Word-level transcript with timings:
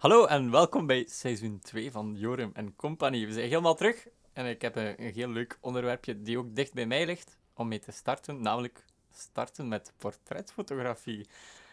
Hallo 0.00 0.24
en 0.24 0.50
welkom 0.50 0.86
bij 0.86 1.06
seizoen 1.08 1.58
2 1.58 1.90
van 1.90 2.14
Jorum 2.16 2.50
en 2.54 2.76
Company. 2.76 3.26
We 3.26 3.32
zijn 3.32 3.48
helemaal 3.48 3.74
terug 3.74 4.06
en 4.32 4.46
ik 4.46 4.62
heb 4.62 4.76
een, 4.76 5.02
een 5.02 5.12
heel 5.12 5.28
leuk 5.28 5.58
onderwerpje 5.60 6.22
die 6.22 6.38
ook 6.38 6.54
dicht 6.54 6.72
bij 6.72 6.86
mij 6.86 7.06
ligt 7.06 7.36
om 7.54 7.68
mee 7.68 7.78
te 7.78 7.92
starten, 7.92 8.42
namelijk 8.42 8.84
starten 9.14 9.68
met 9.68 9.92
portretfotografie. 9.96 11.26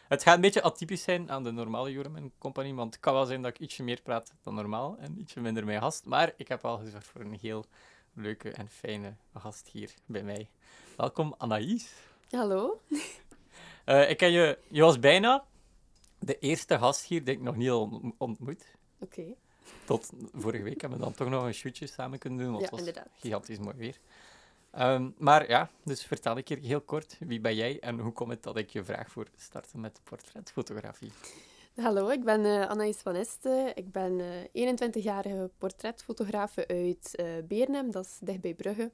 Het 0.08 0.24
gaat 0.24 0.36
een 0.36 0.42
beetje 0.42 0.62
atypisch 0.62 1.04
zijn 1.04 1.32
aan 1.32 1.44
de 1.44 1.52
normale 1.52 1.92
Jorum 1.92 2.16
en 2.16 2.32
Company, 2.38 2.74
want 2.74 2.94
het 2.94 3.04
kan 3.04 3.14
wel 3.14 3.26
zijn 3.26 3.42
dat 3.42 3.52
ik 3.52 3.60
ietsje 3.60 3.84
meer 3.84 4.02
praat 4.02 4.34
dan 4.44 4.56
normaal 4.56 4.98
en 5.00 5.20
ietsje 5.20 5.40
minder 5.40 5.66
mijn 5.66 5.82
gast, 5.82 6.06
maar 6.06 6.34
ik 6.38 6.48
heb 6.48 6.62
wel 6.62 6.78
gezorgd 6.78 7.08
voor 7.08 7.22
een 7.22 7.38
heel 7.42 7.66
leuke 8.14 8.52
en 8.52 8.70
fijne 8.70 9.16
gast 9.34 9.70
hier 9.72 9.94
bij 10.06 10.24
mij. 10.24 10.50
Welkom 10.98 11.36
Anaïs. 11.38 11.94
Hallo. 12.30 12.82
Uh, 13.86 14.10
ik 14.10 14.18
ken 14.18 14.32
je, 14.32 14.58
je 14.68 14.82
was 14.82 15.00
bijna 15.00 15.46
de 16.20 16.40
eerste 16.40 16.78
gast 16.78 17.06
hier 17.06 17.24
die 17.24 17.34
ik 17.34 17.42
nog 17.42 17.56
niet 17.56 17.72
ontmoet. 18.18 18.66
Oké. 19.00 19.20
Okay. 19.20 19.36
Tot 19.86 20.10
vorige 20.34 20.64
week 20.64 20.82
hebben 20.82 21.00
we 21.00 21.06
dan 21.06 21.14
toch 21.14 21.30
nog 21.30 21.44
een 21.44 21.54
shootje 21.54 21.88
samen 21.88 22.20
kunnen 22.20 22.40
doen, 22.40 22.52
want 22.52 22.60
ja, 22.60 22.70
het 22.70 22.80
was 22.80 22.88
inderdaad. 22.88 23.14
gigantisch 23.20 23.60
mooi 23.60 23.76
weer. 23.78 24.00
Um, 24.80 25.14
maar 25.18 25.50
ja, 25.50 25.70
dus 25.84 26.06
vertel 26.06 26.38
ik 26.38 26.48
hier 26.48 26.58
heel 26.58 26.82
kort, 26.82 27.18
wie 27.20 27.40
ben 27.40 27.56
jij 27.56 27.80
en 27.80 28.00
hoe 28.00 28.12
komt 28.12 28.30
het 28.30 28.44
dat 28.44 28.58
ik 28.58 28.70
je 28.70 28.84
vraag 28.84 29.12
voor 29.12 29.28
starten 29.36 29.80
met 29.80 30.02
portretfotografie? 30.04 31.12
Hallo, 31.76 32.10
ik 32.10 32.24
ben 32.24 32.46
uh, 32.46 32.66
Anaïs 32.66 32.98
van 32.98 33.16
Este. 33.16 33.72
Ik 33.76 33.92
ben 33.92 34.20
uh, 34.54 34.74
21-jarige 34.74 35.50
portretfotografe 35.58 36.68
uit 36.68 37.14
uh, 37.16 37.26
Beernem, 37.48 37.92
dat 37.92 38.06
is 38.06 38.18
dicht 38.22 38.42
bij 38.42 38.54
Brugge. 38.54 38.92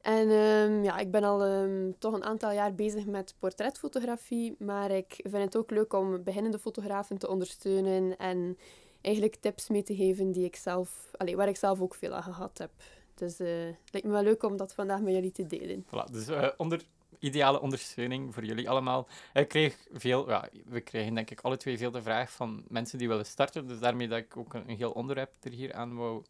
En 0.00 0.30
um, 0.30 0.84
ja, 0.84 0.98
ik 0.98 1.10
ben 1.10 1.24
al 1.24 1.46
um, 1.46 1.94
toch 1.98 2.14
een 2.14 2.24
aantal 2.24 2.52
jaar 2.52 2.74
bezig 2.74 3.06
met 3.06 3.34
portretfotografie, 3.38 4.54
maar 4.58 4.90
ik 4.90 5.14
vind 5.22 5.44
het 5.44 5.56
ook 5.56 5.70
leuk 5.70 5.92
om 5.92 6.22
beginnende 6.22 6.58
fotografen 6.58 7.18
te 7.18 7.28
ondersteunen 7.28 8.16
en 8.16 8.58
eigenlijk 9.00 9.36
tips 9.36 9.68
mee 9.68 9.82
te 9.82 9.94
geven 9.96 10.32
die 10.32 10.44
ik 10.44 10.56
zelf, 10.56 11.10
allez, 11.16 11.34
waar 11.34 11.48
ik 11.48 11.56
zelf 11.56 11.80
ook 11.80 11.94
veel 11.94 12.14
aan 12.14 12.22
gehad 12.22 12.58
heb. 12.58 12.70
Dus 13.14 13.40
uh, 13.40 13.48
het 13.66 13.92
lijkt 13.92 14.06
me 14.06 14.12
wel 14.12 14.22
leuk 14.22 14.42
om 14.42 14.56
dat 14.56 14.74
vandaag 14.74 15.00
met 15.00 15.14
jullie 15.14 15.32
te 15.32 15.46
delen. 15.46 15.84
Voilà, 15.86 16.12
dus 16.12 16.28
uh, 16.28 16.48
onder 16.56 16.82
ideale 17.18 17.60
ondersteuning 17.60 18.34
voor 18.34 18.44
jullie 18.44 18.70
allemaal. 18.70 19.08
Ik 19.34 19.48
kreeg 19.48 19.76
veel, 19.92 20.28
ja, 20.28 20.48
we 20.66 20.80
krijgen 20.80 21.14
denk 21.14 21.30
ik 21.30 21.40
alle 21.40 21.56
twee 21.56 21.78
veel 21.78 21.90
de 21.90 22.02
vraag 22.02 22.32
van 22.32 22.64
mensen 22.68 22.98
die 22.98 23.08
willen 23.08 23.26
starten, 23.26 23.68
dus 23.68 23.78
daarmee 23.78 24.08
dat 24.08 24.18
ik 24.18 24.36
ook 24.36 24.54
een, 24.54 24.68
een 24.68 24.76
heel 24.76 24.90
onderwerp 24.90 25.34
er 25.40 25.50
hier 25.50 25.72
aan 25.74 25.96
wou 25.96 26.22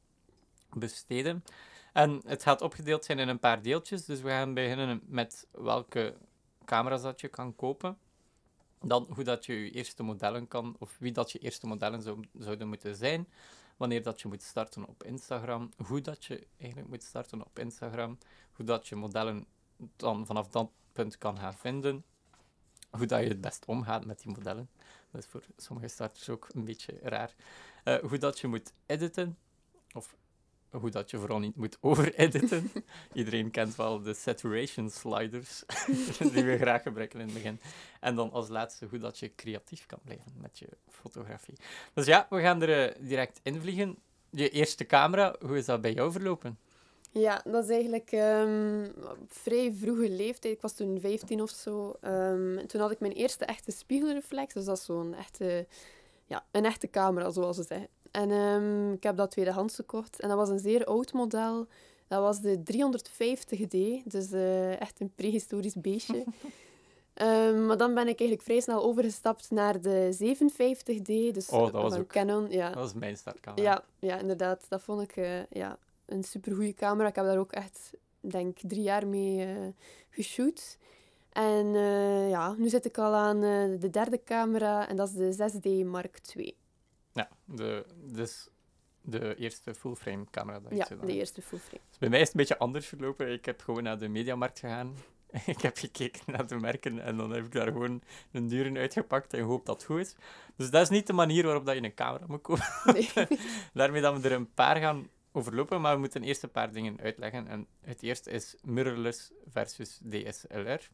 besteden. 0.73 1.45
En 1.93 2.21
het 2.27 2.43
gaat 2.43 2.61
opgedeeld 2.61 3.05
zijn 3.05 3.19
in 3.19 3.29
een 3.29 3.39
paar 3.39 3.63
deeltjes. 3.63 4.05
Dus 4.05 4.21
we 4.21 4.29
gaan 4.29 4.55
beginnen 4.55 5.01
met 5.05 5.47
welke 5.51 6.17
camera's 6.65 7.21
je 7.21 7.29
kan 7.29 7.57
kopen. 7.57 7.99
Dan 8.81 9.07
hoe 9.15 9.25
dat 9.25 9.47
je 9.47 9.65
je 9.65 9.71
eerste 9.71 10.03
modellen 10.03 10.49
kan, 10.49 10.77
of 10.79 10.97
wie 10.99 11.13
dat 11.13 11.33
je 11.33 11.39
eerste 11.39 11.67
modellen 11.67 12.03
zou, 12.03 12.25
zouden 12.39 12.69
moeten 12.69 12.97
zijn. 12.97 13.29
Wanneer 13.77 14.03
dat 14.03 14.21
je 14.21 14.29
moet 14.29 14.43
starten 14.43 14.87
op 14.87 15.05
Instagram. 15.05 15.71
Hoe 15.87 16.01
dat 16.01 16.25
je 16.25 16.47
eigenlijk 16.59 16.91
moet 16.91 17.03
starten 17.03 17.45
op 17.45 17.59
Instagram. 17.59 18.19
Hoe 18.53 18.65
dat 18.65 18.89
je 18.89 18.97
modellen 18.97 19.47
dan 19.97 20.27
vanaf 20.27 20.49
dat 20.49 20.71
punt 20.93 21.19
kan 21.19 21.39
gaan 21.39 21.55
vinden. 21.55 22.05
Hoe 22.91 23.07
dat 23.07 23.23
je 23.23 23.29
het 23.29 23.41
best 23.41 23.65
omgaat 23.65 24.05
met 24.05 24.21
die 24.21 24.33
modellen. 24.33 24.71
Dat 25.11 25.23
is 25.23 25.29
voor 25.29 25.43
sommige 25.57 25.89
starters 25.89 26.29
ook 26.29 26.49
een 26.53 26.65
beetje 26.65 26.99
raar. 27.03 27.35
Uh, 27.85 27.99
hoe 27.99 28.19
dat 28.19 28.39
je 28.39 28.47
moet 28.47 28.73
editen. 28.87 29.39
Of 29.93 30.17
hoe 30.71 30.91
dat 30.91 31.11
je 31.11 31.19
vooral 31.19 31.39
niet 31.39 31.57
moet 31.57 31.79
overediten. 31.91 32.71
Iedereen 33.13 33.51
kent 33.51 33.77
wel 33.77 34.03
de 34.03 34.15
saturation 34.15 34.91
sliders, 34.91 35.63
die 36.33 36.45
we 36.45 36.59
graag 36.59 36.83
gebruiken 36.83 37.21
in 37.21 37.25
het 37.25 37.35
begin. 37.35 37.61
En 38.01 38.15
dan 38.15 38.33
als 38.33 38.49
laatste 38.49 38.87
hoe 38.91 38.99
dat 38.99 39.19
je 39.19 39.35
creatief 39.35 39.87
kan 39.87 39.99
blijven 40.05 40.33
met 40.41 40.59
je 40.59 40.69
fotografie. 40.89 41.57
Dus 41.95 42.07
ja, 42.07 42.27
we 42.31 42.41
gaan 42.41 42.63
er 42.63 42.99
uh, 42.99 43.09
direct 43.09 43.41
invliegen. 43.43 43.97
Je 44.31 44.49
eerste 44.49 44.87
camera, 44.87 45.35
hoe 45.41 45.57
is 45.57 45.65
dat 45.65 45.81
bij 45.81 45.93
jou 45.93 46.13
verlopen? 46.13 46.59
Ja, 47.13 47.43
dat 47.45 47.65
is 47.65 47.71
eigenlijk 47.71 48.13
um, 48.13 48.93
vrij 49.29 49.73
vroege 49.73 50.11
leeftijd. 50.11 50.55
Ik 50.55 50.61
was 50.61 50.73
toen 50.73 51.01
15 51.01 51.43
of 51.43 51.51
zo. 51.51 51.97
Um, 52.03 52.67
toen 52.67 52.81
had 52.81 52.91
ik 52.91 53.01
mijn 53.01 53.13
eerste 53.13 53.45
echte 53.45 53.71
spiegelreflex. 53.71 54.55
Dus 54.55 54.65
dat 54.65 54.77
is 54.77 54.85
zo'n 54.85 55.15
echte, 55.15 55.67
ja, 56.27 56.45
een 56.51 56.65
echte 56.65 56.91
camera, 56.91 57.31
zoals 57.31 57.57
ze 57.57 57.63
zeggen. 57.63 57.89
En 58.11 58.31
um, 58.31 58.93
ik 58.93 59.03
heb 59.03 59.17
dat 59.17 59.31
tweedehands 59.31 59.75
gekocht. 59.75 60.21
En 60.21 60.29
dat 60.29 60.39
was 60.39 60.49
een 60.49 60.59
zeer 60.59 60.85
oud 60.85 61.13
model. 61.13 61.67
Dat 62.09 62.21
was 62.21 62.41
de 62.41 62.59
350D, 62.73 64.05
dus 64.05 64.33
uh, 64.33 64.81
echt 64.81 65.01
een 65.01 65.13
prehistorisch 65.15 65.75
beestje. 65.75 66.25
um, 67.15 67.65
maar 67.67 67.77
dan 67.77 67.95
ben 67.95 68.09
ik 68.09 68.21
eigenlijk 68.21 68.43
vrij 68.43 68.61
snel 68.61 68.83
overgestapt 68.83 69.51
naar 69.51 69.81
de 69.81 70.17
57D. 70.37 71.35
Dus 71.35 71.49
oh, 71.49 71.73
dat 71.73 71.73
was 71.73 71.95
ook. 71.95 72.07
Canon. 72.07 72.51
Ja. 72.51 72.67
Dat 72.69 72.79
was 72.79 72.95
mijn 72.95 73.17
startcamera. 73.17 73.63
Ja, 73.63 73.85
ja, 73.99 74.19
inderdaad. 74.19 74.67
Dat 74.69 74.83
vond 74.83 75.03
ik 75.03 75.17
uh, 75.17 75.45
ja, 75.47 75.79
een 76.07 76.25
supergoeie 76.25 76.75
camera. 76.75 77.09
Ik 77.09 77.15
heb 77.15 77.25
daar 77.25 77.39
ook 77.39 77.53
echt, 77.53 77.91
denk 78.21 78.59
drie 78.59 78.83
jaar 78.83 79.07
mee 79.07 79.47
uh, 79.47 79.67
geshoot. 80.11 80.79
En 81.33 81.67
ja, 82.29 82.55
nu 82.59 82.69
zit 82.69 82.85
ik 82.85 82.99
al 82.99 83.15
aan 83.15 83.41
de 83.81 83.89
derde 83.91 84.23
camera 84.25 84.89
en 84.89 84.97
dat 84.97 85.13
is 85.17 85.37
de 85.37 85.51
6D 85.53 85.87
Mark 85.87 86.21
II. 86.37 86.57
Ja, 87.21 87.29
de, 87.45 87.87
dus 87.97 88.49
de 89.03 89.35
eerste 89.37 89.75
fullframe 89.75 90.25
camera. 90.31 90.61
Dat 90.61 90.77
ja, 90.77 90.87
je 90.89 91.07
de 91.07 91.13
eerste 91.13 91.43
fullframe. 91.43 91.83
Dus 91.89 91.99
bij 91.99 92.09
mij 92.09 92.21
is 92.21 92.27
het 92.27 92.35
een 92.35 92.41
beetje 92.41 92.59
anders 92.59 92.87
verlopen. 92.87 93.33
Ik 93.33 93.45
heb 93.45 93.61
gewoon 93.61 93.83
naar 93.83 93.99
de 93.99 94.09
mediamarkt 94.09 94.59
gegaan. 94.59 94.97
ik 95.47 95.61
heb 95.61 95.77
gekeken 95.77 96.21
naar 96.27 96.47
de 96.47 96.57
merken 96.57 97.03
en 97.03 97.17
dan 97.17 97.31
heb 97.31 97.45
ik 97.45 97.53
daar 97.53 97.73
gewoon 97.73 98.03
een 98.33 98.49
duren 98.49 98.77
uitgepakt 98.77 99.35
en 99.35 99.43
hoop 99.43 99.67
dat 99.67 99.77
het 99.77 99.85
goed 99.85 100.01
is. 100.01 100.15
Dus 100.57 100.71
dat 100.71 100.83
is 100.83 100.89
niet 100.89 101.07
de 101.07 101.13
manier 101.13 101.45
waarop 101.45 101.67
dat 101.67 101.75
je 101.75 101.83
een 101.83 101.95
camera 101.95 102.25
moet 102.29 102.41
kopen. 102.41 102.65
Nee. 102.85 103.11
Daarmee 103.73 104.01
dat 104.01 104.21
we 104.21 104.29
er 104.29 104.35
een 104.35 104.55
paar 104.55 104.77
gaan 104.77 105.09
overlopen, 105.33 105.81
maar 105.81 105.95
we 105.95 106.01
moeten 106.01 106.23
eerst 106.23 106.43
een 106.43 106.51
paar 106.51 106.73
dingen 106.73 107.01
uitleggen. 107.01 107.49
En 107.49 107.67
het 107.81 108.03
eerste 108.03 108.31
is 108.31 108.57
mirrorless 108.63 109.33
versus 109.49 110.01
DSLR. 110.09 110.91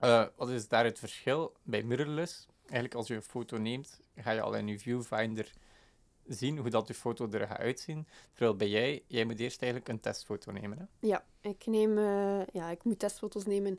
Uh, 0.00 0.26
wat 0.36 0.48
is 0.48 0.68
daar 0.68 0.84
het 0.84 0.98
verschil? 0.98 1.56
Bij 1.62 1.82
mirrorless 1.82 2.48
eigenlijk 2.64 2.94
als 2.94 3.06
je 3.06 3.14
een 3.14 3.22
foto 3.22 3.56
neemt, 3.56 4.00
ga 4.16 4.30
je 4.30 4.40
al 4.40 4.54
in 4.54 4.66
je 4.66 4.78
viewfinder 4.78 5.52
zien 6.26 6.58
hoe 6.58 6.70
dat 6.70 6.88
je 6.88 6.94
foto 6.94 7.28
er 7.30 7.46
gaat 7.46 7.58
uitzien. 7.58 8.06
Terwijl 8.32 8.56
bij 8.56 8.68
jij, 8.68 9.02
jij 9.06 9.24
moet 9.24 9.40
eerst 9.40 9.62
eigenlijk 9.62 9.92
een 9.92 10.00
testfoto 10.00 10.52
nemen. 10.52 10.78
Hè? 10.78 10.84
Ja, 11.08 11.24
ik, 11.40 11.66
neem, 11.66 11.98
uh, 11.98 12.46
ja, 12.52 12.70
ik 12.70 12.84
moet 12.84 12.98
testfoto's 12.98 13.44
nemen. 13.44 13.78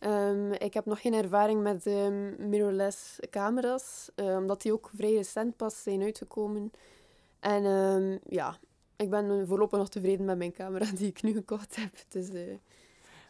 Um, 0.00 0.52
ik 0.52 0.74
heb 0.74 0.84
nog 0.84 1.00
geen 1.00 1.14
ervaring 1.14 1.62
met 1.62 1.86
um, 1.86 2.48
mirrorless 2.48 3.18
camera's, 3.30 4.10
uh, 4.16 4.36
omdat 4.36 4.62
die 4.62 4.72
ook 4.72 4.90
vrij 4.94 5.14
recent 5.14 5.56
pas 5.56 5.82
zijn 5.82 6.02
uitgekomen. 6.02 6.72
En 7.40 7.64
um, 7.64 8.18
ja, 8.28 8.58
ik 8.96 9.10
ben 9.10 9.46
voorlopig 9.46 9.78
nog 9.78 9.88
tevreden 9.88 10.26
met 10.26 10.38
mijn 10.38 10.52
camera 10.52 10.90
die 10.96 11.08
ik 11.08 11.22
nu 11.22 11.32
gekocht 11.32 11.76
heb. 11.76 11.94
Dus, 12.08 12.28
uh, 12.28 12.54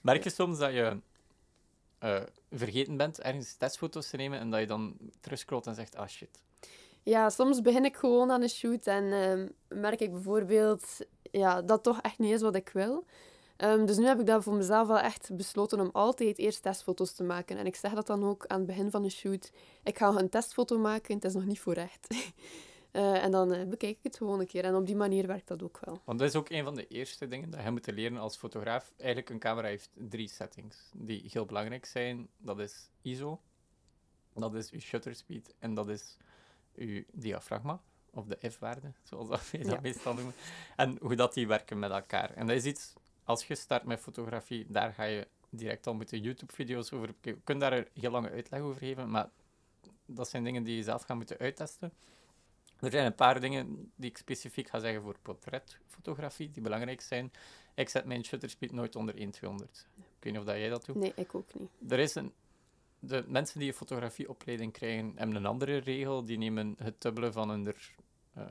Merk 0.03 0.25
je 0.25 0.31
soms 0.31 0.59
dat 0.59 0.73
je 0.73 1.01
uh, 2.03 2.23
vergeten 2.51 2.97
bent 2.97 3.21
ergens 3.21 3.55
testfoto's 3.55 4.11
te 4.11 4.17
nemen 4.17 4.39
en 4.39 4.51
dat 4.51 4.61
je 4.61 4.67
dan 4.67 4.97
terugscrollt 5.21 5.67
en 5.67 5.75
zegt, 5.75 5.97
ah 5.97 6.09
shit. 6.09 6.41
Ja, 7.03 7.31
soms 7.31 7.61
begin 7.61 7.85
ik 7.85 7.97
gewoon 7.97 8.31
aan 8.31 8.43
een 8.43 8.49
shoot 8.49 8.87
en 8.87 9.05
uh, 9.05 9.49
merk 9.81 10.01
ik 10.01 10.13
bijvoorbeeld 10.13 10.85
ja, 11.31 11.63
dat 11.63 11.83
toch 11.83 12.01
echt 12.01 12.19
niet 12.19 12.33
is 12.33 12.43
wat 12.43 12.55
ik 12.55 12.71
wil. 12.73 13.05
Um, 13.65 13.87
dus 13.87 13.97
nu 13.97 14.07
heb 14.07 14.21
ik 14.21 14.27
dat 14.27 14.43
voor 14.43 14.55
mezelf 14.55 14.89
wel 14.89 14.99
echt 14.99 15.37
besloten 15.37 15.81
om 15.81 15.91
altijd 15.93 16.39
eerst 16.39 16.63
testfoto's 16.63 17.13
te 17.13 17.23
maken. 17.23 17.57
En 17.57 17.67
ik 17.67 17.77
zeg 17.77 17.93
dat 17.93 18.07
dan 18.07 18.25
ook 18.25 18.47
aan 18.47 18.59
het 18.59 18.67
begin 18.67 18.91
van 18.91 19.03
de 19.03 19.11
shoot. 19.11 19.51
Ik 19.83 19.99
ga 19.99 20.09
een 20.09 20.29
testfoto 20.29 20.79
maken, 20.79 21.15
het 21.15 21.25
is 21.25 21.35
nog 21.35 21.45
niet 21.45 21.61
voor 21.61 21.75
echt. 21.75 22.07
Uh, 22.93 23.25
en 23.25 23.31
dan 23.31 23.55
uh, 23.55 23.67
bekijk 23.67 23.97
ik 23.97 24.03
het 24.03 24.17
gewoon 24.17 24.41
een 24.41 24.47
keer. 24.47 24.65
En 24.65 24.75
op 24.75 24.87
die 24.87 24.97
manier 24.97 25.27
werkt 25.27 25.49
dat 25.49 25.63
ook 25.63 25.81
wel. 25.85 26.01
Want 26.05 26.19
dat 26.19 26.29
is 26.29 26.35
ook 26.35 26.49
een 26.51 26.65
van 26.65 26.75
de 26.75 26.87
eerste 26.87 27.29
dingen 27.29 27.51
dat 27.51 27.63
je 27.63 27.71
moet 27.71 27.87
leren 27.91 28.19
als 28.19 28.37
fotograaf. 28.37 28.93
Eigenlijk, 28.97 29.31
een 29.31 29.39
camera 29.39 29.67
heeft 29.69 29.91
drie 29.95 30.29
settings 30.29 30.91
die 30.95 31.29
heel 31.33 31.45
belangrijk 31.47 31.87
zijn. 31.87 32.29
Dat 32.37 32.59
is 32.59 32.91
ISO, 33.03 33.41
dat 34.35 34.55
is 34.55 34.71
uw 34.71 34.81
shutter 34.81 35.15
speed 35.15 35.55
en 35.59 35.75
dat 35.75 35.89
is 35.89 36.17
uw 36.75 37.03
diafragma. 37.13 37.81
Of 38.11 38.27
de 38.27 38.51
F-waarde, 38.51 38.93
zoals 39.03 39.29
dat 39.29 39.51
we 39.51 39.59
dat 39.59 39.73
Ja. 39.73 39.81
meestal 39.81 40.15
noemen. 40.15 40.35
En 40.77 40.97
hoe 41.01 41.15
dat 41.15 41.35
die 41.35 41.47
werken 41.47 41.79
met 41.79 41.91
elkaar. 41.91 42.35
En 42.35 42.47
dat 42.47 42.57
is 42.57 42.65
iets, 42.65 42.93
als 43.25 43.45
je 43.45 43.55
start 43.55 43.85
met 43.85 44.01
fotografie, 44.01 44.67
daar 44.69 44.93
ga 44.93 45.05
je 45.05 45.29
direct 45.51 45.87
al 45.87 45.95
moeten 45.95 46.21
YouTube-video's 46.21 46.93
over 46.93 47.07
bekijken. 47.07 47.35
Je 47.35 47.41
kunt 47.45 47.61
daar 47.61 47.73
een 47.73 47.87
heel 47.95 48.11
lange 48.11 48.31
uitleg 48.31 48.61
over 48.61 48.79
geven, 48.79 49.11
maar 49.11 49.31
dat 50.07 50.29
zijn 50.29 50.45
dingen 50.45 50.63
die 50.63 50.77
je 50.77 50.83
zelf 50.83 51.03
gaat 51.03 51.17
moeten 51.17 51.39
uittesten. 51.39 51.93
Er 52.81 52.91
zijn 52.91 53.07
een 53.07 53.15
paar 53.15 53.41
dingen 53.41 53.93
die 53.97 54.11
ik 54.11 54.19
specifiek 54.19 54.69
ga 54.69 54.79
zeggen 54.79 55.03
voor 55.03 55.17
portretfotografie, 55.23 56.51
die 56.51 56.63
belangrijk 56.63 57.01
zijn. 57.01 57.33
Ik 57.75 57.89
zet 57.89 58.05
mijn 58.05 58.25
shutter 58.25 58.51
speed 58.51 58.73
nooit 58.73 58.97
onder 58.97 59.17
1 59.17 59.31
200. 59.31 59.87
Ik 59.97 60.05
weet 60.21 60.33
niet 60.33 60.41
of 60.41 60.47
dat 60.49 60.57
jij 60.57 60.69
dat 60.69 60.85
doet. 60.85 60.97
Nee, 60.97 61.13
ik 61.17 61.35
ook 61.35 61.55
niet. 61.55 61.91
Er 61.91 61.99
is 61.99 62.15
een, 62.15 62.33
de 62.99 63.25
mensen 63.27 63.59
die 63.59 63.69
een 63.69 63.75
fotografieopleiding 63.75 64.73
krijgen, 64.73 65.13
hebben 65.17 65.37
een 65.37 65.47
andere 65.47 65.77
regel. 65.77 66.25
Die 66.25 66.39
nemen 66.39 66.75
het 66.79 67.01
dubbele 67.01 67.33
van 67.33 67.51
hun 67.51 67.67
er, 67.67 67.95
eh, 68.33 68.45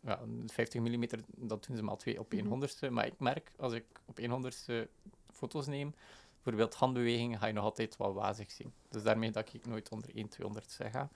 ja, 0.00 0.20
50 0.46 0.80
mm, 0.80 1.06
dat 1.36 1.66
doen 1.66 1.76
ze 1.76 1.82
maar 1.82 1.96
twee 1.96 2.18
op 2.18 2.32
1 2.32 2.46
Mhm. 2.46 2.92
Maar 2.92 3.06
ik 3.06 3.18
merk, 3.18 3.52
als 3.56 3.72
ik 3.72 3.84
op 4.04 4.18
1 4.18 4.30
honderdste 4.30 4.88
foto's 5.32 5.66
neem, 5.66 5.94
bijvoorbeeld 6.42 6.74
handbewegingen, 6.74 7.38
ga 7.38 7.46
je 7.46 7.52
nog 7.52 7.64
altijd 7.64 7.96
wat 7.96 8.14
wazig 8.14 8.50
zien. 8.50 8.72
Dus 8.88 9.02
daarmee 9.02 9.30
dat 9.30 9.54
ik 9.54 9.66
nooit 9.66 9.88
onder 9.88 10.10
1 10.14 10.28
200 10.28 10.78
ga. 10.90 11.10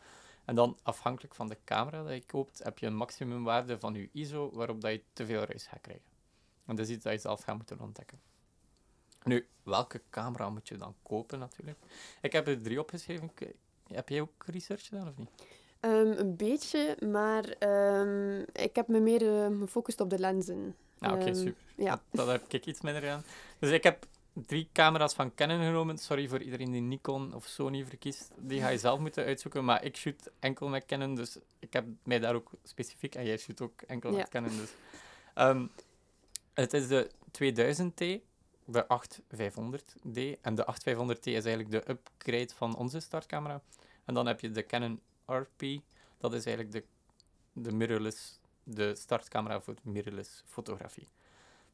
En 0.44 0.54
dan, 0.54 0.78
afhankelijk 0.82 1.34
van 1.34 1.48
de 1.48 1.56
camera 1.64 2.02
dat 2.02 2.12
je 2.14 2.26
koopt, 2.26 2.62
heb 2.62 2.78
je 2.78 2.86
een 2.86 2.96
maximumwaarde 2.96 3.78
van 3.78 3.94
je 3.94 4.08
ISO 4.12 4.50
waarop 4.52 4.80
dat 4.80 4.90
je 4.92 5.02
te 5.12 5.26
veel 5.26 5.44
ruis 5.44 5.66
gaat 5.66 5.80
krijgen. 5.80 6.10
En 6.66 6.76
dat 6.76 6.86
is 6.86 6.94
iets 6.94 7.04
dat 7.04 7.12
je 7.12 7.18
zelf 7.18 7.42
gaat 7.42 7.56
moeten 7.56 7.80
ontdekken. 7.80 8.20
Nu, 9.24 9.46
welke 9.62 10.00
camera 10.10 10.50
moet 10.50 10.68
je 10.68 10.76
dan 10.76 10.94
kopen 11.02 11.38
natuurlijk? 11.38 11.78
Ik 12.20 12.32
heb 12.32 12.46
er 12.46 12.62
drie 12.62 12.80
opgeschreven. 12.80 13.30
Heb 13.86 14.08
jij 14.08 14.20
ook 14.20 14.44
research 14.46 14.86
gedaan 14.86 15.08
of 15.08 15.16
niet? 15.16 15.30
Ehm, 15.80 16.12
een 16.16 16.36
beetje, 16.36 16.96
maar 17.10 17.44
ehm, 17.44 18.40
ik 18.52 18.76
heb 18.76 18.88
me 18.88 19.00
meer 19.00 19.44
eh, 19.44 19.58
gefocust 19.60 20.00
op 20.00 20.10
de 20.10 20.18
lenzen. 20.18 20.76
Nou, 20.98 21.14
oké, 21.14 21.24
Ehm, 21.24 21.34
super. 21.34 21.62
Ja, 21.76 22.02
Dat 22.10 22.26
heb 22.26 22.52
ik 22.52 22.66
iets 22.66 22.80
minder 22.80 23.10
aan. 23.10 23.24
Dus 23.58 23.70
ik 23.70 23.82
heb 23.82 24.06
drie 24.32 24.68
camera's 24.72 25.14
van 25.14 25.34
Canon 25.34 25.60
genomen. 25.60 25.98
Sorry 25.98 26.28
voor 26.28 26.42
iedereen 26.42 26.70
die 26.70 26.80
Nikon 26.80 27.34
of 27.34 27.46
Sony 27.46 27.84
verkiest. 27.84 28.30
Die 28.36 28.60
ga 28.60 28.68
je 28.68 28.78
zelf 28.78 28.98
moeten 28.98 29.24
uitzoeken. 29.24 29.64
Maar 29.64 29.84
ik 29.84 29.96
shoot 29.96 30.30
enkel 30.38 30.68
met 30.68 30.86
Canon, 30.86 31.14
dus 31.14 31.38
ik 31.58 31.72
heb 31.72 31.86
mij 32.02 32.18
daar 32.18 32.34
ook 32.34 32.50
specifiek... 32.62 33.14
En 33.14 33.24
jij 33.24 33.36
shoot 33.36 33.60
ook 33.60 33.82
enkel 33.82 34.10
Ja. 34.10 34.16
met 34.16 34.28
Canon, 34.28 34.56
dus... 34.56 34.70
Ehm, 35.34 35.66
het 36.54 36.72
is 36.72 36.88
de 36.88 37.10
2000T, 37.30 38.22
de 38.64 38.86
8500D. 38.86 40.40
En 40.40 40.54
de 40.54 40.64
8500T 40.64 41.22
is 41.22 41.44
eigenlijk 41.44 41.70
de 41.70 41.90
upgrade 41.90 42.54
van 42.54 42.76
onze 42.76 43.00
startcamera. 43.00 43.62
En 44.04 44.14
dan 44.14 44.26
heb 44.26 44.40
je 44.40 44.50
de 44.50 44.66
Canon 44.66 45.00
RP. 45.26 45.62
Dat 46.18 46.32
is 46.34 46.46
eigenlijk 46.46 46.72
de, 46.72 46.84
de 47.52 47.72
mirrorless... 47.72 48.40
De 48.64 48.94
startcamera 48.94 49.60
voor 49.60 49.74
mirrorless 49.82 50.42
fotografie. 50.46 51.08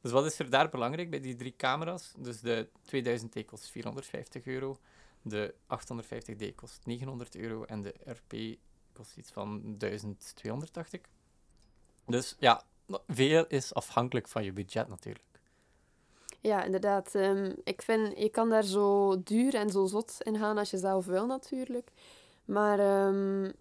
Dus 0.01 0.13
wat 0.13 0.27
is 0.27 0.39
er 0.39 0.51
daar 0.51 0.69
belangrijk 0.69 1.11
bij 1.11 1.21
die 1.21 1.37
drie 1.37 1.55
camera's? 1.57 2.13
Dus 2.19 2.41
de 2.41 2.69
2000D 2.95 3.45
kost 3.47 3.71
450 3.71 4.47
euro, 4.47 4.79
de 5.23 5.55
850D 5.55 6.55
kost 6.55 6.87
900 6.87 7.37
euro 7.37 7.65
en 7.65 7.83
de 7.83 7.95
RP 8.05 8.59
kost 8.93 9.17
iets 9.17 9.31
van 9.31 9.75
1200, 9.79 10.75
dacht 10.75 10.93
ik. 10.93 11.09
Dus 12.07 12.37
ja, 12.39 12.63
veel 13.07 13.47
is 13.47 13.75
afhankelijk 13.75 14.29
van 14.29 14.45
je 14.45 14.53
budget 14.53 14.89
natuurlijk. 14.89 15.25
ja 16.41 16.65
inderdaad. 16.65 17.15
Ehm, 17.15 17.53
ik 17.65 17.83
vind, 17.83 18.19
je 18.19 18.29
kan 18.29 18.49
daar 18.49 18.65
zo 18.65 19.23
duur 19.23 19.55
en 19.55 19.71
zo 19.71 19.87
zot 19.87 20.17
in 20.23 20.39
gaan 20.39 20.59
als 20.59 20.71
je 20.71 20.79
zelf 20.79 21.07
wil, 21.07 21.27
natuurlijk. 21.27 21.91
Maar 22.45 22.79
ehm, 22.79 23.53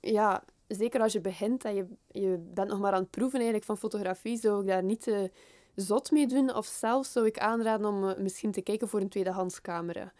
ja, 0.00 0.44
zeker 0.68 1.00
als 1.00 1.12
je 1.12 1.20
begint 1.20 1.64
en 1.64 1.74
je, 1.74 1.86
je 2.10 2.38
bent 2.38 2.68
nog 2.68 2.78
maar 2.78 2.92
aan 2.92 3.02
het 3.02 3.10
proeven 3.10 3.34
eigenlijk 3.34 3.66
van 3.66 3.78
fotografie, 3.78 4.36
zou 4.36 4.60
ik 4.60 4.66
daar 4.66 4.82
niet 4.82 5.02
te 5.02 5.30
zot 5.76 6.10
mee 6.10 6.26
doen. 6.26 6.54
Of 6.54 6.66
zelfs 6.66 7.12
zou 7.12 7.26
ik 7.26 7.38
aanraden 7.38 7.86
om 7.86 8.08
eh, 8.08 8.16
misschien 8.18 8.52
te 8.52 8.60
kijken 8.60 8.88
voor 8.88 9.00
een 9.00 9.08
tweedehands 9.08 9.60
camera. 9.60 10.12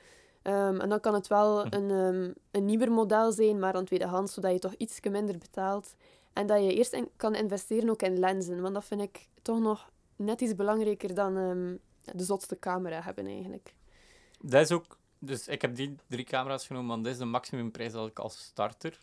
Ehm, 0.42 0.80
en 0.80 0.88
dan 0.88 1.00
kan 1.00 1.14
het 1.14 1.26
wel 1.26 1.60
Hm. 1.66 1.74
een, 1.74 1.90
ehm, 1.90 2.32
een 2.50 2.64
nieuwer 2.64 2.92
model 2.92 3.32
zijn, 3.32 3.58
maar 3.58 3.72
dan 3.72 3.84
tweedehands, 3.84 4.34
zodat 4.34 4.52
je 4.52 4.58
toch 4.58 4.74
iets 4.74 5.00
minder 5.10 5.38
betaalt. 5.38 5.94
En 6.32 6.46
dat 6.46 6.62
je 6.64 6.74
eerst 6.74 6.92
in- 6.92 7.10
kan 7.16 7.34
investeren 7.34 7.90
ook 7.90 8.02
in 8.02 8.18
lenzen, 8.18 8.60
want 8.62 8.74
dat 8.74 8.84
vind 8.84 9.00
ik 9.00 9.28
toch 9.42 9.58
nog 9.58 9.90
net 10.16 10.40
iets 10.40 10.54
belangrijker 10.54 11.14
dan 11.14 11.36
ehm, 11.36 11.76
de 12.16 12.24
zotste 12.24 12.58
camera 12.58 13.00
hebben 13.02 13.26
eigenlijk. 13.26 13.74
Dat 14.40 14.62
is 14.62 14.70
ook... 14.72 14.96
Dus 15.18 15.48
ik 15.48 15.62
heb 15.62 15.76
die 15.76 15.96
drie 16.08 16.24
camera's 16.24 16.66
genomen, 16.66 16.88
want 16.88 17.04
dat 17.04 17.12
is 17.12 17.18
de 17.18 17.24
maximumprijs 17.24 17.92
dat 17.92 18.08
ik 18.08 18.18
als 18.18 18.38
starter 18.38 19.00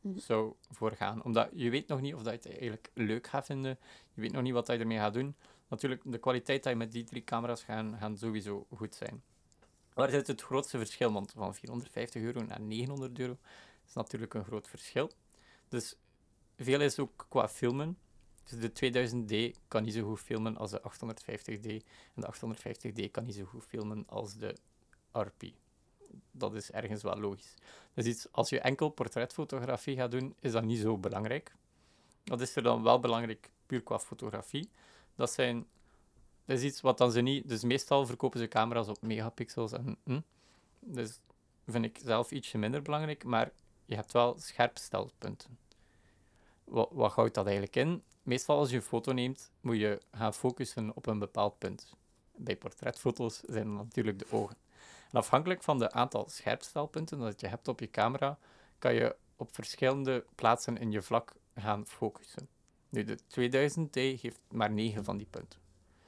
Mhm. 0.00 0.18
zou 0.18 0.52
voor 0.70 0.92
gaan. 0.92 1.24
Omdat 1.24 1.48
je 1.52 1.70
weet 1.70 1.88
nog 1.88 2.00
niet 2.00 2.14
of 2.14 2.22
dat 2.22 2.32
je 2.32 2.48
het 2.48 2.58
eigenlijk 2.58 2.90
leuk 2.94 3.26
gaat 3.26 3.44
vinden. 3.46 3.78
Je 4.14 4.20
weet 4.20 4.32
nog 4.32 4.42
niet 4.42 4.52
wat 4.52 4.66
je 4.66 4.72
ermee 4.72 4.98
gaat 4.98 5.12
doen. 5.14 5.34
Natuurlijk, 5.68 6.02
de 6.04 6.18
kwaliteit 6.18 6.62
dat 6.62 6.72
je 6.72 6.78
met 6.78 6.92
die 6.92 7.04
drie 7.04 7.24
camera's 7.24 7.62
gaan, 7.62 7.96
gaan 7.98 8.16
sowieso 8.16 8.66
goed 8.76 8.94
zijn. 8.94 9.22
Waar 9.94 10.10
zit 10.10 10.26
het 10.26 10.42
grootste 10.42 10.78
verschil? 10.78 11.12
Want 11.12 11.32
van 11.36 11.54
450 11.54 12.22
euro 12.22 12.42
naar 12.42 12.60
900 12.60 13.18
euro 13.18 13.36
is 13.86 13.94
natuurlijk 13.94 14.34
een 14.34 14.44
groot 14.44 14.68
verschil. 14.68 15.10
Dus 15.68 15.96
veel 16.56 16.80
is 16.80 16.98
ook 16.98 17.26
qua 17.28 17.48
filmen. 17.48 17.98
Dus 18.44 18.60
de 18.60 19.52
2000D 19.54 19.60
kan 19.68 19.82
niet 19.82 19.94
zo 19.94 20.02
goed 20.08 20.20
filmen 20.20 20.56
als 20.56 20.70
de 20.70 20.80
850D. 20.80 21.66
En 22.14 22.22
de 22.22 22.34
850D 22.34 23.10
kan 23.10 23.24
niet 23.24 23.34
zo 23.34 23.44
goed 23.44 23.64
filmen 23.64 24.04
als 24.06 24.36
de 24.36 24.56
RP. 25.12 25.42
Dat 26.30 26.54
is 26.54 26.70
ergens 26.70 27.02
wel 27.02 27.16
logisch. 27.16 27.54
Dus 27.94 28.32
als 28.32 28.48
je 28.48 28.60
enkel 28.60 28.88
portretfotografie 28.88 29.96
gaat 29.96 30.10
doen, 30.10 30.34
is 30.40 30.52
dat 30.52 30.64
niet 30.64 30.80
zo 30.80 30.98
belangrijk. 30.98 31.54
Dat 32.24 32.40
is 32.40 32.56
er 32.56 32.62
dan 32.62 32.82
wel 32.82 33.00
belangrijk, 33.00 33.50
puur 33.66 33.82
qua 33.82 33.98
fotografie. 33.98 34.70
Dat, 35.18 35.32
zijn, 35.32 35.66
is 36.44 36.62
iets 36.62 36.80
wat 36.80 36.98
dan 36.98 37.12
ze 37.12 37.20
niet... 37.20 37.48
Dus 37.48 37.62
meestal 37.62 38.06
verkopen 38.06 38.40
ze 38.40 38.48
camera's 38.48 38.88
op 38.88 39.02
megapixels 39.02 39.72
en... 39.72 39.96
Hm, 40.04 40.20
dus 40.80 41.20
vind 41.66 41.84
ik 41.84 41.98
zelf 42.04 42.30
ietsje 42.30 42.58
minder 42.58 42.82
belangrijk, 42.82 43.24
maar 43.24 43.50
je 43.84 43.94
hebt 43.94 44.12
wel 44.12 44.38
scherpstelpunten. 44.38 45.58
Wat, 46.64 46.88
wat 46.92 47.12
houdt 47.12 47.34
dat 47.34 47.44
eigenlijk 47.44 47.76
in? 47.76 48.02
Meestal 48.22 48.58
als 48.58 48.70
je 48.70 48.76
een 48.76 48.82
foto 48.82 49.12
neemt, 49.12 49.50
moet 49.60 49.76
je 49.76 50.00
gaan 50.12 50.34
focussen 50.34 50.96
op 50.96 51.06
een 51.06 51.18
bepaald 51.18 51.58
punt. 51.58 51.92
Bij 52.36 52.56
portretfoto's 52.56 53.40
zijn 53.46 53.74
natuurlijk 53.74 54.18
de 54.18 54.26
ogen. 54.30 54.56
En 55.10 55.18
afhankelijk 55.18 55.62
van 55.62 55.78
de 55.78 55.90
aantal 55.90 56.28
scherpstelpunten 56.28 57.18
dat 57.18 57.40
je 57.40 57.46
hebt 57.46 57.68
op 57.68 57.80
je 57.80 57.90
camera, 57.90 58.38
kan 58.78 58.94
je 58.94 59.16
op 59.36 59.54
verschillende 59.54 60.24
plaatsen 60.34 60.76
in 60.76 60.90
je 60.90 61.02
vlak 61.02 61.32
gaan 61.54 61.86
focussen. 61.86 62.48
Nu, 62.88 63.04
de 63.04 63.18
2000D 63.18 64.20
heeft 64.20 64.40
maar 64.50 64.70
9 64.70 65.04
van 65.04 65.16
die 65.16 65.26
punten. 65.30 65.60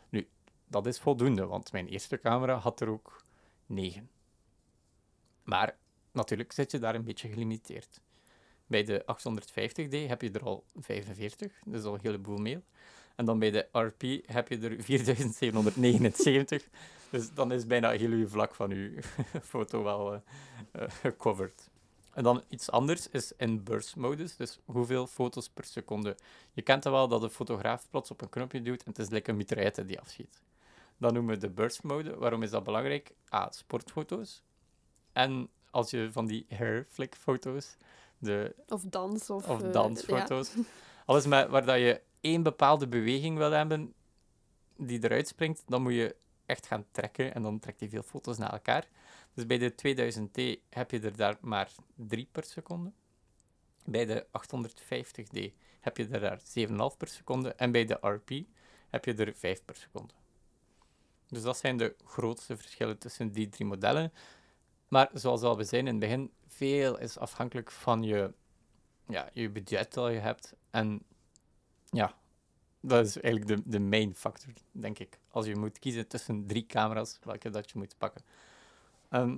Nu, 0.08 0.28
dat 0.66 0.86
is 0.86 1.00
voldoende, 1.00 1.46
want 1.46 1.72
mijn 1.72 1.88
eerste 1.88 2.20
camera 2.20 2.54
had 2.54 2.80
er 2.80 2.88
ook 2.88 3.24
9. 3.66 4.10
Maar 5.42 5.76
natuurlijk 6.12 6.52
zit 6.52 6.70
je 6.70 6.78
daar 6.78 6.94
een 6.94 7.04
beetje 7.04 7.28
gelimiteerd. 7.28 8.00
Bij 8.66 8.84
de 8.84 9.02
850D 9.02 10.08
heb 10.08 10.22
je 10.22 10.30
er 10.30 10.42
al 10.42 10.64
45, 10.74 11.52
dat 11.64 11.80
is 11.80 11.86
al 11.86 11.94
een 11.94 12.00
heleboel 12.02 12.38
meer. 12.38 12.62
En 13.16 13.24
dan 13.24 13.38
bij 13.38 13.50
de 13.50 13.68
RP 13.72 14.02
heb 14.26 14.48
je 14.48 14.58
er 14.58 14.82
4779. 14.82 16.68
Dus 17.10 17.34
dan 17.34 17.52
is 17.52 17.66
bijna 17.66 17.90
heel 17.90 18.10
uw 18.10 18.28
vlak 18.28 18.54
van 18.54 18.70
uw 18.70 18.90
foto 19.50 19.82
wel 19.82 20.12
eh, 20.12 20.20
eh, 20.72 20.90
gecoverd. 20.90 21.70
En 22.12 22.22
dan 22.22 22.42
iets 22.48 22.70
anders 22.70 23.08
is 23.08 23.32
in 23.36 23.62
burst-modus, 23.62 24.36
dus 24.36 24.58
hoeveel 24.64 25.06
foto's 25.06 25.48
per 25.48 25.64
seconde. 25.64 26.16
Je 26.52 26.62
kent 26.62 26.84
het 26.84 26.92
wel 26.92 27.08
dat 27.08 27.20
de 27.20 27.30
fotograaf 27.30 27.88
plots 27.90 28.10
op 28.10 28.20
een 28.20 28.28
knopje 28.28 28.62
duwt 28.62 28.82
en 28.82 28.90
het 28.90 28.98
is 28.98 29.08
lekker 29.08 29.32
een 29.32 29.38
mitraillette 29.38 29.84
die 29.84 30.00
afschiet. 30.00 30.42
Dat 30.96 31.12
noemen 31.12 31.34
we 31.34 31.40
de 31.40 31.50
burst-mode. 31.50 32.16
Waarom 32.16 32.42
is 32.42 32.50
dat 32.50 32.64
belangrijk? 32.64 33.12
A, 33.34 33.50
sportfoto's. 33.50 34.42
En 35.12 35.48
als 35.70 35.90
je 35.90 36.08
van 36.12 36.26
die 36.26 36.46
hair 36.48 36.86
flick 36.88 37.14
foto's, 37.14 37.76
de 38.18 38.54
Of 38.68 38.82
dans. 38.82 39.30
Of, 39.30 39.48
of 39.48 39.62
eh, 39.62 39.72
dansfoto's. 39.72 40.54
Alles 41.04 41.26
met, 41.26 41.48
waar 41.48 41.64
dat 41.64 41.78
je 41.78 42.00
één 42.20 42.42
bepaalde 42.42 42.88
beweging 42.88 43.36
wil 43.36 43.50
hebben 43.50 43.94
die 44.76 45.04
eruit 45.04 45.28
springt, 45.28 45.62
dan 45.66 45.82
moet 45.82 45.92
je 45.92 46.16
echt 46.46 46.66
gaan 46.66 46.84
trekken 46.90 47.34
en 47.34 47.42
dan 47.42 47.58
trekt 47.58 47.80
hij 47.80 47.88
veel 47.88 48.02
foto's 48.02 48.38
naar 48.38 48.52
elkaar. 48.52 48.88
Dus 49.34 49.46
bij 49.46 49.58
de 49.58 49.72
2000T 49.72 50.68
heb 50.68 50.90
je 50.90 51.00
er 51.00 51.16
daar 51.16 51.36
maar 51.40 51.72
3 51.94 52.28
per 52.32 52.44
seconde. 52.44 52.92
Bij 53.84 54.06
de 54.06 54.26
850D 54.26 55.52
heb 55.80 55.96
je 55.96 56.08
er 56.08 56.20
daar 56.20 56.40
7,5 56.92 56.96
per 56.98 57.08
seconde. 57.08 57.54
En 57.54 57.72
bij 57.72 57.84
de 57.84 57.98
RP 58.00 58.30
heb 58.90 59.04
je 59.04 59.14
er 59.14 59.34
5 59.34 59.64
per 59.64 59.76
seconde. 59.76 60.14
Dus 61.28 61.42
dat 61.42 61.56
zijn 61.56 61.76
de 61.76 61.94
grootste 62.04 62.56
verschillen 62.56 62.98
tussen 62.98 63.32
die 63.32 63.48
drie 63.48 63.66
modellen. 63.66 64.12
Maar 64.88 65.10
zoals 65.12 65.42
al 65.42 65.56
we 65.56 65.64
zijn 65.64 65.86
in 65.86 65.92
het 65.92 66.00
begin, 66.00 66.30
veel 66.46 66.98
is 66.98 67.18
afhankelijk 67.18 67.70
van 67.70 68.02
je, 68.02 68.32
ja, 69.08 69.28
je 69.32 69.50
budget 69.50 69.92
dat 69.94 70.12
je 70.12 70.18
hebt. 70.18 70.54
En 70.70 71.02
ja, 71.90 72.14
dat 72.80 73.06
is 73.06 73.20
eigenlijk 73.20 73.56
de, 73.56 73.70
de 73.70 73.80
main 73.80 74.14
factor, 74.14 74.52
denk 74.72 74.98
ik. 74.98 75.18
Als 75.28 75.46
je 75.46 75.56
moet 75.56 75.78
kiezen 75.78 76.06
tussen 76.08 76.46
drie 76.46 76.66
camera's, 76.66 77.18
welke 77.22 77.50
dat 77.50 77.70
je 77.70 77.78
moet 77.78 77.94
pakken. 77.98 78.24
Ehm, 79.10 79.36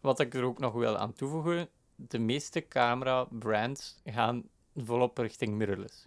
wat 0.00 0.20
ik 0.20 0.34
er 0.34 0.42
ook 0.44 0.58
nog 0.58 0.72
wil 0.72 0.96
aan 0.96 1.12
toevoegen, 1.12 1.68
de 1.94 2.18
meeste 2.18 2.68
camera-brands 2.68 4.00
gaan 4.04 4.48
volop 4.74 5.18
richting 5.18 5.54
mirrorless. 5.54 6.06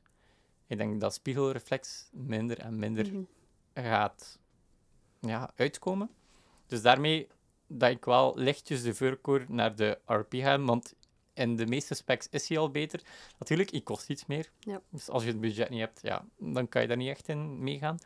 Ik 0.67 0.77
denk 0.77 1.01
dat 1.01 1.13
spiegelreflex 1.13 2.09
minder 2.11 2.59
en 2.59 2.79
minder 2.79 3.05
Mhm. 3.13 3.21
gaat 3.73 4.39
ja, 5.19 5.51
uitkomen. 5.55 6.09
Dus 6.67 6.81
daarmee 6.81 7.27
dat 7.67 7.89
ik 7.89 8.05
wel 8.05 8.33
lichtjes 8.37 8.83
de 8.83 8.93
voorkeur 8.95 9.45
naar 9.47 9.75
de 9.75 9.99
RP 10.05 10.33
ga, 10.33 10.59
want 10.59 10.93
in 11.33 11.55
de 11.55 11.65
meeste 11.65 11.93
specs 11.93 12.27
is 12.29 12.47
hij 12.49 12.57
al 12.57 12.69
beter. 12.71 13.01
Natuurlijk, 13.39 13.69
hij 13.71 13.81
kost 13.81 14.09
iets 14.09 14.25
meer. 14.25 14.51
Ja. 14.59 14.81
Dus 14.89 15.09
als 15.09 15.23
je 15.23 15.29
het 15.29 15.39
budget 15.41 15.69
niet 15.69 15.79
hebt, 15.79 15.99
ja, 16.01 16.25
dan 16.37 16.67
kan 16.69 16.81
je 16.81 16.87
daar 16.87 16.97
niet 16.97 17.09
echt 17.09 17.27
in 17.27 17.63
meegaan. 17.63 17.97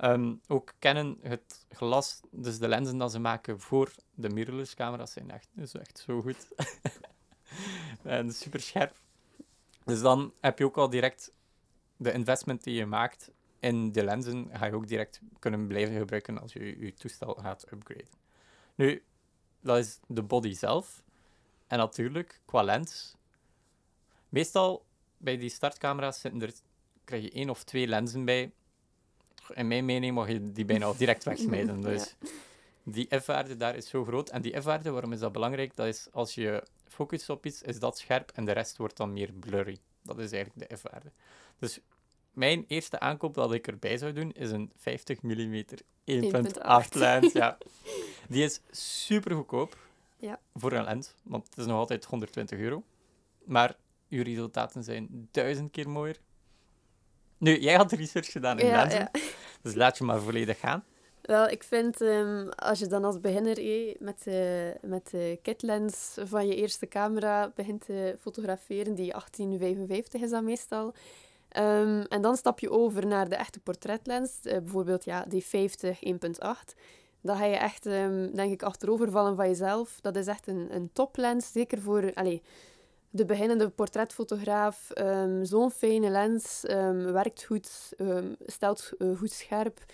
Ehm, 0.00 0.34
ook 0.46 0.72
Canon, 0.78 1.18
het 1.22 1.66
glas, 1.68 2.20
dus 2.30 2.58
de 2.58 2.68
lenzen 2.68 2.98
dat 2.98 3.10
ze 3.10 3.18
maken 3.18 3.60
voor 3.60 3.92
de 4.14 4.28
mirrorless 4.28 4.74
camera's 4.74 5.12
zijn 5.12 5.30
echt, 5.30 5.48
echt 5.72 5.98
zo 5.98 6.22
goed. 6.22 6.48
en 8.02 8.32
super 8.32 8.60
scherp. 8.60 8.96
Dus 9.84 10.00
dan 10.00 10.32
heb 10.40 10.58
je 10.58 10.64
ook 10.64 10.76
al 10.76 10.90
direct 10.90 11.32
de 11.96 12.12
investment 12.12 12.64
die 12.64 12.74
je 12.74 12.86
maakt 12.86 13.30
in 13.58 13.92
de 13.92 14.04
lenzen, 14.04 14.48
ga 14.52 14.66
je 14.66 14.74
ook 14.74 14.88
direct 14.88 15.20
kunnen 15.38 15.66
blijven 15.66 15.98
gebruiken 15.98 16.40
als 16.40 16.52
je 16.52 16.78
je 16.78 16.94
toestel 16.94 17.34
gaat 17.34 17.72
upgraden. 17.72 18.18
Nu, 18.74 19.02
dat 19.60 19.78
is 19.78 19.98
de 20.06 20.22
body 20.22 20.54
zelf. 20.54 21.02
En 21.66 21.78
natuurlijk, 21.78 22.40
qua 22.44 22.62
lens, 22.62 23.16
Meestal 24.28 24.84
bij 25.16 25.36
die 25.36 25.50
startcamera's 25.50 26.20
zitten 26.20 26.42
er, 26.42 26.52
krijg 27.04 27.22
je 27.22 27.30
één 27.30 27.50
of 27.50 27.64
twee 27.64 27.86
lenzen 27.86 28.24
bij. 28.24 28.52
In 29.54 29.68
mijn 29.68 29.84
mening 29.84 30.14
mag 30.14 30.28
je 30.28 30.52
die 30.52 30.64
bijna 30.64 30.84
al 30.84 30.96
direct 30.96 31.24
wegsmijten. 31.24 31.80
Dus 31.90 32.14
die 32.82 33.08
f-waarde 33.20 33.56
daar 33.56 33.76
is 33.76 33.88
zo 33.88 34.04
groot. 34.04 34.28
En 34.28 34.42
die 34.42 34.60
f-waarde, 34.60 34.90
waarom 34.90 35.12
is 35.12 35.18
dat 35.18 35.32
belangrijk? 35.32 35.76
Dat 35.76 35.86
is 35.86 36.08
als 36.12 36.34
je 36.34 36.62
focust 36.88 37.30
op 37.30 37.46
iets, 37.46 37.62
is 37.62 37.78
dat 37.78 37.98
scherp 37.98 38.30
en 38.34 38.44
de 38.44 38.52
rest 38.52 38.76
wordt 38.76 38.96
dan 38.96 39.12
meer 39.12 39.32
blurry. 39.32 39.78
Dat 40.02 40.18
is 40.18 40.32
eigenlijk 40.32 40.68
de 40.68 40.76
f-waarde. 40.76 41.10
Dus 41.58 41.78
mijn 42.32 42.64
eerste 42.68 43.00
aankoop 43.00 43.34
dat 43.34 43.54
ik 43.54 43.66
erbij 43.66 43.98
zou 43.98 44.12
doen, 44.12 44.32
is 44.32 44.50
een 44.50 44.72
50 44.76 45.22
mm 45.22 45.64
1.8 46.04 46.88
lens. 46.92 47.32
Ja. 47.32 47.58
Die 48.28 48.44
is 48.44 48.60
super 48.70 49.34
goedkoop 49.34 49.76
Ja. 50.16 50.40
voor 50.54 50.72
een 50.72 50.84
lens, 50.84 51.14
want 51.22 51.46
het 51.48 51.58
is 51.58 51.66
nog 51.66 51.76
altijd 51.78 52.04
120 52.04 52.58
euro. 52.58 52.82
Maar 53.44 53.76
uw 54.08 54.22
resultaten 54.22 54.84
zijn 54.84 55.28
duizend 55.30 55.70
keer 55.70 55.88
mooier. 55.88 56.16
Nu, 57.38 57.60
jij 57.60 57.74
had 57.74 57.92
research 57.92 58.32
gedaan 58.32 58.58
in 58.58 58.66
Ja, 58.66 58.82
lenzen, 58.82 58.98
ja. 59.00 59.10
Dus 59.62 59.74
laat 59.74 59.98
je 59.98 60.04
maar 60.04 60.20
volledig 60.20 60.58
gaan. 60.58 60.84
Wel, 61.20 61.48
ik 61.48 61.62
vind 61.62 62.00
ehm, 62.00 62.48
als 62.48 62.78
je 62.78 62.86
dan 62.86 63.04
als 63.04 63.20
beginner 63.20 63.58
eh, 63.58 63.94
met, 63.98 64.22
de, 64.24 64.74
met 64.82 65.10
de 65.10 65.38
kitlens 65.42 66.16
van 66.18 66.46
je 66.46 66.54
eerste 66.54 66.88
camera 66.88 67.52
begint 67.54 67.84
te 67.84 68.16
fotograferen, 68.20 68.94
die 68.94 69.10
1855 69.10 70.20
is 70.20 70.30
dat 70.30 70.42
meestal. 70.42 70.94
Ehm, 71.48 72.04
en 72.08 72.22
dan 72.22 72.36
stap 72.36 72.58
je 72.58 72.70
over 72.70 73.06
naar 73.06 73.28
de 73.28 73.34
echte 73.34 73.60
portretlens, 73.60 74.40
eh, 74.42 74.58
bijvoorbeeld 74.58 75.04
ja, 75.04 75.24
die 75.28 75.44
50 75.44 76.02
1.8. 76.02 76.74
Dan 77.20 77.36
ga 77.36 77.44
je 77.44 77.56
echt, 77.56 77.86
ehm, 77.86 78.34
denk 78.34 78.52
ik, 78.52 78.62
achterovervallen 78.62 79.36
van 79.36 79.48
jezelf. 79.48 79.98
Dat 80.00 80.16
is 80.16 80.26
echt 80.26 80.46
een, 80.46 80.68
een 80.74 80.90
toplens, 80.92 81.52
zeker 81.52 81.80
voor 81.80 82.14
allee, 82.14 82.42
de 83.10 83.24
beginnende 83.24 83.68
portretfotograaf. 83.68 84.90
Ehm, 84.90 85.44
Zo'n 85.44 85.70
fijne 85.70 86.10
lens, 86.10 86.64
ehm, 86.64 87.12
werkt 87.12 87.42
goed, 87.42 87.92
ehm, 87.96 88.34
stelt 88.46 88.92
eh, 88.98 89.16
goed 89.18 89.32
scherp. 89.32 89.84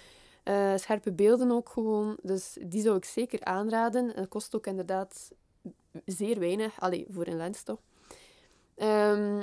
Eh, 0.42 0.76
scherpe 0.76 1.12
beelden 1.12 1.50
ook 1.50 1.68
gewoon. 1.68 2.16
Dus 2.23 2.56
die 2.61 2.82
zou 2.82 2.96
ik 2.96 3.04
zeker 3.04 3.44
aanraden. 3.44 4.12
Het 4.14 4.28
kost 4.28 4.54
ook 4.54 4.66
inderdaad 4.66 5.30
zeer 6.04 6.38
weinig. 6.38 6.80
Allee, 6.80 7.06
voor 7.11 7.26
een 7.26 7.37
lens 7.37 7.62
toch. 7.62 7.80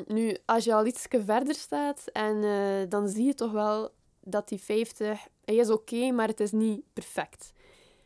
Nu, 0.07 0.37
als 0.45 0.63
je 0.63 0.73
al 0.73 0.85
iets 0.85 1.05
verder 1.09 1.55
staat, 1.55 2.03
en, 2.11 2.43
eh, 2.43 2.89
dan 2.89 3.07
zie 3.07 3.25
je 3.25 3.33
toch 3.33 3.51
wel 3.51 3.91
dat 4.19 4.47
die 4.47 4.61
50... 4.61 5.27
Hij 5.45 5.55
is 5.55 5.69
oké, 5.69 6.11
maar 6.11 6.27
het 6.27 6.39
is 6.39 6.51
niet 6.51 6.81
perfect. 6.93 7.53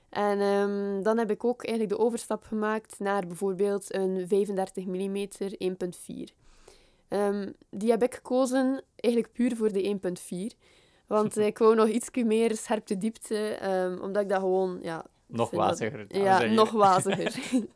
En 0.10 0.40
ehm, 0.40 1.02
dan 1.04 1.18
heb 1.18 1.32
ik 1.32 1.44
ook 1.44 1.64
eigenlijk 1.66 1.98
de 1.98 2.06
overstap 2.06 2.44
gemaakt 2.44 3.00
naar 3.00 3.28
bijvoorbeeld 3.28 3.94
een 3.94 4.28
35 4.28 4.86
mm 4.86 5.28
1.4. 5.58 6.34
Ehm, 7.08 7.52
die 7.70 7.90
heb 7.90 8.04
ik 8.04 8.14
gekozen 8.16 8.84
eigenlijk 8.96 9.34
puur 9.34 9.56
voor 9.56 9.72
de 9.72 10.00
1.4. 10.52 10.58
Want 11.08 11.38
ik 11.52 11.58
wou 11.58 11.76
nog 11.76 11.88
iets 11.88 12.10
meer 12.12 12.56
scherpte 12.56 12.98
diepte, 12.98 13.38
ehm, 13.54 13.98
omdat 14.02 14.22
ik 14.22 14.30
dat 14.30 14.40
gewoon, 14.40 14.80
ja... 14.82 15.06
Nog 15.26 15.50
dat- 15.50 15.60
waziger. 15.60 16.06
Ja, 16.08 16.44
nog 16.44 16.72
waziger. 16.88 17.36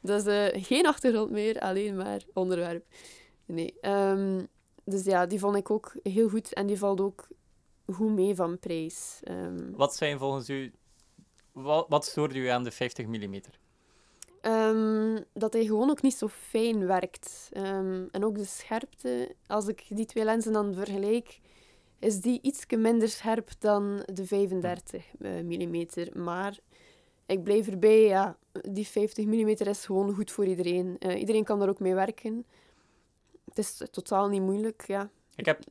dus 0.00 0.24
eh, 0.24 0.64
geen 0.64 0.86
achtergrond 0.86 1.30
meer, 1.30 1.60
alleen 1.60 1.96
maar 1.96 2.22
onderwerp. 2.34 2.84
Nee. 3.46 3.74
ehm, 3.80 4.44
dus 4.84 5.04
ja, 5.04 5.26
die 5.26 5.38
vond 5.38 5.56
ik 5.56 5.70
ook 5.70 5.92
heel 6.02 6.28
goed 6.28 6.52
en 6.52 6.66
die 6.66 6.78
valt 6.78 7.00
ook 7.00 7.28
goed 7.86 8.10
mee 8.14 8.34
van 8.34 8.58
prijs. 8.58 9.20
Wat 9.76 9.94
zijn 9.96 10.18
volgens 10.18 10.48
u... 10.48 10.72
Wat, 11.52 11.86
wat 11.88 12.04
stoorde 12.04 12.38
u 12.38 12.46
aan 12.46 12.64
de 12.64 12.70
50 12.70 13.06
mm? 13.06 13.40
Ehm, 14.40 15.22
dat 15.32 15.52
hij 15.52 15.64
gewoon 15.64 15.90
ook 15.90 16.02
niet 16.02 16.14
zo 16.14 16.28
fijn 16.28 16.86
werkt. 16.86 17.48
Ehm, 17.52 18.06
en 18.10 18.24
ook 18.24 18.36
de 18.36 18.44
scherpte, 18.44 19.34
als 19.46 19.66
ik 19.66 19.84
die 19.88 20.06
twee 20.06 20.24
lenzen 20.24 20.52
dan 20.52 20.74
vergelijk, 20.74 21.40
is 21.98 22.20
die 22.20 22.38
iets 22.42 22.66
minder 22.66 23.08
scherp 23.08 23.50
dan 23.58 24.02
de 24.12 24.26
35 24.26 25.04
mm. 25.18 25.86
Maar 26.12 26.58
ik 27.26 27.42
blijf 27.42 27.68
erbij, 27.68 28.00
ja, 28.00 28.36
die 28.68 28.86
50 28.86 29.24
mm 29.24 29.48
is 29.48 29.84
gewoon 29.84 30.14
goed 30.14 30.30
voor 30.30 30.46
iedereen. 30.46 30.96
Eh, 30.98 31.18
iedereen 31.18 31.44
kan 31.44 31.58
daar 31.58 31.68
ook 31.68 31.80
mee 31.80 31.94
werken. 31.94 32.46
Het 33.44 33.58
is 33.58 33.82
totaal 33.90 34.28
niet 34.28 34.42
moeilijk, 34.42 34.86
ja. 34.86 35.10
Ik 35.34 35.46
heb 35.46 35.62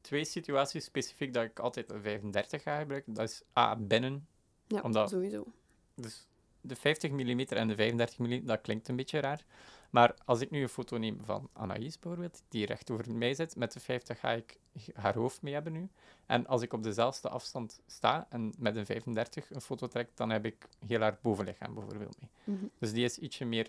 twee 0.00 0.24
situaties 0.24 0.84
specifiek 0.84 1.32
dat 1.34 1.44
ik 1.44 1.58
altijd 1.58 1.90
een 1.90 2.02
35 2.02 2.62
ga 2.62 2.78
gebruiken. 2.78 3.14
Dat 3.14 3.28
is 3.28 3.42
A, 3.58 3.76
binnen. 3.76 4.26
Ja, 4.70 4.80
Omdat- 4.80 5.10
sowieso. 5.10 5.46
Dus 5.94 6.26
de 6.60 6.76
50 6.76 7.10
mm 7.10 7.40
en 7.40 7.68
de 7.68 7.74
35 7.74 8.18
mm, 8.18 8.46
dat 8.46 8.60
klinkt 8.60 8.88
een 8.88 8.96
beetje 8.96 9.20
raar. 9.20 9.44
Maar 9.90 10.14
als 10.24 10.40
ik 10.40 10.50
nu 10.50 10.62
een 10.62 10.68
foto 10.68 10.96
neem 10.96 11.18
van 11.24 11.48
Anaïs 11.52 11.98
bijvoorbeeld, 11.98 12.42
die 12.48 12.66
recht 12.66 12.90
over 12.90 13.14
mij 13.14 13.34
zit, 13.34 13.56
met 13.56 13.72
de 13.72 13.80
50 13.80 14.20
ga 14.20 14.30
ik 14.30 14.58
haar 14.94 15.14
hoofd 15.14 15.42
mee 15.42 15.52
hebben 15.52 15.72
nu. 15.72 15.88
En 16.26 16.46
als 16.46 16.62
ik 16.62 16.72
op 16.72 16.82
dezelfde 16.82 17.28
afstand 17.28 17.80
sta 17.86 18.26
en 18.28 18.54
met 18.58 18.76
een 18.76 18.86
35 18.86 19.50
een 19.50 19.60
foto 19.60 19.86
trek, 19.86 20.10
dan 20.14 20.30
heb 20.30 20.44
ik 20.44 20.68
heel 20.86 21.00
haar 21.00 21.18
bovenlichaam 21.22 21.74
bijvoorbeeld 21.74 22.16
mee. 22.20 22.56
Mhm. 22.56 22.66
Dus 22.78 22.92
die 22.92 23.04
is 23.04 23.18
ietsje 23.18 23.44
meer 23.44 23.68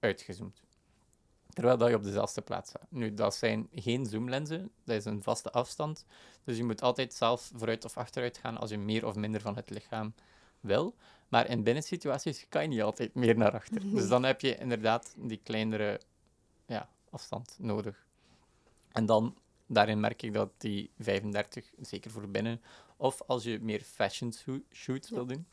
uitgezoomd. 0.00 0.62
Terwijl 1.48 1.76
dat 1.78 1.88
je 1.88 1.94
op 1.94 2.02
dezelfde 2.02 2.40
plaats 2.40 2.68
staat. 2.68 2.86
Nu, 2.90 3.14
dat 3.14 3.34
zijn 3.34 3.68
geen 3.74 4.06
zoomlenzen, 4.06 4.70
dat 4.84 4.96
is 4.96 5.04
een 5.04 5.22
vaste 5.22 5.50
afstand. 5.50 6.04
Dus 6.44 6.56
je 6.56 6.64
moet 6.64 6.82
altijd 6.82 7.14
zelf 7.14 7.50
vooruit 7.54 7.84
of 7.84 7.96
achteruit 7.96 8.38
gaan 8.38 8.58
als 8.58 8.70
je 8.70 8.78
meer 8.78 9.06
of 9.06 9.14
minder 9.14 9.40
van 9.40 9.56
het 9.56 9.70
lichaam 9.70 10.14
wil. 10.66 10.94
Maar 11.28 11.48
in 11.48 11.62
binnensituaties 11.62 12.46
kan 12.48 12.62
je 12.62 12.68
niet 12.68 12.82
altijd 12.82 13.14
meer 13.14 13.36
naar 13.36 13.52
achter. 13.52 13.90
Dus 13.90 14.08
dan 14.08 14.22
heb 14.22 14.40
je 14.40 14.56
inderdaad 14.56 15.14
die 15.16 15.40
kleinere 15.42 16.00
ja, 16.66 16.88
afstand 17.10 17.56
nodig. 17.58 18.06
En 18.92 19.06
dan, 19.06 19.34
daarin 19.66 20.00
merk 20.00 20.22
ik 20.22 20.32
dat 20.32 20.50
die 20.58 20.90
35, 20.98 21.70
zeker 21.80 22.10
voor 22.10 22.28
binnen, 22.28 22.60
of 22.96 23.22
als 23.26 23.44
je 23.44 23.58
meer 23.60 23.80
fashion 23.80 24.32
shoo- 24.32 24.62
shoots 24.72 25.10
wil 25.10 25.26
doen, 25.26 25.46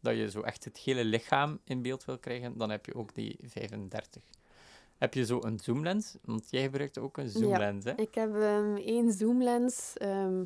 dat 0.00 0.16
je 0.16 0.30
zo 0.30 0.40
echt 0.40 0.64
het 0.64 0.78
hele 0.78 1.04
lichaam 1.04 1.58
in 1.64 1.82
beeld 1.82 2.04
wil 2.04 2.18
krijgen, 2.18 2.56
dan 2.58 2.70
heb 2.70 2.86
je 2.86 2.94
ook 2.94 3.14
die 3.14 3.38
35. 3.42 4.22
Heb 4.98 5.14
je 5.14 5.24
zo 5.24 5.38
een 5.42 5.58
zoomlens? 5.58 6.16
Want 6.24 6.50
jij 6.50 6.62
gebruikt 6.62 6.98
ook 6.98 7.16
een 7.16 7.28
zoomlens, 7.28 7.84
hè? 7.84 7.92
Ik 7.96 8.14
heb 8.14 8.34
ehm, 8.34 8.76
één 8.76 9.12
zoomlens. 9.12 9.92
ehm, 9.96 10.44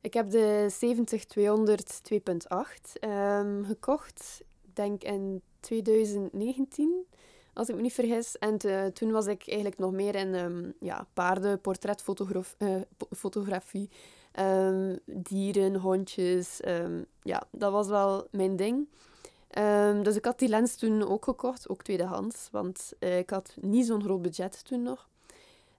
ik 0.00 0.14
heb 0.14 0.30
de 0.30 0.70
70-200 0.70 2.00
2.8 2.02 2.98
ehm, 3.00 3.64
gekocht. 3.64 4.42
Ik 4.62 4.76
denk 4.76 5.02
in 5.02 5.42
2019, 5.60 7.06
als 7.52 7.68
ik 7.68 7.74
me 7.74 7.80
niet 7.80 7.92
vergis. 7.92 8.38
En 8.38 8.58
toen 8.92 9.10
was 9.10 9.26
ik 9.26 9.42
eigenlijk 9.46 9.78
nog 9.78 9.92
meer 9.92 10.14
in 10.14 10.34
ehm, 10.34 10.70
ja, 10.80 11.06
paarden, 11.12 11.60
portretfotografie, 11.60 13.90
ehm, 14.32 14.96
dieren, 15.04 15.76
hondjes. 15.76 16.60
ehm, 16.60 17.02
ja, 17.22 17.42
dat 17.50 17.72
was 17.72 17.88
wel 17.88 18.26
mijn 18.30 18.56
ding. 18.56 18.88
Dus 20.02 20.16
ik 20.16 20.24
had 20.24 20.38
die 20.38 20.48
lens 20.48 20.76
toen 20.76 21.08
ook 21.08 21.24
gekocht, 21.24 21.68
ook 21.68 21.82
tweedehands, 21.82 22.48
want 22.52 22.92
eh, 22.98 23.18
ik 23.18 23.30
had 23.30 23.56
niet 23.60 23.86
zo'n 23.86 24.02
groot 24.02 24.22
budget 24.22 24.64
toen 24.64 24.82
nog. 24.82 25.08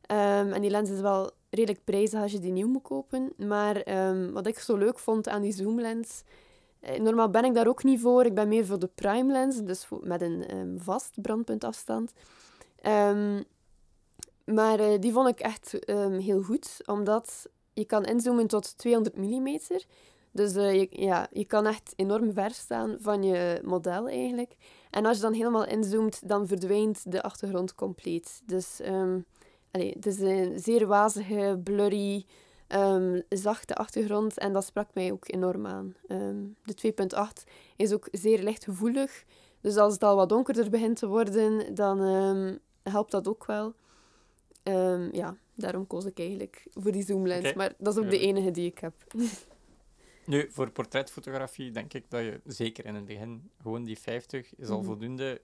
En 0.07 0.61
die 0.61 0.69
lens 0.69 0.89
is 0.89 0.99
wel 0.99 1.31
redelijk 1.49 1.83
prijzig 1.83 2.21
als 2.21 2.31
je 2.31 2.39
die 2.39 2.51
nieuw 2.51 2.67
moet 2.67 2.81
kopen. 2.81 3.33
Maar 3.37 3.75
ehm, 3.75 4.31
wat 4.31 4.47
ik 4.47 4.59
zo 4.59 4.75
leuk 4.75 4.99
vond 4.99 5.27
aan 5.27 5.41
die 5.41 5.53
zoomlens... 5.53 6.23
eh, 6.79 6.99
normaal 6.99 7.29
ben 7.29 7.45
ik 7.45 7.53
daar 7.53 7.67
ook 7.67 7.83
niet 7.83 7.99
voor. 7.99 8.25
Ik 8.25 8.33
ben 8.33 8.47
meer 8.47 8.65
voor 8.65 8.79
de 8.79 8.89
prime 8.95 9.31
lens, 9.31 9.63
dus 9.63 9.87
met 10.01 10.21
een 10.21 10.47
ehm, 10.47 10.77
vast 10.77 11.21
brandpuntafstand. 11.21 12.13
Ehm, 12.81 13.43
maar 14.45 14.79
eh, 14.79 14.99
die 14.99 15.11
vond 15.11 15.27
ik 15.27 15.39
echt 15.39 15.77
heel 16.19 16.41
goed, 16.41 16.77
omdat 16.85 17.47
je 17.73 17.85
kan 17.85 18.05
inzoomen 18.05 18.47
tot 18.47 18.77
200 18.77 19.17
mm. 19.17 19.59
Dus 20.31 20.55
eh, 20.55 20.73
je, 20.73 20.87
ja, 20.89 21.27
je 21.31 21.45
kan 21.45 21.65
echt 21.65 21.93
enorm 21.95 22.33
ver 22.33 22.51
staan 22.51 22.97
van 22.99 23.23
je 23.23 23.61
model 23.63 24.07
eigenlijk. 24.07 24.55
En 24.89 25.05
als 25.05 25.15
je 25.15 25.23
dan 25.23 25.33
helemaal 25.33 25.65
inzoomt, 25.65 26.29
dan 26.29 26.47
verdwijnt 26.47 27.11
de 27.11 27.21
achtergrond 27.21 27.75
compleet. 27.75 28.41
Dus 28.45 28.79
allee, 29.71 29.91
het 29.93 30.05
is 30.05 30.19
een 30.19 30.59
zeer 30.59 30.87
wazige, 30.87 31.59
blurry, 31.63 32.25
ehm, 32.67 33.21
zachte 33.29 33.75
achtergrond. 33.75 34.37
En 34.37 34.53
dat 34.53 34.65
sprak 34.65 34.93
mij 34.93 35.11
ook 35.11 35.31
enorm 35.33 35.65
aan. 35.67 35.95
Ehm, 36.07 36.37
de 36.63 36.73
2.8 36.73 37.43
is 37.75 37.93
ook 37.93 38.07
zeer 38.11 38.43
lichtgevoelig. 38.43 39.23
Dus 39.61 39.75
als 39.77 39.93
het 39.93 40.03
al 40.03 40.15
wat 40.15 40.29
donkerder 40.29 40.69
begint 40.69 40.97
te 40.97 41.07
worden, 41.07 41.75
dan 41.75 42.01
ehm, 42.03 42.57
helpt 42.83 43.11
dat 43.11 43.27
ook 43.27 43.45
wel. 43.45 43.73
Ja, 45.11 45.37
daarom 45.55 45.87
koos 45.87 46.05
ik 46.05 46.19
eigenlijk 46.19 46.67
voor 46.73 46.91
die 46.91 47.03
zoomlens. 47.03 47.53
Maar 47.53 47.73
dat 47.77 47.97
is 47.97 48.03
ook 48.03 48.09
de 48.09 48.19
enige 48.19 48.51
die 48.51 48.65
ik 48.71 48.79
heb. 48.79 48.93
Nu, 50.25 50.47
voor 50.51 50.69
portretfotografie 50.71 51.71
denk 51.71 51.93
ik 51.93 52.05
dat 52.09 52.21
je 52.21 52.41
zeker 52.45 52.85
in 52.85 52.95
het 52.95 53.05
begin 53.05 53.49
gewoon 53.61 53.83
die 53.83 53.99
50 53.99 54.55
is 54.55 54.69
al 54.69 54.77
Mhm. 54.77 54.85
voldoende. 54.85 55.41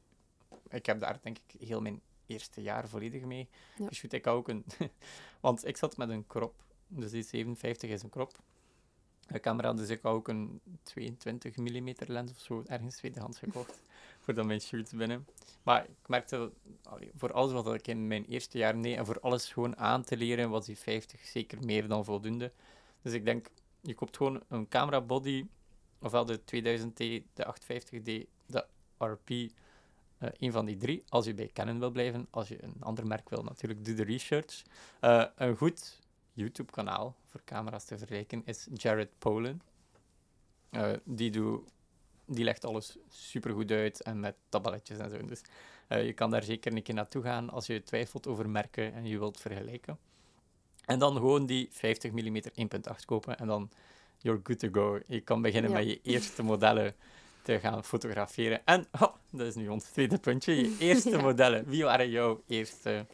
Ik 0.70 0.86
heb 0.86 1.00
daar 1.00 1.20
denk 1.22 1.38
ik 1.48 1.68
heel 1.68 1.82
mijn 1.82 2.02
eerste 2.28 2.62
jaar 2.62 2.88
volledig 2.88 3.22
mee 3.24 3.48
Ja. 3.78 3.88
geshoot. 3.88 4.12
Ik 4.14 4.26
had 4.26 4.36
ook 4.36 4.48
een... 4.48 4.66
Want 5.40 5.66
ik 5.68 5.78
zat 5.78 5.98
met 5.98 6.10
een 6.10 6.28
crop, 6.28 6.54
dus 6.88 7.12
die 7.12 7.24
57 7.24 7.90
is 7.90 8.04
een 8.04 8.10
crop. 8.10 8.40
uh, 9.32 9.40
camera. 9.40 9.74
Dus 9.74 9.90
ik 9.90 10.02
had 10.02 10.14
ook 10.14 10.28
een 10.28 10.62
22 10.84 11.56
mm 11.58 11.94
lens 12.08 12.32
of 12.32 12.40
zo 12.40 12.64
ergens 12.68 12.96
tweedehands 12.96 13.40
gekocht. 13.40 13.82
voordat 14.22 14.46
mijn 14.46 14.62
shoots 14.62 14.92
binnen. 14.92 15.28
Maar 15.64 15.84
ik 15.84 16.08
merkte, 16.08 16.52
voor 17.16 17.32
alles 17.34 17.52
wat 17.52 17.74
ik 17.74 17.88
in 17.88 18.08
mijn 18.08 18.26
eerste 18.26 18.58
jaar 18.58 18.76
nee, 18.76 18.96
en 18.96 19.06
voor 19.06 19.20
alles 19.20 19.52
gewoon 19.54 19.78
aan 19.78 20.04
te 20.04 20.18
leren, 20.18 20.50
was 20.50 20.66
die 20.66 20.78
50 20.78 21.26
zeker 21.26 21.66
meer 21.66 21.88
dan 21.88 22.06
voldoende. 22.06 22.52
Dus 23.02 23.14
ik 23.14 23.26
denk, 23.26 23.48
je 23.82 23.94
koopt 23.94 24.18
gewoon 24.18 24.44
een 24.48 24.68
camera 24.68 25.02
body, 25.02 25.46
ofwel 26.00 26.26
de 26.26 26.40
2000D, 26.40 27.26
de 27.34 27.56
850D, 27.56 28.28
de 28.46 28.66
RP, 28.98 29.30
uh, 30.26 30.32
eh, 30.32 30.34
een 30.40 30.52
van 30.52 30.66
die 30.66 30.78
drie. 30.78 31.04
Als 31.10 31.26
je 31.26 31.34
bij 31.34 31.50
Canon 31.54 31.80
wil 31.80 31.92
blijven, 31.92 32.28
als 32.30 32.48
je 32.48 32.64
een 32.64 32.76
ander 32.80 33.08
merk 33.08 33.30
wil, 33.30 33.44
natuurlijk, 33.44 33.86
doe 33.86 33.96
de 33.96 34.04
research. 34.04 34.64
Uh, 35.02 35.26
een 35.36 35.56
goed 35.56 36.00
YouTube-kanaal 36.34 37.16
voor 37.26 37.42
camera's 37.46 37.86
te 37.86 37.98
vergelijken 37.98 38.42
is 38.46 38.68
Jared 38.74 39.10
Polen. 39.18 39.62
Uh, 40.72 40.92
die, 41.04 41.32
doet, 41.32 41.70
die 42.26 42.44
legt 42.44 42.66
alles 42.66 42.98
super 43.10 43.54
goed 43.54 43.72
uit 43.72 44.02
en 44.02 44.20
met 44.20 44.36
tabelletjes 44.50 44.98
en 44.98 45.10
zo. 45.10 45.26
Dus 45.26 45.42
je 45.88 46.14
kan 46.14 46.32
daar 46.32 46.44
zeker 46.44 46.74
een 46.74 46.84
keer 46.84 46.96
naartoe 46.96 47.24
gaan 47.24 47.50
als 47.50 47.66
je 47.66 47.84
twijfelt 47.84 48.28
over 48.28 48.50
merken 48.50 48.94
en 48.94 49.06
je 49.06 49.20
wilt 49.20 49.40
vergelijken. 49.40 49.98
En 50.86 51.00
dan 51.00 51.16
gewoon 51.16 51.46
die 51.46 51.68
50 51.72 52.12
mm 52.12 52.42
1.8 52.42 53.06
kopen 53.06 53.38
en 53.38 53.48
dan 53.48 53.70
you're 54.18 54.40
good 54.44 54.60
to 54.60 54.70
go. 54.72 55.00
Je 55.08 55.22
kan 55.22 55.42
beginnen 55.42 55.72
met 55.72 55.86
je 55.86 56.00
eerste 56.02 56.44
modellen 56.44 56.96
te 57.46 57.60
gaan 57.60 57.84
fotograferen. 57.84 58.62
En, 58.66 58.86
oh, 59.02 59.14
dat 59.32 59.48
is 59.48 59.56
nu 59.56 59.68
ons 59.68 59.84
tweede 59.84 60.18
puntje, 60.18 60.56
je 60.56 60.76
eerste 60.90 61.18
modellen. 61.18 61.66
Wie 61.68 61.84
waren 61.84 62.10
jouw 62.10 62.42
eerste? 62.48 63.06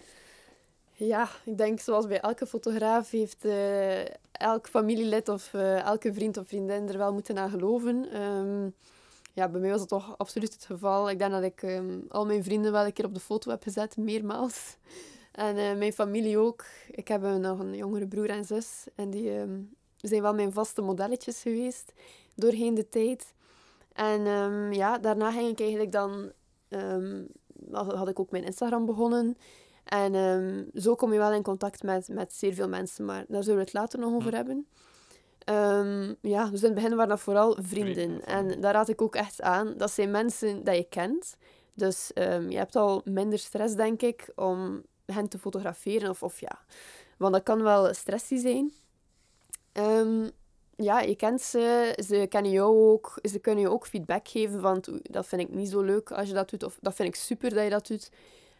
Ja, 0.94 1.30
ik 1.46 1.58
denk 1.58 1.80
zoals 1.80 2.08
bij 2.08 2.20
elke 2.20 2.48
fotograaf 2.48 3.10
heeft 3.10 3.46
uh, 3.46 4.02
elk 4.32 4.68
familielid 4.70 5.30
of 5.30 5.54
uh, 5.54 5.82
elke 5.82 6.14
vriend 6.14 6.38
of 6.38 6.48
vriendin 6.48 6.90
er 6.90 6.98
wel 6.98 7.14
moeten 7.14 7.38
aan 7.38 7.50
geloven. 7.50 8.22
Um, 8.22 8.74
ja, 9.34 9.50
bij 9.50 9.62
mij 9.62 9.70
was 9.70 9.80
dat 9.80 9.90
toch 9.90 10.18
absoluut 10.18 10.54
het 10.54 10.66
geval. 10.66 11.10
Ik 11.10 11.20
denk 11.20 11.32
dat 11.32 11.44
ik 11.44 11.62
um, 11.62 12.06
al 12.10 12.26
mijn 12.26 12.44
vrienden 12.44 12.72
wel 12.72 12.86
een 12.86 12.94
keer 12.94 13.06
op 13.06 13.14
de 13.14 13.20
foto 13.20 13.50
heb 13.50 13.64
gezet, 13.64 13.98
meermaals. 13.98 14.76
En 15.32 15.58
uh, 15.58 15.78
mijn 15.78 15.94
familie 15.94 16.38
ook. 16.38 16.66
Ik 16.92 17.08
heb 17.08 17.22
nog 17.22 17.60
een 17.60 17.76
jongere 17.76 18.08
broer 18.08 18.30
en 18.30 18.46
zus. 18.46 18.86
En 18.96 19.10
die 19.10 19.32
um, 19.32 19.76
zijn 19.98 20.22
wel 20.22 20.34
mijn 20.34 20.54
vaste 20.54 20.82
modelletjes 20.82 21.42
geweest 21.42 21.94
doorheen 22.36 22.74
de 22.74 22.90
tijd. 22.90 23.34
En 23.94 24.28
um, 24.28 24.74
ja, 24.74 24.98
daarna 24.98 25.32
ging 25.32 25.50
ik 25.50 25.60
eigenlijk 25.60 25.92
dan... 25.92 26.32
Um, 26.70 27.28
had 27.72 28.08
ik 28.08 28.20
ook 28.20 28.32
mijn 28.32 28.44
Instagram 28.44 28.86
begonnen. 28.86 29.38
En 29.84 30.72
zo 30.76 30.96
kom 30.96 31.14
je 31.14 31.18
wel 31.18 31.34
in 31.34 31.44
contact 31.44 31.84
met, 31.84 32.08
met 32.08 32.34
zeer 32.34 32.54
veel 32.54 32.70
mensen. 32.70 33.06
Maar 33.06 33.26
daar 33.28 33.44
zullen 33.44 33.58
we 33.58 33.64
het 33.64 33.74
later 33.74 34.00
nog 34.00 34.14
over 34.14 34.30
hm. 34.30 34.36
hebben. 34.36 34.68
ja, 36.22 36.50
dus 36.50 36.60
in 36.60 36.66
het 36.66 36.74
begin 36.74 36.96
waren 36.96 37.08
dat 37.08 37.20
vooral 37.20 37.58
vrienden. 37.62 38.26
En 38.26 38.62
daar 38.62 38.74
raad 38.74 38.90
ik 38.90 39.02
ook 39.02 39.16
echt 39.16 39.42
aan. 39.42 39.74
Dat 39.78 39.92
zijn 39.92 40.12
mensen 40.12 40.64
die 40.64 40.74
je 40.74 40.88
kent. 40.90 41.36
Dus 41.74 42.12
je 42.14 42.58
hebt 42.58 42.76
al 42.76 43.02
minder 43.06 43.40
stress, 43.40 43.76
denk 43.76 44.02
ik, 44.02 44.32
om 44.36 44.84
hen 45.06 45.28
te 45.28 45.40
fotograferen. 45.40 46.10
Of, 46.10 46.24
of 46.24 46.40
ja, 46.40 46.60
want 47.18 47.34
dat 47.34 47.44
kan 47.44 47.64
wel 47.64 47.94
stressy 47.94 48.38
zijn. 48.38 48.74
Ja, 50.76 51.00
je 51.00 51.16
kent 51.16 51.42
ze, 51.42 51.98
ze 52.06 52.26
kennen 52.30 52.52
jou 52.52 52.92
ook, 52.92 53.20
ze 53.24 53.40
kunnen 53.40 53.64
je 53.64 53.70
ook 53.70 53.88
feedback 53.88 54.28
geven 54.28 54.62
van 54.62 54.84
dat 55.02 55.28
vind 55.28 55.42
ik 55.42 55.50
niet 55.50 55.70
zo 55.70 55.82
leuk 55.82 56.12
als 56.12 56.28
je 56.28 56.34
dat 56.34 56.50
doet, 56.50 56.64
of 56.64 56.78
dat 56.82 56.96
vind 56.96 57.08
ik 57.08 57.16
super 57.16 57.50
dat 57.54 57.64
je 57.64 57.70
dat 57.70 57.88
doet. 57.88 58.12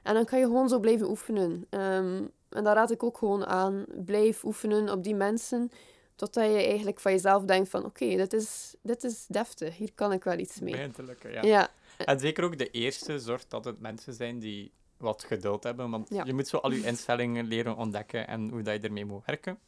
En 0.04 0.14
dan 0.14 0.26
kan 0.26 0.40
je 0.40 0.46
gewoon 0.46 0.70
zo 0.70 0.80
blijven 0.80 1.10
oefenen. 1.10 1.68
Um, 1.70 2.32
en 2.50 2.64
daar 2.64 2.76
raad 2.76 2.92
ik 2.92 3.04
ook 3.04 3.18
gewoon 3.18 3.46
aan. 3.46 3.86
Blijf 3.88 4.44
oefenen 4.44 4.90
op 4.90 5.04
die 5.04 5.16
mensen, 5.16 5.72
totdat 6.16 6.46
je 6.46 6.64
eigenlijk 6.64 7.00
van 7.00 7.12
jezelf 7.12 7.44
denkt 7.44 7.70
van 7.70 7.86
oké, 7.86 8.16
dit, 8.16 8.34
is, 8.34 8.76
dit 8.82 9.04
is 9.04 9.26
deftig, 9.28 9.78
hier 9.78 9.92
kan 9.96 10.12
ik 10.12 10.24
wel 10.24 10.38
iets 10.38 10.60
mee. 10.60 10.72
Begint 10.72 10.96
te 10.96 11.04
lukken, 11.04 11.32
ja. 11.32 11.42
ja. 11.42 11.70
En 11.98 12.20
zeker 12.20 12.44
ook 12.44 12.58
de 12.58 12.70
eerste 12.70 13.20
zorgt 13.20 13.50
dat 13.50 13.66
het 13.66 13.80
mensen 13.80 14.14
zijn 14.14 14.40
die 14.40 14.72
wat 14.98 15.24
geduld 15.24 15.64
hebben. 15.64 15.90
Want 15.90 16.10
je 16.26 16.34
moet 16.34 16.48
zo 16.48 16.58
al 16.58 16.72
je 16.72 16.84
instellingen 16.84 17.46
leren 17.46 17.76
ontdekken 17.76 18.28
en 18.28 18.50
hoe 18.50 18.62
dat 18.62 18.82
je 18.82 18.88
ermee 18.88 19.06
moet 19.06 19.26
werken. 19.26 19.60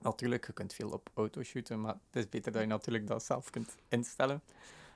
Natuurlijk, 0.00 0.46
je 0.46 0.52
kunt 0.52 0.74
veel 0.74 0.90
op 0.90 1.10
auto 1.14 1.42
shooten, 1.42 1.80
maar 1.80 1.94
het 2.10 2.16
is 2.24 2.28
beter 2.28 2.52
dat 2.52 2.60
je 2.60 2.68
natuurlijk 2.68 3.06
dat 3.06 3.24
zelf 3.24 3.50
kunt 3.50 3.76
instellen. 3.88 4.42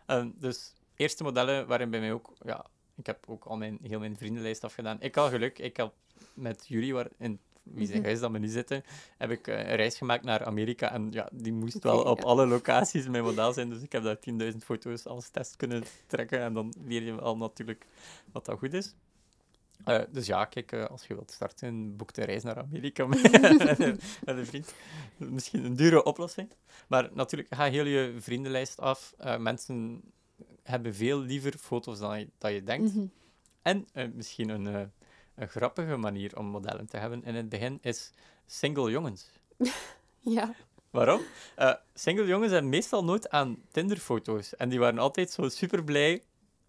Uh, 0.07 0.27
dus 0.35 0.73
eerste 0.97 1.23
modellen 1.23 1.67
waarin 1.67 1.91
bij 1.91 2.01
mij 2.01 2.13
ook, 2.13 2.33
ja, 2.45 2.67
ik 2.95 3.07
heb 3.07 3.25
ook 3.29 3.45
al 3.45 3.57
mijn, 3.57 3.79
heel 3.83 3.99
mijn 3.99 4.17
vriendenlijst 4.17 4.65
afgedaan. 4.65 5.01
Ik 5.01 5.15
had 5.15 5.31
geluk, 5.31 5.59
ik 5.59 5.77
had 5.77 5.93
met 6.35 6.65
jullie, 6.69 6.95
waar 6.95 7.09
in 7.19 7.41
wie 7.63 7.87
zijn 7.87 7.99
mhm. 7.99 8.07
huis 8.07 8.21
dat 8.21 8.31
we 8.31 8.39
nu 8.39 8.49
zitten, 8.49 8.85
heb 9.19 9.31
ik 9.31 9.47
eh, 9.47 9.59
een 9.59 9.77
reis 9.77 9.97
gemaakt 9.97 10.25
naar 10.25 10.45
Amerika. 10.45 10.93
En 10.93 11.09
ja, 11.11 11.29
die 11.33 11.53
moest 11.53 11.83
wel 11.83 12.03
op 12.03 12.21
alle 12.25 12.47
locaties 12.47 13.09
mijn 13.09 13.25
model 13.25 13.53
zijn. 13.53 13.69
Dus 13.69 13.83
ik 13.83 13.93
heb 13.93 14.03
daar 14.03 14.19
10.000 14.53 14.57
foto's 14.59 15.07
als 15.07 15.29
test 15.29 15.57
kunnen 15.57 15.85
trekken. 16.07 16.41
En 16.41 16.53
dan 16.53 16.75
leer 16.85 17.03
je 17.03 17.15
wel 17.15 17.37
natuurlijk 17.37 17.87
wat 18.33 18.45
dat 18.45 18.59
goed 18.59 18.73
is. 18.73 18.95
Uh, 19.87 20.01
dus 20.11 20.27
ja, 20.27 20.45
kijk, 20.45 20.73
uh, 20.73 20.85
als 20.85 21.07
je 21.07 21.15
wilt 21.15 21.31
starten, 21.31 21.97
boek 21.97 22.13
de 22.13 22.25
reis 22.25 22.43
naar 22.43 22.59
Amerika 22.59 23.07
met, 23.07 23.23
een 24.25 24.47
vriend. 24.47 24.75
Misschien 25.17 25.65
een 25.65 25.77
dure 25.77 26.05
oplossing. 26.05 26.51
Maar 26.89 27.11
natuurlijk, 27.13 27.55
ga 27.55 27.71
heel 27.71 27.85
je 27.85 28.17
vriendenlijst 28.19 28.81
af. 28.81 29.15
Uh, 29.21 29.37
mensen 29.37 30.03
hebben 30.63 30.95
veel 30.95 31.19
liever 31.19 31.59
foto's 31.59 31.99
dan 31.99 32.19
je, 32.19 32.29
dat 32.39 32.53
je 32.53 32.63
denkt. 32.63 32.95
Mm 32.95 32.99
-hmm. 32.99 33.11
En 33.63 33.87
misschien 34.15 34.49
een, 34.49 34.93
een 35.35 35.49
grappige 35.49 35.97
manier 35.97 36.39
om 36.39 36.47
modellen 36.47 36.87
te 36.87 36.97
hebben 36.97 37.25
in 37.25 37.35
het 37.35 37.49
begin 37.49 37.79
is 37.83 38.13
single 38.47 38.91
jongens. 38.91 39.31
ja. 40.37 40.55
Waarom? 40.91 41.21
single 41.95 42.27
jongens 42.27 42.53
hebben 42.53 42.71
meestal 42.71 43.05
nooit 43.05 43.31
aan 43.31 43.63
Tinder-foto's. 43.71 44.57
En 44.57 44.69
die 44.69 44.79
waren 44.79 44.99
altijd 44.99 45.31
zo 45.31 45.49
super 45.49 45.85
blij 45.85 46.23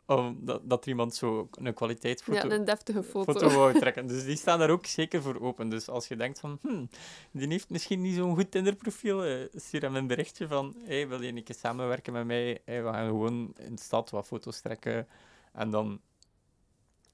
om 0.05 0.37
dat, 0.41 0.83
er 0.83 0.87
iemand 0.87 1.15
zo 1.15 1.49
een 1.51 1.73
kwaliteitsfoto 1.73 2.47
ja, 2.47 2.53
een 2.53 2.65
deftige 2.65 3.03
foto. 3.03 3.33
foto 3.33 3.49
wou 3.49 3.79
trekken. 3.79 4.07
Dus 4.07 4.25
die 4.25 4.35
staan 4.35 4.59
daar 4.59 4.69
ook 4.69 4.85
zeker 4.85 5.21
voor 5.21 5.41
open. 5.41 5.69
Dus 5.69 5.89
als 5.89 6.07
je 6.07 6.15
denkt 6.15 6.39
van, 6.39 6.59
hmm, 6.61 6.89
die 7.31 7.47
heeft 7.47 7.69
misschien 7.69 8.01
niet 8.01 8.15
zo'n 8.15 8.35
goed 8.35 8.51
Tinder-profiel, 8.51 9.23
eh, 9.23 9.45
stuur 9.55 9.81
hem 9.81 9.95
een 9.95 10.07
berichtje 10.07 10.47
van, 10.47 10.75
hey, 10.83 11.07
wil 11.07 11.21
je 11.21 11.35
een 11.35 11.43
keer 11.43 11.55
samenwerken 11.55 12.13
met 12.13 12.25
mij? 12.25 12.61
Hey, 12.65 12.83
we 12.83 12.89
gaan 12.89 13.07
gewoon 13.07 13.53
in 13.57 13.75
de 13.75 13.81
stad 13.81 14.09
wat 14.09 14.25
foto's 14.25 14.61
trekken. 14.61 15.07
En 15.53 15.69
dan, 15.69 16.01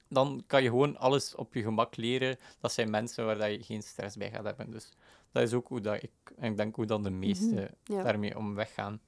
dan 0.08 0.42
kan 0.46 0.62
je 0.62 0.68
gewoon 0.68 0.96
alles 0.96 1.34
op 1.34 1.54
je 1.54 1.62
gemak 1.62 1.96
leren. 1.96 2.38
Dat 2.60 2.72
zijn 2.72 2.90
mensen 2.90 3.26
waar 3.26 3.38
dat 3.38 3.50
je 3.50 3.62
geen 3.62 3.82
stress 3.82 4.16
bij 4.16 4.30
gaat 4.30 4.44
hebben. 4.44 4.70
Dus 4.70 4.88
dat 5.32 5.42
is 5.42 5.52
ook 5.52 5.68
hoe 5.68 5.80
dat 5.80 6.02
ik, 6.02 6.10
ik 6.40 6.56
denk 6.56 6.74
hoe 6.74 6.86
dan 6.86 7.02
de 7.02 7.10
meesten 7.10 7.74
mhm, 7.86 8.02
daarmee 8.02 8.36
om 8.36 8.54
weggaan. 8.54 9.00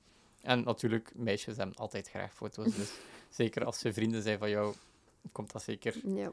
En 0.42 0.64
natuurlijk, 0.64 1.12
meisjes 1.14 1.56
hebben 1.56 1.76
altijd 1.76 2.08
graag 2.08 2.34
foto's. 2.34 2.74
Dus 2.74 2.92
zeker 3.34 3.64
als 3.64 3.78
ze 3.78 3.92
vrienden 3.92 4.22
zijn 4.22 4.38
van 4.38 4.50
jou, 4.50 4.74
komt 5.32 5.52
dat 5.52 5.62
zeker. 5.62 6.00
Ja. 6.04 6.32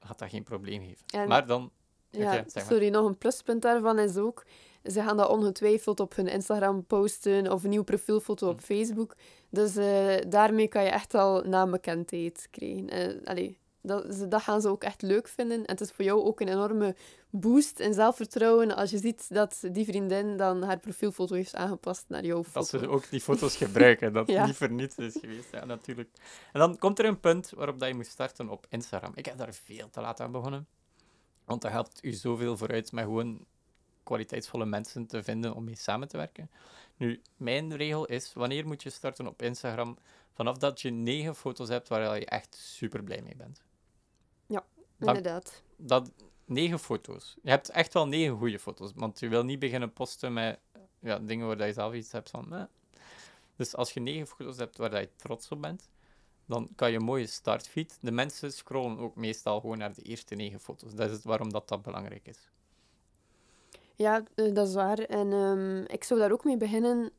Gaat 0.00 0.18
dat 0.18 0.30
geen 0.30 0.42
probleem 0.42 0.82
geven. 0.82 1.28
maar 1.28 1.46
dan. 1.46 1.70
Ja, 2.10 2.44
sorry, 2.46 2.88
nog 2.88 3.06
een 3.06 3.18
pluspunt 3.18 3.62
daarvan 3.62 3.98
is 3.98 4.16
ook. 4.16 4.44
Ze 4.84 5.02
gaan 5.02 5.16
dat 5.16 5.28
ongetwijfeld 5.28 6.00
op 6.00 6.16
hun 6.16 6.26
Instagram 6.26 6.84
posten 6.84 7.52
of 7.52 7.62
een 7.62 7.68
nieuwe 7.68 7.84
profielfoto 7.84 8.48
op 8.48 8.58
hm. 8.58 8.64
Facebook. 8.64 9.14
Dus 9.50 9.76
uh, 9.76 10.16
daarmee 10.28 10.68
kan 10.68 10.82
je 10.82 10.90
echt 10.90 11.14
al 11.14 11.42
naambekendheid 11.42 12.48
krijgen. 12.50 12.94
Uh, 12.94 13.26
allee, 13.26 13.58
dat, 13.88 14.30
dat 14.30 14.42
gaan 14.42 14.60
ze 14.60 14.68
ook 14.68 14.82
echt 14.82 15.02
leuk 15.02 15.28
vinden. 15.28 15.56
En 15.58 15.70
het 15.70 15.80
is 15.80 15.90
voor 15.90 16.04
jou 16.04 16.22
ook 16.22 16.40
een 16.40 16.48
enorme 16.48 16.96
boost 17.30 17.78
in 17.78 17.94
zelfvertrouwen 17.94 18.76
als 18.76 18.90
je 18.90 18.98
ziet 18.98 19.34
dat 19.34 19.60
die 19.72 19.84
vriendin 19.84 20.36
dan 20.36 20.62
haar 20.62 20.78
profielfoto 20.78 21.34
heeft 21.34 21.54
aangepast 21.54 22.04
naar 22.08 22.24
jouw 22.24 22.44
foto. 22.44 22.78
Dat 22.78 22.80
ze 22.80 22.88
ook 22.88 23.10
die 23.10 23.20
foto's 23.20 23.56
gebruiken, 23.56 24.12
dat 24.18 24.26
ja. 24.26 24.46
niet 24.46 24.56
voor 24.56 24.70
niets 24.70 24.96
is 24.96 25.16
geweest. 25.20 25.52
Ja, 25.52 25.64
natuurlijk. 25.64 26.08
En 26.52 26.60
dan 26.60 26.78
komt 26.78 26.98
er 26.98 27.04
een 27.04 27.20
punt 27.20 27.50
waarop 27.50 27.78
dat 27.78 27.88
je 27.88 27.94
moet 27.94 28.06
starten 28.06 28.48
op 28.48 28.66
Instagram. 28.68 29.12
Ik 29.14 29.26
heb 29.26 29.38
daar 29.38 29.54
veel 29.54 29.90
te 29.90 30.00
laat 30.00 30.20
aan 30.20 30.32
begonnen. 30.32 30.66
Want 31.44 31.62
dat 31.62 31.70
helpt 31.70 32.04
u 32.04 32.12
zoveel 32.12 32.56
vooruit 32.56 32.92
met 32.92 33.04
gewoon 33.04 33.46
kwaliteitsvolle 34.02 34.64
mensen 34.64 35.06
te 35.06 35.22
vinden 35.22 35.54
om 35.54 35.64
mee 35.64 35.76
samen 35.76 36.08
te 36.08 36.16
werken. 36.16 36.50
Nu, 36.96 37.22
mijn 37.36 37.76
regel 37.76 38.06
is, 38.06 38.32
wanneer 38.34 38.66
moet 38.66 38.82
je 38.82 38.90
starten 38.90 39.26
op 39.26 39.42
Instagram? 39.42 39.98
Vanaf 40.32 40.56
dat 40.58 40.80
je 40.80 40.90
negen 40.90 41.34
foto's 41.34 41.68
hebt 41.68 41.88
waar 41.88 42.18
je 42.18 42.26
echt 42.26 42.54
super 42.54 43.02
blij 43.02 43.22
mee 43.22 43.36
bent. 43.36 43.62
Ja, 44.98 45.06
inderdaad. 45.06 45.62
Dat, 45.76 46.10
negen 46.44 46.78
foto's. 46.78 47.36
Je 47.42 47.50
hebt 47.50 47.68
echt 47.68 47.92
wel 47.92 48.06
negen 48.06 48.36
goede 48.36 48.58
foto's, 48.58 48.92
want 48.94 49.20
je 49.20 49.28
wil 49.28 49.44
niet 49.44 49.58
beginnen 49.58 49.92
posten 49.92 50.32
met 50.32 50.58
ja, 51.00 51.18
dingen 51.18 51.46
waar 51.46 51.66
je 51.66 51.72
zelf 51.72 51.94
iets 51.94 52.12
hebt 52.12 52.30
van. 52.30 52.68
Dus 53.56 53.74
als 53.76 53.92
je 53.92 54.00
negen 54.00 54.26
foto's 54.26 54.56
hebt 54.56 54.76
waar 54.76 55.00
je 55.00 55.08
trots 55.16 55.48
op 55.48 55.62
bent, 55.62 55.88
dan 56.46 56.68
kan 56.76 56.90
je 56.90 56.96
een 56.96 57.04
mooie 57.04 57.26
startfeed. 57.26 57.98
De 58.00 58.10
mensen 58.10 58.52
scrollen 58.52 58.98
ook 58.98 59.16
meestal 59.16 59.60
gewoon 59.60 59.78
naar 59.78 59.94
de 59.94 60.02
eerste 60.02 60.34
negen 60.34 60.60
foto's. 60.60 60.94
Dat 60.94 61.10
is 61.10 61.22
waarom 61.22 61.52
dat, 61.52 61.68
dat 61.68 61.82
belangrijk 61.82 62.26
is. 62.26 62.50
Ja, 63.94 64.22
eh, 64.34 64.54
dat 64.54 64.68
is 64.68 64.74
waar. 64.74 64.98
En 64.98 65.32
um, 65.32 65.84
ik 65.86 66.04
zou 66.04 66.20
daar 66.20 66.32
ook 66.32 66.44
mee 66.44 66.56
beginnen 66.56 67.10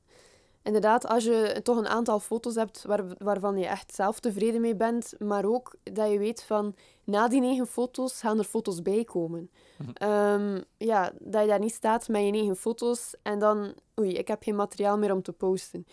inderdaad, 0.64 1.08
als 1.08 1.24
je 1.24 1.60
toch 1.64 1.78
een 1.78 1.88
aantal 1.88 2.20
foto's 2.20 2.56
hebt 2.56 2.84
waar, 2.84 3.04
waarvan 3.18 3.58
je 3.58 3.66
echt 3.66 3.96
zelf 3.96 4.20
tevreden 4.20 4.62
mee 4.62 4.76
bent, 4.76 5.14
maar 5.20 5.46
ook 5.46 5.76
dat 5.84 6.12
je 6.12 6.18
weet 6.18 6.44
van 6.44 6.76
na 7.04 7.28
die 7.28 7.42
negen 7.42 7.68
foto's 7.68 8.20
gaan 8.20 8.38
er 8.38 8.44
foto's 8.44 8.82
bij 8.82 9.04
komen. 9.04 9.50
Mhm. 9.78 9.90
Ehm, 9.94 10.62
ja, 10.78 11.12
dat 11.20 11.42
je 11.42 11.48
daar 11.48 11.60
niet 11.60 11.74
staat 11.74 12.08
met 12.08 12.26
je 12.26 12.32
negen 12.32 12.56
foto's 12.56 13.14
en 13.22 13.40
dan, 13.40 13.74
oei, 14.00 14.14
ik 14.14 14.28
heb 14.28 14.44
geen 14.44 14.56
materiaal 14.56 14.98
meer 14.98 15.14
om 15.14 15.22
te 15.22 15.34
posten. 15.34 15.86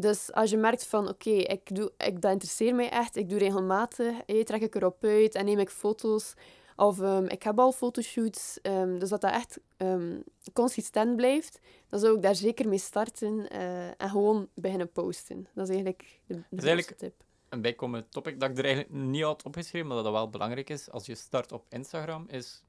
Dus 0.00 0.32
als 0.32 0.50
je 0.50 0.56
merkt 0.56 0.86
van, 0.86 1.08
oké, 1.08 1.30
ik 1.30 1.74
doe, 1.74 1.92
ik, 1.96 2.20
dat 2.20 2.32
interesseert 2.32 2.74
mij 2.74 2.90
echt, 2.90 3.16
ik 3.16 3.28
doe 3.28 3.38
regelmatig, 3.38 4.16
hey, 4.26 4.44
trek 4.44 4.62
ik 4.62 4.74
erop 4.74 5.04
uit 5.04 5.34
en 5.34 5.44
neem 5.44 5.58
ik 5.58 5.70
foto's. 5.70 6.34
Of 6.80 7.00
ehm, 7.00 7.24
ik 7.24 7.42
heb 7.42 7.58
al 7.58 7.72
fotoshoots, 7.72 8.60
ehm, 8.62 8.98
dus 8.98 9.08
dat 9.08 9.20
dat 9.20 9.32
echt 9.32 9.60
ehm, 9.76 10.20
consistent 10.52 11.16
blijft, 11.16 11.60
dan 11.88 12.00
zou 12.00 12.16
ik 12.16 12.22
daar 12.22 12.34
zeker 12.34 12.68
mee 12.68 12.78
starten 12.78 13.48
eh, 13.50 13.86
en 13.86 14.10
gewoon 14.10 14.48
beginnen 14.54 14.92
posten. 14.92 15.48
Dat 15.54 15.64
is 15.68 15.74
eigenlijk 15.74 16.20
de, 16.26 16.34
de 16.34 16.40
is 16.40 16.64
eigenlijk- 16.64 16.86
grootste 16.86 16.96
tip. 16.96 17.24
Een 17.48 17.60
bijkomend 17.60 18.12
topic 18.12 18.40
dat 18.40 18.50
ik 18.50 18.58
er 18.58 18.64
eigenlijk 18.64 18.94
niet 18.94 19.22
had 19.22 19.42
opgeschreven, 19.42 19.86
maar 19.86 19.96
dat 19.96 20.04
dat 20.04 20.14
wel 20.14 20.30
belangrijk 20.30 20.70
is 20.70 20.90
als 20.90 21.06
je 21.06 21.14
start 21.14 21.52
op 21.52 21.64
Instagram, 21.68 22.26
is 22.28 22.62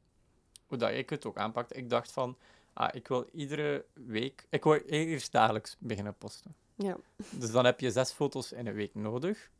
hoe 0.67 0.77
dat 0.77 0.91
ik 0.91 1.09
het 1.09 1.25
ook 1.25 1.37
aanpakte. 1.37 1.75
Ik 1.75 1.89
dacht 1.89 2.11
van, 2.11 2.37
ah, 2.73 2.89
ik 2.95 3.07
wil 3.07 3.25
iedere 3.31 3.85
week, 3.93 4.45
ik 4.49 4.63
wil 4.63 4.73
eerst 4.73 5.31
dagelijks 5.31 5.75
beginnen 5.79 6.15
posten. 6.17 6.55
Ja. 6.75 6.97
Dus 7.31 7.51
dan 7.51 7.65
heb 7.65 7.79
je 7.79 7.91
zes 7.91 8.11
foto's 8.11 8.51
in 8.51 8.67
een 8.67 8.73
week 8.73 8.95
nodig. 8.95 9.51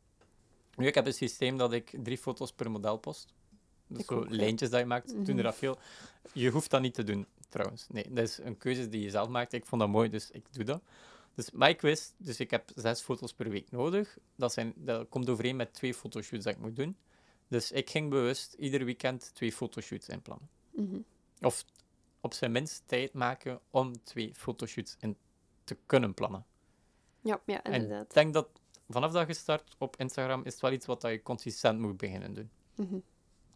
Nu, 0.76 0.86
ik 0.86 0.94
heb 0.94 1.06
een 1.06 1.12
systeem 1.12 1.56
dat 1.56 1.72
ik 1.72 1.94
drie 2.02 2.18
foto's 2.18 2.52
per 2.52 2.70
model 2.70 2.96
post. 2.96 3.32
Dus 3.86 4.06
zo 4.06 4.14
ook, 4.14 4.30
lijntjes 4.30 4.70
dat 4.70 4.80
je 4.80 4.86
maakt, 4.86 5.26
doen 5.26 5.36
er 5.36 5.42
dat 5.42 5.54
veel. 5.54 5.78
Je 6.32 6.50
hoeft 6.50 6.70
dat 6.70 6.80
niet 6.80 6.94
te 6.94 7.04
doen, 7.04 7.26
trouwens. 7.48 7.86
Nee, 7.88 8.06
dat 8.08 8.28
is 8.28 8.38
een 8.38 8.56
keuze 8.56 8.88
die 8.88 9.02
je 9.02 9.10
zelf 9.10 9.28
maakt. 9.28 9.52
Ik 9.52 9.66
vond 9.66 9.80
dat 9.80 9.90
mooi, 9.90 10.08
dus 10.08 10.30
ik 10.30 10.44
doe 10.50 10.64
dat. 10.64 10.82
Dus, 11.34 11.50
maar 11.50 11.68
ik 11.68 11.80
wist, 11.80 12.14
dus 12.16 12.40
ik 12.40 12.50
heb 12.50 12.70
zes 12.74 13.00
foto's 13.00 13.32
per 13.32 13.50
week 13.50 13.70
nodig. 13.70 14.18
Dat, 14.36 14.52
zijn, 14.52 14.72
dat 14.76 15.08
komt 15.08 15.28
overeen 15.28 15.56
met 15.56 15.74
twee 15.74 15.94
fotoshoots 15.94 16.44
dat 16.44 16.54
ik 16.54 16.60
moet 16.60 16.76
doen. 16.76 16.96
Dus 17.48 17.72
ik 17.72 17.90
ging 17.90 18.10
bewust 18.10 18.52
ieder 18.52 18.84
weekend 18.84 19.30
twee 19.34 19.52
fotoshoots 19.52 20.08
inplannen. 20.08 20.48
Mhm. 20.70 21.00
Of 21.40 21.64
op 22.20 22.34
zijn 22.34 22.52
minst 22.52 22.82
tijd 22.86 23.12
maken 23.12 23.60
om 23.70 24.04
twee 24.04 24.34
fotoshoots 24.34 24.96
in 25.00 25.16
te 25.64 25.76
kunnen 25.86 26.14
plannen. 26.14 26.46
Ja, 27.20 27.40
ja, 27.46 27.62
En 27.62 27.72
inderdaad. 27.72 28.04
ik 28.04 28.14
denk 28.14 28.34
dat 28.34 28.48
vanaf 28.88 29.12
dat 29.12 29.26
je 29.26 29.34
start 29.34 29.74
op 29.78 29.96
Instagram 29.96 30.42
is 30.44 30.52
het 30.52 30.62
wel 30.62 30.72
iets 30.72 30.86
wat 30.86 31.00
dat 31.00 31.10
je 31.10 31.22
consistent 31.22 31.78
moet 31.78 31.96
beginnen 31.96 32.34
doen. 32.34 32.50
Mhm. 32.74 32.98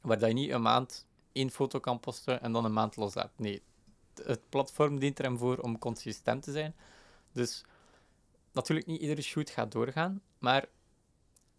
Waar 0.06 0.18
dat 0.18 0.28
je 0.28 0.34
niet 0.34 0.50
een 0.50 0.62
maand 0.62 1.06
één 1.32 1.50
foto 1.50 1.78
kan 1.80 2.00
posten 2.00 2.42
en 2.42 2.52
dan 2.52 2.64
een 2.64 2.72
maand 2.72 2.96
loslaat. 2.96 3.30
Nee, 3.36 3.62
het- 4.24 4.48
platform 4.48 4.98
dient 4.98 5.18
er 5.18 5.24
hem 5.24 5.38
voor 5.38 5.58
om 5.58 5.78
consistent 5.78 6.42
te 6.42 6.52
zijn. 6.52 6.74
Dus 7.32 7.64
natuurlijk 8.52 8.86
niet 8.86 9.00
iedere 9.00 9.22
shoot 9.22 9.50
gaat 9.50 9.72
doorgaan, 9.72 10.20
maar 10.38 10.66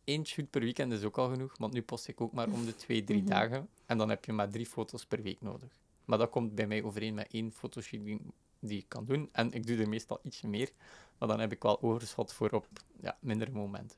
één 0.03 0.25
shoot 0.25 0.49
per 0.49 0.61
weekend 0.61 0.91
is 0.93 1.03
ook 1.03 1.17
al 1.17 1.29
genoeg, 1.29 1.57
want 1.57 1.73
nu 1.73 1.81
post 1.81 2.07
ik 2.07 2.21
ook 2.21 2.33
maar 2.33 2.47
om 2.49 2.65
de 2.65 2.75
twee, 2.75 3.03
drie 3.03 3.21
Mhm. 3.21 3.29
dagen 3.29 3.69
en 3.85 3.97
dan 3.97 4.09
heb 4.09 4.25
je 4.25 4.33
maar 4.33 4.49
drie 4.49 4.65
foto's 4.65 5.05
per 5.05 5.21
week 5.21 5.41
nodig. 5.41 5.69
Maar 6.05 6.17
dat 6.17 6.29
komt 6.29 6.55
bij 6.55 6.67
mij 6.67 6.83
overeen 6.83 7.13
met 7.13 7.27
één 7.31 7.51
fotoshoot 7.51 8.03
die, 8.05 8.21
die 8.59 8.77
ik 8.79 8.85
kan 8.87 9.05
doen 9.05 9.29
en 9.31 9.51
ik 9.53 9.67
doe 9.67 9.77
er 9.77 9.89
meestal 9.89 10.19
ietsje 10.23 10.47
meer, 10.47 10.71
maar 11.17 11.27
dan 11.27 11.39
heb 11.39 11.51
ik 11.51 11.61
wel 11.63 11.81
overschot 11.81 12.33
voor 12.33 12.49
op 12.49 12.67
ja, 13.01 13.17
mindere 13.19 13.51
momenten. 13.51 13.97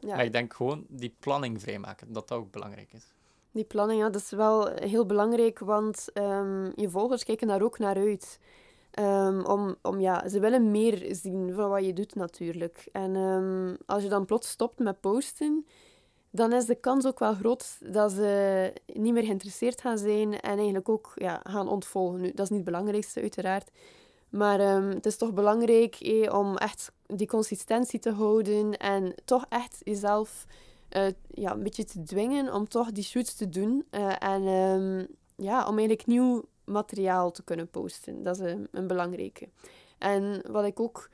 Ja, 0.00 0.16
Maar 0.16 0.24
ik 0.24 0.32
denk 0.32 0.54
gewoon 0.54 0.86
die 0.88 1.14
planning 1.18 1.60
vrijmaken, 1.60 2.12
dat 2.12 2.28
dat 2.28 2.38
ook 2.38 2.50
belangrijk 2.52 2.92
is. 2.92 3.04
Die 3.52 3.64
planning, 3.64 4.00
ja, 4.00 4.10
dat 4.10 4.20
is 4.20 4.30
wel 4.30 4.68
heel 4.68 5.06
belangrijk, 5.06 5.58
want 5.58 6.08
ehm, 6.12 6.70
je 6.74 6.90
volgers 6.90 7.24
kijken 7.24 7.46
daar 7.46 7.62
ook 7.62 7.78
naar 7.78 7.96
uit. 7.96 8.38
Ehm, 8.90 9.40
om, 9.44 9.76
om, 9.82 10.00
ja, 10.00 10.28
ze 10.28 10.40
willen 10.40 10.70
meer 10.70 11.14
zien 11.14 11.52
van 11.54 11.68
wat 11.70 11.84
je 11.84 11.92
doet 11.92 12.14
natuurlijk. 12.14 12.88
En 12.92 13.16
ehm, 13.16 13.74
als 13.86 14.02
je 14.02 14.08
dan 14.08 14.24
plots 14.24 14.48
stopt 14.48 14.78
met 14.78 15.00
posten, 15.00 15.66
dan 16.30 16.52
is 16.52 16.64
de 16.64 16.74
kans 16.74 17.06
ook 17.06 17.18
wel 17.18 17.34
groot 17.34 17.78
dat 17.92 18.12
ze 18.12 18.72
niet 18.86 19.12
meer 19.12 19.24
geïnteresseerd 19.24 19.80
gaan 19.80 19.98
zijn 19.98 20.40
en 20.40 20.56
eigenlijk 20.56 20.88
ook 20.88 21.12
ja, 21.14 21.40
gaan 21.42 21.68
ontvolgen. 21.68 22.20
Nu, 22.20 22.30
dat 22.30 22.44
is 22.44 22.48
niet 22.48 22.60
het 22.60 22.64
belangrijkste, 22.64 23.20
uiteraard. 23.20 23.70
Maar 24.28 24.58
het 24.94 25.06
is 25.06 25.16
toch 25.16 25.32
belangrijk 25.32 25.94
eh, 25.94 26.38
om 26.38 26.56
echt 26.56 26.92
die 27.06 27.26
consistentie 27.26 27.98
te 27.98 28.10
houden 28.10 28.76
en 28.76 29.14
toch 29.24 29.46
echt 29.48 29.80
jezelf 29.84 30.46
eh, 30.92 31.06
ja, 31.28 31.52
een 31.52 31.62
beetje 31.62 31.84
te 31.84 32.02
dwingen 32.02 32.52
om 32.54 32.68
toch 32.68 32.92
die 32.92 33.04
shoots 33.04 33.34
te 33.34 33.48
doen. 33.48 33.84
eh, 33.90 34.22
en 34.22 34.46
ehm, 34.46 35.06
ja, 35.36 35.66
om 35.66 35.78
eigenlijk 35.78 36.06
nieuw 36.06 36.44
materiaal 36.64 37.30
te 37.30 37.42
kunnen 37.42 37.68
posten. 37.68 38.22
Dat 38.22 38.40
is 38.40 38.52
een, 38.52 38.68
een 38.70 38.86
belangrijke. 38.86 39.48
En 39.98 40.42
wat 40.50 40.64
ik 40.64 40.80
ook 40.80 41.08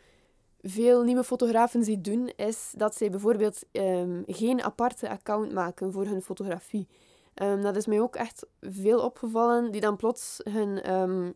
veel 0.62 1.02
nieuwe 1.02 1.24
fotografen 1.24 1.84
zie 1.84 2.00
doen, 2.00 2.32
is 2.36 2.72
dat 2.76 2.94
zij 2.94 3.10
bijvoorbeeld 3.10 3.64
ehm, 3.72 4.22
geen 4.26 4.62
aparte 4.62 5.08
account 5.08 5.52
maken 5.52 5.92
voor 5.92 6.04
hun 6.06 6.22
fotografie. 6.22 6.88
Ehm, 7.34 7.60
dat 7.62 7.76
is 7.76 7.86
mij 7.86 8.00
ook 8.00 8.16
echt 8.16 8.46
veel 8.60 9.00
opgevallen, 9.00 9.70
die 9.70 9.80
dan 9.80 9.96
plots 9.96 10.40
hun 10.50 10.82
ehm, 10.82 11.30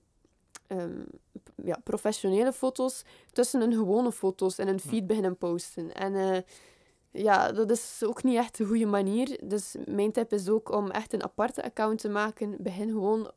ehm, 0.66 1.02
ja, 1.64 1.81
professionele 1.85 2.52
foto's 2.52 3.05
tussen 3.33 3.61
hun 3.61 3.72
gewone 3.72 4.12
foto's 4.12 4.59
in 4.59 4.66
hun 4.66 4.81
feed 4.81 5.07
beginnen 5.07 5.37
posten. 5.37 5.94
En 5.94 6.14
eh, 6.14 6.38
ja, 7.12 7.53
dat 7.53 7.70
is 7.70 8.03
ook 8.05 8.22
niet 8.22 8.37
echt 8.37 8.59
een 8.59 8.66
goede 8.66 8.87
manier. 8.87 9.38
Dus 9.44 9.77
mijn 9.87 10.12
tip 10.12 10.33
is 10.33 10.48
ook 10.48 10.72
om 10.72 10.90
echt 10.90 11.12
een 11.12 11.22
aparte 11.22 11.62
account 11.62 11.98
te 11.98 12.09
maken. 12.09 12.57
Begin 12.59 12.88
gewoon 12.88 13.31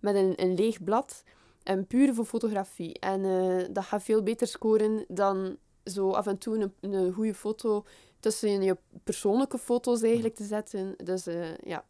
met 0.00 0.14
een, 0.14 0.32
een 0.36 0.54
leeg 0.54 0.84
blad 0.84 1.22
en 1.62 1.86
puur 1.86 2.14
voor 2.14 2.24
fotografie. 2.24 2.98
En 2.98 3.24
eh, 3.24 3.68
dat 3.70 3.84
gaat 3.84 4.02
veel 4.02 4.22
beter 4.22 4.46
scoren 4.46 5.04
dan 5.08 5.56
zo 5.84 6.10
af 6.10 6.26
en 6.26 6.38
toe 6.38 6.58
een, 6.58 6.92
een 6.92 7.12
goede 7.12 7.34
foto 7.34 7.84
tussen 8.20 8.62
je 8.62 8.76
persoonlijke 9.04 9.58
foto's 9.58 10.02
eigenlijk 10.02 10.34
te 10.34 10.44
zetten. 10.44 10.94
Dus 11.04 11.26
eh, 11.26 11.56
ja. 11.56 11.84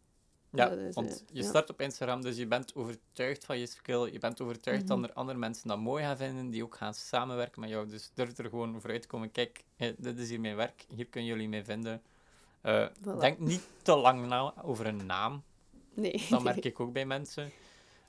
Ja, 0.55 0.69
Dat 0.69 0.95
want 0.95 1.09
eh, 1.11 1.17
je 1.33 1.43
ja. 1.43 1.49
start 1.49 1.71
op 1.71 1.81
Instagram, 1.81 2.23
dus 2.23 2.37
je 2.37 2.47
bent 2.47 2.75
overtuigd 2.75 3.45
van 3.45 3.59
je 3.59 3.67
skill. 3.67 4.12
Je 4.12 4.19
bent 4.19 4.41
overtuigd 4.41 4.87
dat 4.88 4.99
Mhm. 4.99 5.07
er 5.09 5.12
andere 5.15 5.38
mensen 5.38 5.69
dat 5.69 5.79
mooi 5.79 6.05
gaan 6.05 6.17
vinden, 6.17 6.51
die 6.51 6.62
ook 6.65 6.77
gaan 6.77 6.95
samenwerken 6.95 7.61
met 7.61 7.71
jou. 7.71 7.87
Dus 7.88 8.11
durf 8.15 8.38
er 8.38 8.49
gewoon 8.49 8.81
vooruit 8.81 9.03
te 9.03 9.09
komen. 9.09 9.31
Kijk, 9.31 9.65
eh, 9.77 9.93
dit 9.99 10.19
is 10.19 10.29
hier 10.29 10.41
mijn 10.41 10.57
werk, 10.57 10.85
hier 10.88 11.07
kunnen 11.07 11.31
jullie 11.31 11.49
mee 11.49 11.65
vinden. 11.65 12.03
Eh, 12.61 12.87
Voilà. 12.88 13.19
Denk 13.19 13.38
niet 13.38 13.62
te 13.83 13.97
lang 13.97 14.27
na 14.27 14.55
over 14.62 14.87
een 14.87 15.07
naam. 15.07 15.43
Nee. 15.95 16.27
Dat 16.31 16.43
merk 16.43 16.65
ik 16.71 16.81
ook 16.81 16.93
bij 16.93 17.07
mensen. 17.07 17.45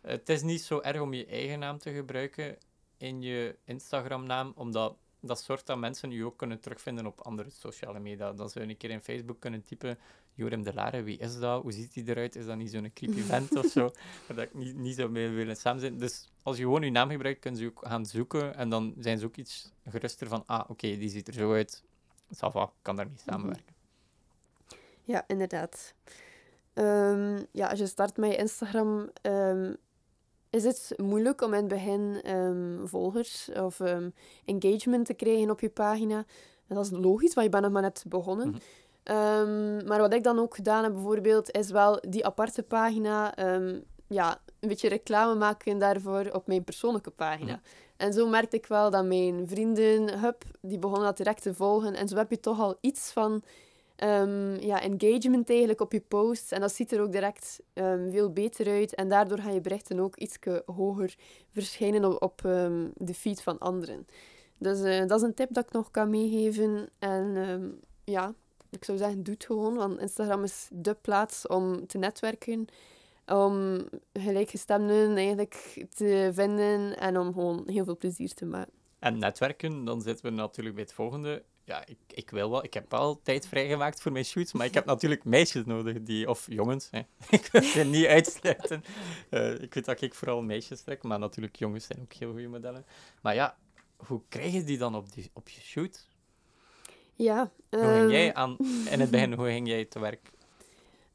Eh, 0.02 0.12
het 0.12 0.30
is 0.30 0.42
niet 0.42 0.62
zo 0.62 0.80
erg 0.82 1.02
om 1.02 1.14
je 1.14 1.26
eigen 1.26 1.60
naam 1.60 1.78
te 1.78 1.92
gebruiken 1.94 2.58
in 2.98 3.22
je 3.22 3.56
Instagram-naam, 3.66 4.52
omdat 4.56 4.96
dat 5.20 5.42
zorgt 5.42 5.66
dat 5.66 5.78
mensen 5.78 6.12
je 6.12 6.26
ook 6.26 6.38
kunnen 6.38 6.60
terugvinden 6.60 7.06
op 7.06 7.20
andere 7.22 7.50
sociale 7.50 8.00
media. 8.00 8.34
Dan 8.34 8.50
zou 8.50 8.66
je 8.66 8.72
een 8.72 8.78
keer 8.78 8.90
in 8.90 9.02
Facebook 9.02 9.40
kunnen 9.40 9.64
typen, 9.64 10.00
Jorim 10.36 10.63
de 10.63 10.74
Lare, 10.74 11.04
wie 11.04 11.17
is 11.17 11.39
dat? 11.39 11.62
Hoe 11.62 11.72
ziet 11.72 11.96
hij 11.96 12.04
eruit? 12.04 12.36
Is 12.36 12.46
dat 12.46 12.58
niet 12.58 12.72
zo'n 12.72 12.91
creepy 12.93 13.22
vent 13.22 13.56
of 13.56 13.65
zo? 13.65 13.82
Waar 14.28 14.36
dat 14.36 14.46
ik 14.46 14.54
niet, 14.54 14.76
niet 14.76 14.96
zo 14.96 15.10
mee 15.10 15.30
willen 15.30 15.56
samen 15.56 15.82
zijn. 15.82 15.98
Dus 15.98 16.32
als 16.43 16.58
je 16.58 16.63
gewoon 16.63 16.82
je 16.82 16.91
naam 16.91 17.10
gebruikt, 17.10 17.39
kunnen 17.39 17.60
ze 17.60 17.65
ook 17.65 17.82
gaan 17.88 18.06
zoeken 18.06 18.56
en 18.56 18.69
dan 18.69 18.93
zijn 18.98 19.17
ze 19.17 19.26
ook 19.26 19.36
iets 19.36 19.72
geruster 19.89 20.28
van, 20.28 20.43
ah, 20.46 20.69
oké, 20.69 20.98
die 20.98 21.10
ziet 21.10 21.28
er 21.28 21.34
zo 21.34 21.54
uit. 21.54 21.84
Salva, 22.32 22.72
kan 22.82 22.96
daarmee 22.96 23.17
samenwerken. 23.26 23.76
Ja, 25.04 25.24
inderdaad. 25.28 25.93
Ehm, 26.74 27.43
ja, 27.52 27.67
als 27.67 27.80
je 27.80 27.88
start 27.88 28.17
met 28.17 28.32
je 28.32 28.38
Instagram, 28.38 29.10
ehm, 29.22 29.74
is 30.50 30.63
het 30.63 30.93
moeilijk 30.98 31.41
om 31.41 31.54
in 31.54 31.60
het 31.60 31.67
begin 31.67 32.22
ehm, 32.24 32.86
volgers 32.86 33.50
of 33.50 33.80
engagement 34.46 35.06
te 35.06 35.13
krijgen 35.13 35.50
op 35.50 35.60
je 35.60 35.69
pagina. 35.69 36.26
En 36.67 36.76
dat 36.76 36.86
is 36.86 36.91
logisch, 36.91 37.34
want 37.34 37.46
je 37.46 37.52
bent 37.52 37.63
nog 37.63 37.72
maar 37.72 37.82
net 37.82 38.04
begonnen. 38.08 38.50
Mhm. 38.50 38.58
Ehm, 39.04 39.86
maar 39.88 40.00
wat 40.00 40.13
ik 40.13 40.24
dan 40.24 40.39
ook 40.39 40.56
gedaan 40.56 40.84
heb, 40.84 40.94
bijvoorbeeld, 40.94 41.52
is 41.52 41.72
wel 41.72 42.00
die 42.10 42.26
aparte 42.26 42.63
pagina, 42.63 43.36
ehm, 43.36 43.80
ja, 44.08 44.42
een 44.60 44.70
beetje 44.70 44.89
reclame 44.89 45.36
maken 45.36 45.78
daarvoor 45.78 46.30
op 46.32 46.48
mijn 46.48 46.63
persoonlijke 46.63 47.12
pagina. 47.12 47.62
En 47.98 48.13
zo 48.13 48.28
merkte 48.28 48.58
ik 48.58 48.66
wel 48.66 48.89
dat 48.89 49.06
mijn 49.06 49.48
vrienden, 49.48 50.20
hup, 50.20 50.44
die 50.62 50.80
begonnen 50.80 51.06
dat 51.08 51.18
direct 51.18 51.42
te 51.42 51.54
volgen. 51.54 51.94
En 51.94 52.08
zo 52.08 52.16
heb 52.16 52.30
je 52.30 52.39
toch 52.39 52.60
al 52.60 52.78
iets 52.82 53.12
van 53.12 53.44
ehm, 53.96 54.56
ja, 54.56 54.82
engagement 54.82 55.50
eigenlijk 55.50 55.82
op 55.82 55.92
je 55.92 56.02
posts. 56.02 56.52
En 56.52 56.62
dat 56.62 56.74
ziet 56.74 56.92
er 56.92 57.02
ook 57.02 57.12
direct 57.12 57.60
veel 58.10 58.32
beter 58.32 58.68
uit. 58.68 58.96
En 58.96 59.10
daardoor 59.10 59.39
gaan 59.39 59.54
je 59.54 59.62
berichten 59.62 60.00
ook 60.00 60.16
iets 60.16 60.38
hoger 60.66 61.16
verschijnen 61.52 62.06
op, 62.06 62.22
op 62.22 62.42
de 62.96 63.13
feed 63.13 63.42
van 63.42 63.60
anderen. 63.60 64.08
Dus 64.58 64.82
eh, 64.82 65.08
dat 65.08 65.20
is 65.20 65.28
een 65.28 65.34
tip 65.34 65.54
dat 65.54 65.63
ik 65.63 65.72
nog 65.72 65.92
kan 65.92 66.10
meegeven. 66.10 66.89
En 67.00 67.82
ja, 68.04 68.34
ik 68.76 68.86
zou 68.86 68.98
zeggen, 68.98 69.24
doe 69.24 69.34
het 69.34 69.46
gewoon. 69.46 69.76
Want 69.76 70.00
Instagram 70.00 70.44
is 70.44 70.68
dé 70.72 70.96
plaats 70.96 71.48
om 71.48 71.88
te 71.88 71.98
netwerken. 71.98 72.68
Om 73.26 73.84
gelijkgestemden 74.14 75.16
eigenlijk 75.18 75.86
te 75.96 76.30
vinden. 76.34 76.98
En 76.98 77.18
om 77.18 77.34
gewoon 77.34 77.64
heel 77.66 77.84
veel 77.84 77.98
plezier 77.98 78.34
te 78.34 78.46
maken. 78.46 78.74
En 79.00 79.18
netwerken, 79.18 79.86
dan 79.86 80.02
zitten 80.02 80.26
we 80.26 80.32
natuurlijk 80.32 80.76
bij 80.76 80.84
het 80.84 80.94
volgende. 80.94 81.44
Ja, 81.66 81.86
ik, 81.86 81.98
ik 82.08 82.30
wil 82.30 82.50
wel. 82.50 82.64
Ik 82.64 82.74
heb 82.74 82.92
wel 82.92 83.22
tijd 83.22 83.48
vrijgemaakt 83.48 84.02
voor 84.02 84.12
mijn 84.12 84.26
shoots, 84.26 84.54
maar 84.54 84.66
ik 84.66 84.74
heb 84.74 84.86
natuurlijk 84.86 85.24
meisjes 85.24 85.66
nodig, 85.66 86.04
die, 86.04 86.30
of 86.30 86.46
jongens. 86.50 86.88
Hè. 86.92 87.00
ik 87.38 87.50
wil 87.52 87.62
ze 87.62 87.84
niet 87.84 88.06
uitsluiten. 88.06 88.84
Eh, 89.30 89.62
ik 89.62 89.74
weet 89.74 89.86
dat 89.86 90.02
ik 90.02 90.14
vooral 90.14 90.42
meisjes 90.42 90.82
trek, 90.82 91.04
maar 91.04 91.20
natuurlijk 91.20 91.56
jongens 91.56 91.86
zijn 91.86 92.00
ook 92.02 92.14
heel 92.14 92.32
goede 92.32 92.48
modellen. 92.48 92.86
Maar 93.22 93.36
ja, 93.36 93.58
hoe 93.96 94.22
krijg 94.30 94.54
je 94.54 94.64
die 94.64 94.78
dan 94.78 94.96
op, 94.96 95.14
die, 95.14 95.30
op 95.34 95.50
je 95.50 95.62
shoot? 95.62 96.08
Ja. 97.15 97.52
Hoe 97.69 97.80
ging 97.80 97.91
ehm, 97.91 98.10
jij 98.10 98.34
aan, 98.34 98.58
in 98.91 98.99
het 98.99 99.12
begin, 99.12 99.34
hoe 99.34 99.47
ging 99.47 99.67
jij 99.67 99.86
te 99.86 99.99
werk? 99.99 100.32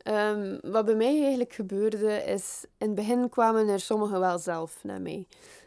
Ehm, 0.03 0.59
wat 0.63 0.85
bij 0.85 0.95
mij 0.95 1.21
eigenlijk 1.21 1.53
gebeurde 1.53 2.23
is, 2.23 2.65
in 2.79 2.87
het 2.87 2.95
begin 2.95 3.29
kwamen 3.29 3.69
er 3.69 3.81
sommigen 3.81 4.21
wel 4.21 4.39
zelf 4.39 4.79
naar 4.83 5.01
mij. 5.01 5.27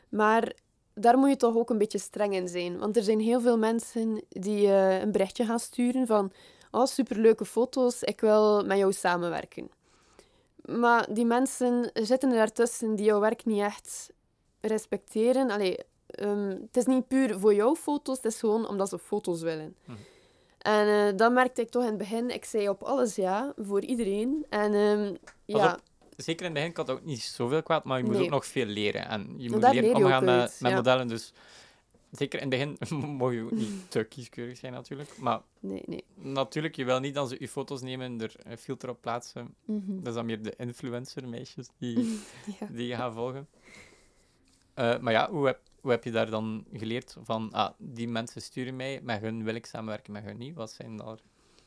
Maar 0.09 0.53
daar 0.93 1.17
moet 1.17 1.29
je 1.29 1.35
toch 1.35 1.55
ook 1.55 1.69
een 1.69 1.77
beetje 1.77 1.97
streng 1.97 2.33
in 2.33 2.47
zijn. 2.47 2.77
Want 2.77 2.97
er 2.97 3.03
zijn 3.03 3.19
heel 3.19 3.41
veel 3.41 3.57
mensen 3.57 4.21
die 4.29 4.67
eh, 4.67 4.99
een 4.99 5.11
berichtje 5.11 5.45
gaan 5.45 5.59
sturen 5.59 6.07
van 6.07 6.31
oh, 6.71 6.85
superleuke 6.85 7.45
foto's, 7.45 8.03
ik 8.03 8.21
wil 8.21 8.65
met 8.65 8.77
jou 8.77 8.93
samenwerken. 8.93 9.69
Maar 10.65 11.13
die 11.13 11.25
mensen 11.25 11.89
zitten 11.93 12.29
daartussen 12.29 12.95
die 12.95 13.05
jouw 13.05 13.19
werk 13.19 13.45
niet 13.45 13.61
echt 13.61 14.09
respecteren. 14.61 15.51
Allee, 15.51 15.77
ehm, 16.05 16.49
het 16.49 16.77
is 16.77 16.85
niet 16.85 17.07
puur 17.07 17.39
voor 17.39 17.53
jouw 17.53 17.75
foto's, 17.75 18.15
het 18.15 18.25
is 18.25 18.39
gewoon 18.39 18.67
omdat 18.67 18.89
ze 18.89 18.99
foto's 18.99 19.41
willen. 19.41 19.75
Mhm. 19.85 19.97
En 20.62 20.88
eh, 20.88 21.17
dat 21.17 21.32
merkte 21.32 21.62
ik 21.62 21.69
toch 21.69 21.82
in 21.82 21.89
het 21.89 21.97
begin. 21.97 22.30
Ik 22.30 22.45
zei 22.45 22.69
op 22.69 22.84
alles 22.84 23.15
ja, 23.15 23.54
voor 23.58 23.82
iedereen. 23.82 24.45
En 24.50 24.74
ehm, 24.74 25.15
ja, 25.45 25.74
op, 25.74 25.82
Zeker 26.15 26.45
in 26.45 26.52
het 26.52 26.54
begin 26.54 26.74
kan 26.74 26.86
het 26.86 26.93
ook 26.95 27.06
niet 27.06 27.21
zoveel 27.21 27.63
kwaad, 27.63 27.84
maar 27.84 27.97
je 27.97 28.04
moet 28.04 28.13
Nee. 28.13 28.24
ook 28.24 28.30
nog 28.30 28.45
veel 28.45 28.65
leren. 28.65 29.08
En 29.08 29.34
je 29.38 29.50
moet 29.50 29.62
daar 29.62 29.74
leren 29.74 29.89
leer 29.89 29.97
je 29.97 30.04
ook 30.04 30.12
omgaan 30.12 30.26
met, 30.26 30.58
met 30.60 30.71
ja. 30.71 30.78
modellen. 30.78 31.08
Dus 31.08 31.34
zeker 32.12 32.41
in 32.41 32.52
het 32.52 32.78
begin 32.80 33.00
mag 33.17 33.34
je 33.34 33.41
ook 33.41 33.52
niet 33.52 33.91
te 33.91 34.04
kieskeurig 34.04 34.58
zijn 34.58 34.74
natuurlijk. 34.74 35.17
Maar 35.17 35.41
nee, 35.60 35.84
nee. 35.86 36.04
natuurlijk, 36.15 36.76
je 36.76 36.86
wil 36.86 37.00
niet 37.00 37.13
dat 37.13 37.30
ze 37.30 37.36
je 37.39 37.47
foto's 37.47 37.82
nemen, 37.82 38.21
er 38.21 38.36
een 38.43 38.58
filter 38.58 38.89
op 38.89 39.02
plaatsen. 39.02 39.56
Mhm. 39.65 39.97
Dat 39.97 40.08
is 40.08 40.13
dan 40.13 40.26
meer 40.26 40.41
de 40.41 40.54
influencer 40.58 41.28
meisjes 41.28 41.67
die, 41.78 41.97
Ja. 42.60 42.67
die 42.71 42.88
je 42.88 42.95
gaat 42.95 43.13
volgen. 43.13 43.47
Eh, 44.74 45.00
maar 45.00 45.13
ja, 45.13 45.30
hoe 45.30 45.45
heb, 45.45 45.60
hoe 45.81 45.91
heb 45.91 46.03
je 46.03 46.11
daar 46.11 46.29
dan 46.29 46.65
geleerd 46.73 47.15
van, 47.23 47.51
ah, 47.51 47.69
die 47.77 48.07
mensen 48.07 48.41
sturen 48.41 48.75
mij, 48.75 48.99
met 49.03 49.21
hun 49.21 49.43
wil 49.43 49.55
ik 49.55 49.65
samenwerken, 49.65 50.13
met 50.13 50.23
hun 50.23 50.37
niet? 50.37 50.55
Wat 50.55 50.71
zijn 50.71 50.97
daar... 50.97 51.17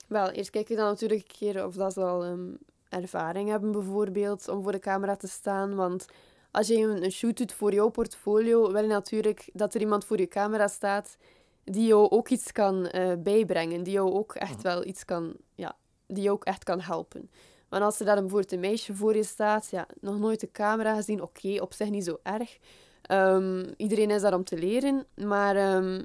Wel, 0.09 0.31
eerst 0.31 0.51
kijk 0.51 0.69
je 0.69 0.77
dan 0.77 0.87
natuurlijk 0.87 1.21
een 1.21 1.37
keer 1.39 1.67
of 1.67 1.75
dat 1.75 1.93
ze 1.93 2.01
al 2.01 2.25
ehm, 2.25 2.55
ervaring 2.89 3.49
hebben, 3.49 3.73
bijvoorbeeld, 3.73 4.49
om 4.49 4.63
voor 4.63 4.73
de 4.73 4.79
camera 4.79 5.17
te 5.17 5.29
staan. 5.29 5.75
Want 5.75 6.07
als 6.51 6.67
je 6.67 6.77
een, 6.79 7.11
shoot 7.11 7.37
doet 7.37 7.53
voor 7.53 7.73
jouw 7.75 7.89
portfolio, 7.89 8.73
wil 8.73 8.83
je 8.83 8.89
natuurlijk 8.89 9.51
dat 9.53 9.75
er 9.75 9.81
iemand 9.81 10.05
voor 10.05 10.19
je 10.19 10.29
camera 10.29 10.69
staat 10.69 11.17
die 11.65 11.87
jou 11.87 12.11
ook 12.11 12.29
iets 12.29 12.53
kan 12.53 12.87
eh, 12.87 13.13
bijbrengen, 13.19 13.83
die 13.83 13.93
jou 13.93 14.13
ook 14.13 14.35
echt 14.35 14.55
Mhm. 14.55 14.63
wel 14.63 14.85
iets 14.87 15.05
kan, 15.05 15.35
ja, 15.55 15.77
die 16.07 16.23
jou 16.23 16.35
ook 16.37 16.45
echt 16.45 16.65
kan 16.65 16.81
helpen. 16.81 17.31
Want 17.69 17.83
als 17.83 17.99
er 18.01 18.07
dan 18.07 18.15
bijvoorbeeld 18.15 18.53
een 18.53 18.61
meisje 18.61 18.95
voor 18.95 19.17
je 19.17 19.25
staat, 19.25 19.69
ja, 19.71 19.87
nog 20.01 20.19
nooit 20.19 20.41
de 20.41 20.51
camera 20.53 20.95
gezien, 20.95 21.23
oké, 21.23 21.61
op 21.61 21.73
zich 21.73 21.91
niet 21.91 22.05
zo 22.05 22.19
erg. 22.23 22.59
Ehm, 23.05 23.73
iedereen 23.77 24.11
is 24.11 24.23
daar 24.23 24.35
om 24.35 24.45
te 24.45 24.59
leren, 24.59 25.07
maar 25.15 25.57
ehm, 25.57 26.03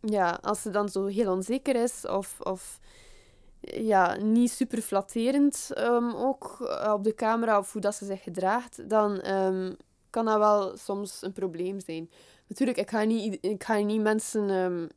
ja, 0.00 0.38
als 0.42 0.62
ze 0.62 0.70
dan 0.70 0.88
zo 0.88 1.06
heel 1.06 1.32
onzeker 1.32 1.82
is 1.82 2.06
of, 2.06 2.40
of 2.40 2.78
ja, 3.60 4.16
niet 4.16 4.50
super 4.50 4.80
flatterend 4.82 5.70
ehm, 5.74 6.10
ook 6.14 6.56
eh, 6.60 6.92
op 6.92 7.04
de 7.04 7.14
camera 7.14 7.58
of 7.58 7.72
hoe 7.72 7.80
dat 7.80 7.94
ze 7.94 8.04
zich 8.04 8.22
gedraagt, 8.22 8.88
dan 8.88 9.20
kan 10.10 10.24
dat 10.24 10.38
wel 10.38 10.76
soms 10.76 11.22
een 11.22 11.32
probleem 11.32 11.80
zijn. 11.80 12.10
Natuurlijk, 12.48 12.78
ik 12.78 12.90
ga 12.90 13.02
niet, 13.04 13.38
ik 13.40 13.64
ga 13.64 13.76
niet 13.76 14.00
mensen 14.00 14.90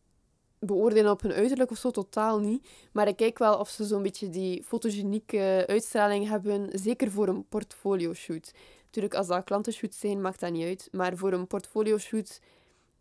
beoordelen 0.65 1.11
op 1.11 1.21
hun 1.21 1.31
uiterlijk 1.33 1.71
of 1.71 1.77
zo, 1.77 1.91
totaal 1.91 2.39
niet. 2.39 2.67
Maar 2.91 3.07
ik 3.07 3.15
kijk 3.15 3.37
wel 3.37 3.57
of 3.57 3.69
ze 3.69 3.85
zo'n 3.85 4.01
beetje 4.01 4.29
die 4.29 4.63
fotogenieke 4.63 5.63
uitstraling 5.67 6.27
hebben, 6.27 6.69
zeker 6.79 7.11
voor 7.11 7.27
een 7.27 7.47
portfolio-shoot. 7.47 8.53
Natuurlijk, 8.91 9.15
als 9.15 9.27
dat 9.27 9.43
klantenshoots 9.43 9.99
zijn, 9.99 10.21
maakt 10.21 10.39
dat 10.39 10.51
niet 10.51 10.65
uit. 10.65 10.87
Maar 10.91 11.17
voor 11.17 11.33
een 11.33 11.47
portfolio-shoot, 11.47 12.41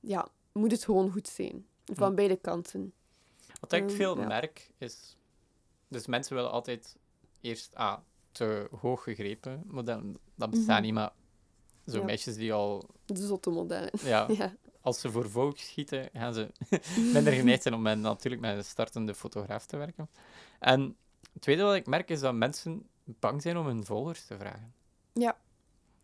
ja, 0.00 0.28
moet 0.52 0.70
het 0.70 0.84
gewoon 0.84 1.10
goed 1.10 1.28
zijn. 1.28 1.66
Van 1.84 2.08
Hm. 2.08 2.14
beide 2.14 2.36
kanten. 2.36 2.92
Wat 3.60 3.72
ik 3.72 3.82
Ehm, 3.86 3.90
veel 3.96 4.18
ja. 4.18 4.26
merk 4.26 4.70
is... 4.78 5.16
Dus 5.88 6.06
mensen 6.06 6.34
willen 6.34 6.50
altijd 6.50 6.96
eerst 7.40 7.74
ah, 7.74 7.98
te 8.32 8.68
hoog 8.80 9.02
gegrepen 9.02 9.62
modellen. 9.66 10.16
Dat 10.34 10.50
bestaat 10.50 10.76
Mhm. 10.76 10.82
niet, 10.84 10.92
maar 10.94 11.12
zo 11.86 11.98
Ja. 11.98 12.04
meisjes 12.04 12.34
die 12.36 12.52
al... 12.52 12.88
De 13.06 13.26
zotte 13.26 13.50
modellen. 13.50 13.90
Ja, 14.02 14.26
Ja. 14.38 14.54
als 14.80 15.00
ze 15.00 15.10
voor 15.10 15.30
Vogue 15.30 15.58
schieten, 15.58 16.08
gaan 16.12 16.34
ze 16.34 16.48
minder 17.12 17.32
geneigd 17.32 17.62
zijn 17.62 17.74
om 17.74 17.82
met, 17.82 17.98
natuurlijk 17.98 18.42
met 18.42 18.56
een 18.56 18.64
startende 18.64 19.14
fotograaf 19.14 19.66
te 19.66 19.76
werken. 19.76 20.08
En 20.58 20.96
het 21.32 21.42
tweede 21.42 21.62
wat 21.62 21.74
ik 21.74 21.86
merk 21.86 22.10
is 22.10 22.20
dat 22.20 22.34
mensen 22.34 22.88
bang 23.04 23.42
zijn 23.42 23.56
om 23.56 23.66
hun 23.66 23.84
volgers 23.84 24.24
te 24.24 24.36
vragen. 24.36 24.74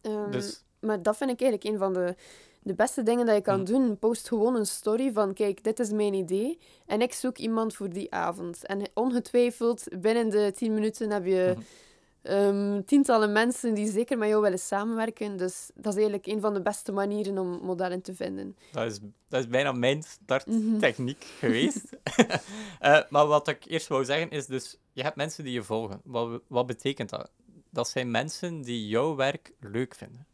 Ehm, 0.07 0.31
Dus 0.31 0.65
Maar 0.81 1.03
dat 1.03 1.17
vind 1.17 1.31
ik 1.31 1.41
eigenlijk 1.41 1.73
een 1.73 1.79
van 1.79 1.93
de, 1.93 2.15
de 2.63 2.75
beste 2.75 3.03
dingen 3.03 3.27
dat 3.27 3.35
je 3.35 3.41
kan 3.41 3.61
Mhm. 3.61 3.73
doen. 3.73 3.99
Post 3.99 4.29
gewoon 4.29 4.55
een 4.57 4.67
story 4.67 5.13
van, 5.13 5.35
kijk, 5.35 5.65
dit 5.65 5.79
is 5.81 5.91
mijn 5.91 6.15
idee 6.15 6.59
en 6.87 7.01
ik 7.01 7.13
zoek 7.13 7.39
iemand 7.39 7.75
voor 7.75 7.89
die 7.91 8.13
avond. 8.13 8.67
En 8.67 8.83
ongetwijfeld, 8.95 9.85
binnen 10.01 10.31
de 10.31 10.53
tien 10.57 10.75
minuten 10.75 11.11
heb 11.11 11.25
je 11.27 11.53
Mhm. 11.57 11.61
ehm, 12.23 12.83
tientallen 12.85 13.33
mensen 13.33 13.75
die 13.75 13.91
zeker 13.91 14.19
met 14.19 14.29
jou 14.29 14.43
willen 14.43 14.59
samenwerken. 14.59 15.37
Dus 15.37 15.71
dat 15.75 15.87
is 15.93 15.95
eigenlijk 15.95 16.27
een 16.27 16.41
van 16.41 16.55
de 16.55 16.63
beste 16.63 16.93
manieren 16.93 17.39
om 17.39 17.49
modellen 17.63 18.03
te 18.03 18.15
vinden. 18.15 18.57
dat 18.73 18.91
is, 18.91 18.99
dat 19.29 19.41
is 19.41 19.49
bijna 19.49 19.73
mijn 19.73 19.97
Mhm. 19.99 20.07
starttechniek 20.07 21.25
geweest. 21.41 21.85
Eh, 22.81 23.01
maar 23.09 23.27
wat 23.27 23.49
ik 23.49 23.65
eerst 23.67 23.87
wou 23.89 24.05
zeggen 24.05 24.31
is 24.31 24.47
dus, 24.47 24.77
je 24.93 25.03
hebt 25.03 25.17
mensen 25.17 25.45
die 25.45 25.53
je 25.53 25.63
volgen. 25.63 26.01
Wat, 26.05 26.41
wat 26.47 26.67
betekent 26.67 27.11
dat? 27.11 27.31
Dat 27.77 27.89
zijn 27.89 28.11
mensen 28.11 28.63
die 28.63 28.89
jouw 28.89 29.15
werk 29.15 29.53
leuk 29.61 29.95
vinden. 29.95 30.27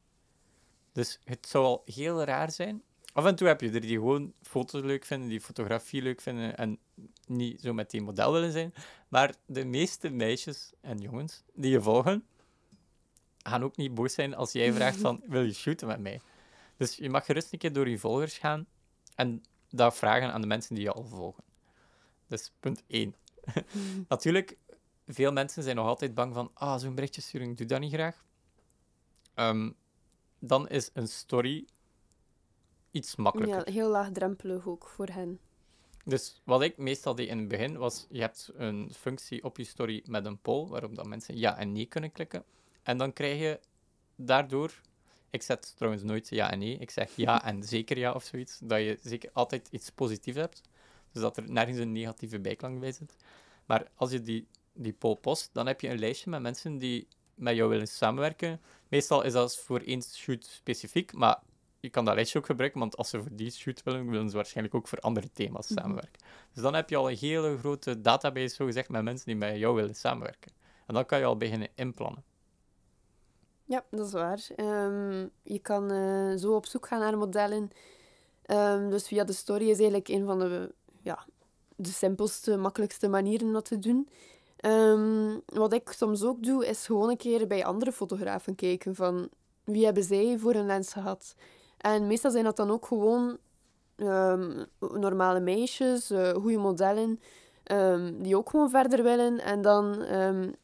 Dus 0.92 1.18
het 1.24 1.46
zou 1.46 1.64
al 1.64 1.82
heel 1.84 2.24
raar 2.24 2.50
zijn. 2.50 2.82
Af 3.12 3.24
en 3.24 3.34
toe 3.34 3.46
heb 3.46 3.60
je 3.60 3.70
er 3.70 3.80
die 3.80 3.96
gewoon 3.96 4.32
foto's 4.42 4.82
leuk 4.82 5.04
vinden, 5.04 5.28
die 5.28 5.40
fotografie 5.40 6.02
leuk 6.02 6.20
vinden 6.20 6.56
en 6.56 6.78
niet 7.26 7.60
zo 7.60 7.72
meteen 7.72 8.02
model 8.02 8.32
willen 8.32 8.52
zijn. 8.52 8.74
Maar 9.08 9.34
de 9.46 9.64
meeste 9.64 10.10
meisjes 10.10 10.72
en 10.80 10.98
jongens 10.98 11.42
die 11.54 11.70
je 11.70 11.80
volgen, 11.80 12.26
gaan 13.38 13.64
ook 13.64 13.76
niet 13.76 13.94
boos 13.94 14.14
zijn 14.14 14.34
als 14.34 14.52
jij 14.52 14.72
vraagt 14.78 14.98
van, 14.98 15.22
wil 15.26 15.42
je 15.42 15.52
shooten 15.52 15.86
met 15.86 16.00
mij? 16.00 16.20
Dus 16.76 16.96
je 16.96 17.10
mag 17.10 17.24
gerust 17.24 17.52
een 17.52 17.58
keer 17.58 17.72
door 17.72 17.88
je 17.88 17.98
volgers 17.98 18.38
gaan 18.38 18.66
en 19.14 19.42
dat 19.70 19.96
vragen 19.96 20.32
aan 20.32 20.40
de 20.40 20.46
mensen 20.46 20.74
die 20.74 20.84
je 20.84 20.92
al 20.92 21.04
volgen. 21.04 21.44
Dus 22.26 22.52
punt 22.60 22.82
1. 22.86 23.14
Natuurlijk, 24.08 24.56
veel 25.06 25.32
mensen 25.32 25.62
zijn 25.62 25.76
nog 25.76 25.86
altijd 25.86 26.14
bang 26.14 26.34
van, 26.34 26.50
ah, 26.54 26.80
zo'n 26.80 26.94
berichtje 26.94 27.20
sturen, 27.20 27.50
ik 27.50 27.56
doe 27.56 27.66
dat 27.66 27.80
niet 27.80 27.92
graag. 27.92 28.24
Ehm, 29.34 29.70
dan 30.38 30.68
is 30.68 30.90
een 30.92 31.08
story 31.08 31.66
iets 32.90 33.16
makkelijker. 33.16 33.66
Ja, 33.66 33.72
heel 33.72 33.88
laagdrempelig 33.88 34.66
ook 34.66 34.86
voor 34.86 35.06
hen. 35.06 35.40
Dus 36.04 36.40
wat 36.44 36.62
ik 36.62 36.76
meestal 36.76 37.14
deed 37.14 37.28
in 37.28 37.38
het 37.38 37.48
begin 37.48 37.76
was, 37.76 38.06
je 38.10 38.20
hebt 38.20 38.50
een 38.54 38.90
functie 38.96 39.44
op 39.44 39.56
je 39.56 39.64
story 39.64 40.02
met 40.06 40.24
een 40.24 40.38
poll, 40.38 40.68
waarop 40.68 40.94
dat 40.94 41.06
mensen 41.06 41.38
ja 41.38 41.58
en 41.58 41.72
nee 41.72 41.86
kunnen 41.86 42.12
klikken. 42.12 42.44
En 42.82 42.98
dan 42.98 43.12
krijg 43.12 43.40
je 43.40 43.60
daardoor, 44.16 44.80
ik 45.30 45.42
zet 45.42 45.76
trouwens 45.76 46.02
nooit 46.02 46.28
ja 46.28 46.50
en 46.50 46.58
nee, 46.58 46.78
ik 46.78 46.90
zeg 46.90 47.16
ja 47.16 47.42
en 47.48 47.62
zeker 47.62 47.98
ja 47.98 48.12
of 48.12 48.24
zoiets, 48.24 48.58
dat 48.62 48.78
je 48.78 48.98
zeker 49.02 49.30
altijd 49.32 49.68
iets 49.70 49.90
positiefs 49.90 50.36
hebt. 50.36 50.62
Dus 51.12 51.22
dat 51.22 51.36
er 51.36 51.50
nergens 51.50 51.78
een 51.78 51.92
negatieve 51.92 52.40
bijklank 52.40 52.80
bij 52.80 52.92
zit. 52.92 53.16
Maar 53.66 53.90
als 53.94 54.10
je 54.10 54.20
die, 54.20 54.46
die 54.74 54.92
poll 54.92 55.14
post, 55.16 55.50
dan 55.52 55.66
heb 55.66 55.80
je 55.80 55.88
een 55.88 55.98
lijstje 55.98 56.30
met 56.30 56.42
mensen 56.42 56.78
die 56.78 57.08
met 57.34 57.56
jou 57.56 57.68
willen 57.70 57.88
samenwerken. 57.88 58.60
Meestal 58.88 59.22
is 59.22 59.32
dat 59.32 59.56
voor 59.56 59.80
één 59.80 60.02
shoot 60.02 60.44
specifiek, 60.44 61.12
maar 61.12 61.42
je 61.80 61.90
kan 61.90 62.04
dat 62.04 62.14
lijstje 62.14 62.38
ook 62.38 62.46
gebruiken, 62.46 62.80
want 62.80 62.96
als 62.96 63.10
ze 63.10 63.20
voor 63.20 63.30
die 63.32 63.50
shoot 63.50 63.82
willen, 63.82 64.10
willen 64.10 64.30
ze 64.30 64.36
waarschijnlijk 64.36 64.74
ook 64.74 64.88
voor 64.88 64.98
andere 64.98 65.30
thema's 65.32 65.68
Mhm. 65.68 65.80
samenwerken. 65.80 66.20
Dus 66.54 66.62
dan 66.62 66.74
heb 66.74 66.88
je 66.90 66.96
al 66.96 67.10
een 67.10 67.16
hele 67.16 67.58
grote 67.58 68.00
database, 68.00 68.54
zogezegd, 68.54 68.88
met 68.88 69.02
mensen 69.02 69.26
die 69.26 69.36
met 69.36 69.56
jou 69.58 69.74
willen 69.74 69.94
samenwerken. 69.94 70.52
En 70.86 70.94
dan 70.94 71.06
kan 71.06 71.18
je 71.18 71.24
al 71.24 71.36
beginnen 71.36 71.68
inplannen. 71.74 72.24
Ja, 73.64 73.84
dat 73.90 74.06
is 74.06 74.12
waar. 74.12 74.46
Ehm, 74.56 75.26
je 75.42 75.58
kan 75.58 75.90
eh, 75.90 76.36
zo 76.36 76.54
op 76.54 76.66
zoek 76.66 76.86
gaan 76.86 76.98
naar 77.00 77.18
modellen. 77.18 77.70
Ehm, 78.42 78.90
dus 78.90 79.06
via 79.06 79.24
de 79.24 79.32
story 79.32 79.62
is 79.62 79.76
eigenlijk 79.78 80.08
een 80.08 80.24
van 80.24 80.38
de, 80.38 80.74
ja, 81.02 81.26
de 81.76 81.88
simpelste, 81.88 82.56
makkelijkste 82.56 83.08
manieren 83.08 83.46
om 83.46 83.52
dat 83.52 83.64
te 83.64 83.78
doen. 83.78 84.08
Ehm, 84.62 85.38
wat 85.46 85.72
ik 85.72 85.92
soms 85.92 86.24
ook 86.24 86.42
doe, 86.42 86.66
is 86.66 86.86
gewoon 86.86 87.10
een 87.10 87.16
keer 87.16 87.46
bij 87.46 87.64
andere 87.64 87.92
fotografen 87.92 88.54
kijken 88.54 88.94
van 88.94 89.28
wie 89.64 89.84
hebben 89.84 90.04
zij 90.04 90.38
voor 90.38 90.54
een 90.54 90.66
lens 90.66 90.92
gehad. 90.92 91.34
En 91.78 92.06
meestal 92.06 92.30
zijn 92.30 92.44
dat 92.44 92.56
dan 92.56 92.70
ook 92.70 92.86
gewoon 92.86 93.38
ehm, 93.96 94.64
normale 94.78 95.40
meisjes, 95.40 96.10
eh 96.10 96.30
goede 96.30 96.58
modellen, 96.58 97.20
ehm, 97.62 98.12
die 98.22 98.36
ook 98.36 98.50
gewoon 98.50 98.70
verder 98.70 99.02
willen. 99.02 99.40
En 99.40 99.62
dan 99.62 100.02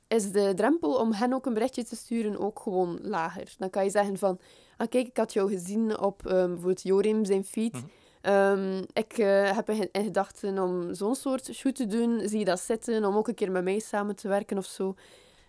is 0.08 0.32
de 0.32 0.52
drempel 0.54 0.94
om 0.94 1.12
hen 1.12 1.32
ook 1.32 1.46
een 1.46 1.54
berichtje 1.54 1.84
te 1.84 1.96
sturen 1.96 2.38
ook 2.38 2.60
gewoon 2.60 2.98
lager. 3.02 3.54
Dan 3.58 3.70
kan 3.70 3.84
je 3.84 3.90
zeggen 3.90 4.18
van, 4.18 4.38
ah 4.76 4.88
kijk, 4.88 5.06
ik 5.06 5.16
had 5.16 5.32
jou 5.32 5.50
gezien 5.50 5.98
op 6.00 6.20
bijvoorbeeld 6.22 6.82
Jorim 6.82 7.24
zijn 7.24 7.44
feed. 7.44 7.72
Mhm. 7.72 7.84
Ehm, 8.20 8.82
ik 8.92 9.18
eh, 9.18 9.56
heb 9.56 9.68
in 9.68 9.88
in 9.92 10.04
gedachten 10.04 10.58
om 10.58 10.94
zo'n 10.94 11.14
soort 11.14 11.54
shoot 11.54 11.74
te 11.74 11.86
doen. 11.86 12.28
Zie 12.28 12.38
je 12.38 12.44
dat 12.44 12.60
zitten, 12.60 13.04
om 13.04 13.16
ook 13.16 13.28
een 13.28 13.34
keer 13.34 13.50
met 13.50 13.64
mij 13.64 13.78
samen 13.78 14.16
te 14.16 14.28
werken 14.28 14.58
of 14.58 14.66
zo. 14.66 14.94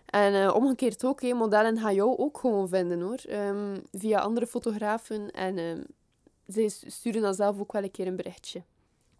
En 0.05 0.33
eh, 0.33 0.55
omgekeerd 0.55 1.05
ook, 1.05 1.21
hè, 1.21 1.33
modellen 1.33 1.79
gaan 1.79 1.95
jou 1.95 2.17
ook 2.17 2.37
gewoon 2.37 2.69
vinden 2.69 3.01
hoor. 3.01 3.19
Ehm, 3.27 3.77
via 3.91 4.19
andere 4.19 4.47
fotografen. 4.47 5.31
En 5.31 5.57
ehm, 5.57 5.81
zij 6.45 6.67
sturen 6.67 7.21
dan 7.21 7.33
zelf 7.33 7.59
ook 7.59 7.71
wel 7.71 7.83
een 7.83 7.91
keer 7.91 8.07
een 8.07 8.15
berichtje. 8.15 8.63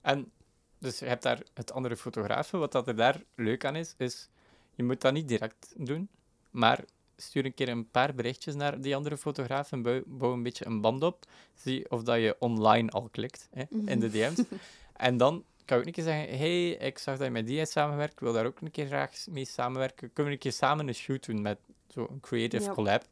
En 0.01 0.31
dus 0.77 0.99
je 0.99 1.05
hebt 1.05 1.23
daar 1.23 1.41
het 1.53 1.71
andere 1.71 1.97
fotografen. 1.97 2.59
Wat 2.59 2.71
dat 2.71 2.87
er 2.87 2.95
daar 2.95 3.23
leuk 3.35 3.65
aan 3.65 3.75
is, 3.75 3.93
is 3.97 4.29
je 4.75 4.83
moet 4.83 5.01
dat 5.01 5.13
niet 5.13 5.27
direct 5.27 5.73
doen, 5.77 6.09
maar 6.51 6.83
stuur 7.21 7.45
een 7.45 7.53
keer 7.53 7.69
een 7.69 7.89
paar 7.89 8.13
berichtjes 8.13 8.55
naar 8.55 8.81
die 8.81 8.95
andere 8.95 9.17
fotograaf 9.17 9.71
en 9.71 9.81
bouw, 9.81 10.01
bouw 10.05 10.33
een 10.33 10.43
beetje 10.43 10.65
een 10.65 10.81
band 10.81 11.03
op. 11.03 11.25
Zie 11.55 11.91
of 11.91 12.03
dat 12.03 12.17
je 12.17 12.35
online 12.39 12.89
al 12.89 13.09
klikt 13.11 13.49
hè, 13.51 13.63
in 13.85 13.99
de 13.99 14.09
DM's. 14.09 14.43
en 14.93 15.17
dan 15.17 15.43
kan 15.65 15.77
je 15.77 15.83
ook 15.83 15.85
een 15.85 15.93
keer 15.93 16.03
zeggen, 16.03 16.37
hey, 16.37 16.69
ik 16.69 16.97
zag 16.97 17.17
dat 17.17 17.25
je 17.25 17.31
met 17.31 17.47
die 17.47 17.65
samenwerkt, 17.65 18.13
ik 18.13 18.19
wil 18.19 18.33
daar 18.33 18.45
ook 18.45 18.61
een 18.61 18.71
keer 18.71 18.85
graag 18.85 19.11
mee 19.29 19.45
samenwerken. 19.45 20.13
Kunnen 20.13 20.25
we 20.25 20.31
een 20.31 20.37
keer 20.37 20.51
samen 20.51 20.87
een 20.87 20.93
shoot 20.93 21.25
doen 21.25 21.41
met 21.41 21.59
zo'n 21.87 22.19
creative 22.21 22.69
collab? 22.69 23.03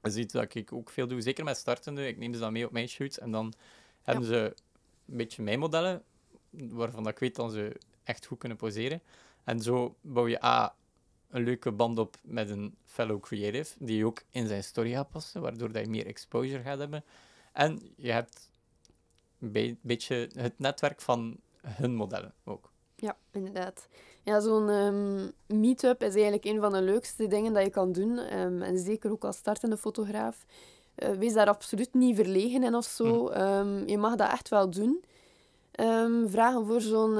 Dat 0.00 0.12
is 0.12 0.18
iets 0.18 0.32
dat 0.32 0.54
ik 0.54 0.72
ook 0.72 0.90
veel 0.90 1.06
doe, 1.06 1.20
zeker 1.20 1.44
met 1.44 1.56
startende. 1.56 2.06
Ik 2.06 2.18
neem 2.18 2.34
ze 2.34 2.40
dan 2.40 2.52
mee 2.52 2.66
op 2.66 2.72
mijn 2.72 2.88
shoots 2.88 3.18
en 3.18 3.30
dan 3.30 3.52
hebben 4.02 4.24
ze 4.24 4.54
een 5.06 5.16
beetje 5.16 5.42
mijn 5.42 5.58
modellen, 5.58 6.02
waarvan 6.50 7.02
dat 7.02 7.12
ik 7.12 7.18
weet 7.18 7.34
dat 7.34 7.52
ze 7.52 7.76
echt 8.04 8.26
goed 8.26 8.38
kunnen 8.38 8.58
poseren. 8.58 9.00
En 9.44 9.60
zo 9.60 9.96
bouw 10.00 10.28
je 10.28 10.44
A, 10.44 10.74
een 11.34 11.44
leuke 11.44 11.72
band 11.72 11.98
op 11.98 12.16
met 12.22 12.50
een 12.50 12.74
fellow 12.84 13.20
creative, 13.20 13.74
die 13.78 14.06
ook 14.06 14.22
in 14.30 14.46
zijn 14.46 14.64
story 14.64 14.90
gaat 14.92 15.10
passen, 15.10 15.40
waardoor 15.40 15.72
dat 15.72 15.84
je 15.84 15.90
meer 15.90 16.06
exposure 16.06 16.62
gaat 16.62 16.78
hebben. 16.78 17.04
En 17.52 17.80
je 17.96 18.10
hebt 18.12 18.50
een 19.40 19.52
be- 19.52 19.76
beetje 19.80 20.28
het 20.34 20.58
netwerk 20.58 21.00
van 21.00 21.36
hun 21.66 21.94
modellen 21.94 22.34
ook. 22.44 22.70
Ja, 22.96 23.16
inderdaad. 23.32 23.88
Ja, 24.22 24.40
zo'n 24.40 24.68
ehm 24.68 25.30
meetup 25.60 26.02
is 26.02 26.12
eigenlijk 26.14 26.44
een 26.44 26.60
van 26.60 26.72
de 26.72 26.82
leukste 26.82 27.26
dingen 27.26 27.52
dat 27.52 27.64
je 27.64 27.70
kan 27.70 27.92
doen. 27.92 28.18
ehm, 28.18 28.62
en 28.62 28.78
zeker 28.78 29.10
ook 29.10 29.24
als 29.24 29.36
startende 29.36 29.76
fotograaf. 29.76 30.44
Eh, 30.94 31.10
wees 31.10 31.32
daar 31.32 31.48
absoluut 31.48 31.94
niet 31.94 32.16
verlegen 32.16 32.62
in 32.62 32.74
of 32.74 32.84
zo. 32.84 33.28
Ehm, 33.28 33.88
je 33.88 33.98
mag 33.98 34.14
dat 34.16 34.30
echt 34.30 34.48
wel 34.48 34.70
doen. 34.70 35.04
Vragen 36.26 36.66
voor 36.66 36.80
zo'n, 36.80 37.16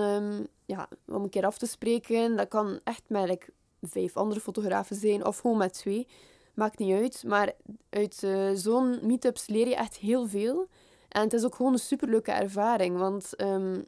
ja, 0.67 0.89
om 1.07 1.23
een 1.23 1.29
keer 1.29 1.47
af 1.47 1.59
te 1.59 1.67
spreken. 1.67 2.37
Dat 2.37 2.49
kan 2.49 2.81
echt 2.85 3.03
met 3.07 3.29
like, 3.29 3.47
vijf 3.89 4.17
andere 4.17 4.41
fotografen 4.41 4.97
zijn 4.97 5.27
of 5.27 5.39
gewoon 5.39 5.57
met 5.57 5.73
twee. 5.73 6.07
Maakt 6.55 6.79
niet 6.79 6.95
uit. 6.95 7.25
Maar 7.27 7.53
uit 7.91 8.23
eh, 8.23 8.51
zo'n 8.55 8.99
meetups 9.03 9.47
leer 9.47 9.69
je 9.69 9.77
echt 9.77 9.97
heel 9.97 10.27
veel. 10.27 10.69
En 11.09 11.23
het 11.23 11.33
is 11.33 11.45
ook 11.45 11.55
gewoon 11.55 11.73
een 11.73 11.79
superleuke 11.79 12.33
ervaring. 12.33 12.99
Want 12.99 13.37
ehm, 13.37 13.81